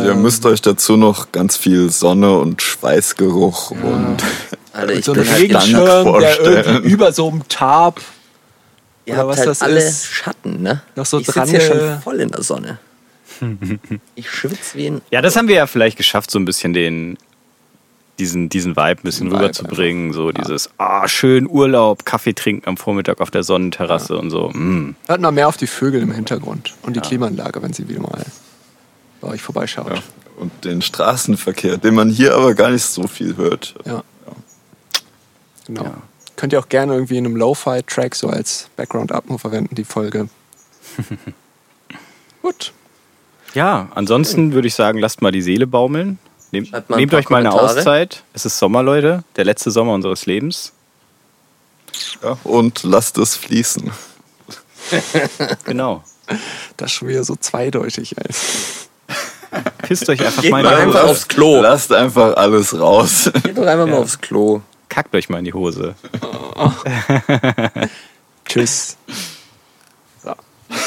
Ihr 0.03 0.15
müsst 0.15 0.45
euch 0.45 0.61
dazu 0.61 0.97
noch 0.97 1.33
ganz 1.33 1.57
viel 1.57 1.91
Sonne 1.91 2.37
und 2.39 2.61
Schweißgeruch 2.61 3.71
und 3.71 4.17
Alter, 4.73 4.93
ich 4.93 5.05
so 5.05 5.13
ein 5.13 5.21
bin 5.21 5.31
halt 5.31 5.41
Regenschirm, 5.41 5.85
der 5.85 6.03
vorstellen. 6.03 6.65
irgendwie 6.65 6.91
über 6.91 7.13
so 7.13 7.29
einem 7.29 7.49
Tarp 7.49 8.01
ihr 9.07 9.15
oder 9.15 9.23
habt 9.23 9.31
was 9.31 9.39
halt 9.39 9.49
das 9.49 9.63
alle 9.63 9.79
ist. 9.81 10.07
Schatten, 10.07 10.63
ne? 10.63 10.83
Noch 10.97 11.07
so 11.07 11.19
ich 11.21 11.27
sitze 11.27 11.39
dran, 11.39 11.49
hier 11.49 11.61
schon 11.61 12.01
voll 12.03 12.21
in 12.21 12.31
der 12.31 12.43
Sonne. 12.43 12.79
Ich 14.15 14.31
schwitze 14.31 14.79
wie 14.79 14.87
ein... 14.87 15.03
Ja, 15.11 15.21
das 15.21 15.37
haben 15.37 15.49
wir 15.49 15.57
ja 15.57 15.67
vielleicht 15.67 15.99
geschafft, 15.99 16.31
so 16.31 16.39
ein 16.39 16.47
bisschen 16.47 16.73
den, 16.73 17.19
diesen, 18.19 18.49
diesen 18.49 18.77
Vibe 18.77 19.01
ein 19.01 19.03
bisschen 19.03 19.27
Vibe 19.29 19.41
rüberzubringen. 19.41 20.13
So 20.13 20.33
dieses, 20.33 20.71
ah, 20.79 21.07
schön 21.09 21.49
Urlaub, 21.49 22.05
Kaffee 22.05 22.33
trinken 22.33 22.69
am 22.69 22.77
Vormittag 22.77 23.21
auf 23.21 23.31
der 23.31 23.43
Sonnenterrasse 23.43 24.17
und 24.17 24.31
so. 24.31 24.51
Mm. 24.51 24.97
Hört 25.07 25.21
mal 25.21 25.33
mehr 25.33 25.49
auf 25.49 25.57
die 25.57 25.67
Vögel 25.67 26.03
im 26.03 26.13
Hintergrund 26.13 26.75
und 26.83 26.97
die 26.97 27.01
Klimaanlage, 27.01 27.63
wenn 27.63 27.73
sie 27.73 27.89
wieder 27.89 28.01
mal 28.01 28.25
bei 29.21 29.29
euch 29.29 29.43
vorbeischaut. 29.43 29.91
Ja. 29.91 30.03
Und 30.39 30.65
den 30.65 30.83
Straßenverkehr, 30.83 31.79
den 31.79 31.95
man 31.95 32.11
hier 32.11 32.35
aber 32.35 32.55
gar 32.55 32.71
nicht 32.71 32.85
so 32.85 33.07
viel 33.07 33.37
hört. 33.37 33.75
Ja. 33.85 34.03
Genau. 35.67 35.85
Ja. 35.85 35.95
Könnt 36.37 36.53
ihr 36.53 36.59
auch 36.59 36.69
gerne 36.69 36.93
irgendwie 36.93 37.17
in 37.17 37.25
einem 37.25 37.37
Lo-Fi-Track 37.37 38.15
so 38.15 38.29
als 38.29 38.69
Background-Atmo 38.77 39.39
verwenden, 39.39 39.75
die 39.75 39.85
Folge. 39.85 40.29
Gut. 42.43 42.73
Ja, 43.55 43.89
ansonsten 43.95 44.53
würde 44.53 44.69
ich 44.69 44.75
sagen, 44.75 44.99
lasst 44.99 45.23
mal 45.23 45.33
die 45.33 45.41
Seele 45.41 45.67
baumeln. 45.67 46.19
Ein 46.53 46.71
nehmt 46.97 47.15
euch 47.15 47.29
mal 47.29 47.39
eine 47.39 47.51
Kommentare. 47.51 47.79
Auszeit. 47.79 48.23
Es 48.33 48.45
ist 48.47 48.59
Sommer, 48.59 48.83
Leute. 48.83 49.25
Der 49.37 49.45
letzte 49.45 49.71
Sommer 49.71 49.93
unseres 49.95 50.27
Lebens. 50.27 50.73
Ja, 52.23 52.37
und 52.45 52.83
lasst 52.83 53.19
es 53.19 53.37
fließen. 53.37 53.91
Genau. 55.65 56.05
Das 56.77 56.93
ist 56.93 56.97
schon 56.99 57.09
wieder 57.09 57.25
so 57.25 57.35
zweideutig, 57.35 58.15
ey. 58.17 58.25
Pisst 59.83 60.09
euch 60.09 60.25
einfach 60.25 60.43
Geht 60.43 60.53
mal 60.53 60.63
mal 60.63 60.79
in 60.79 60.91
die 60.91 60.95
Hose. 60.97 61.05
aufs 61.05 61.27
Klo. 61.29 61.61
Lasst 61.61 61.93
einfach 61.93 62.37
alles 62.37 62.79
raus. 62.79 63.31
Geht 63.43 63.59
doch 63.59 63.67
einfach 63.67 63.87
mal 63.87 63.99
aufs 63.99 64.21
Klo. 64.21 64.61
Kackt 64.89 65.13
euch 65.17 65.29
mal 65.29 65.39
in 65.41 65.45
die 65.45 65.53
Hose. 65.55 65.97
Tschüss. 68.45 68.97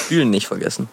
Spülen 0.05 0.29
nicht 0.29 0.47
vergessen. 0.47 0.87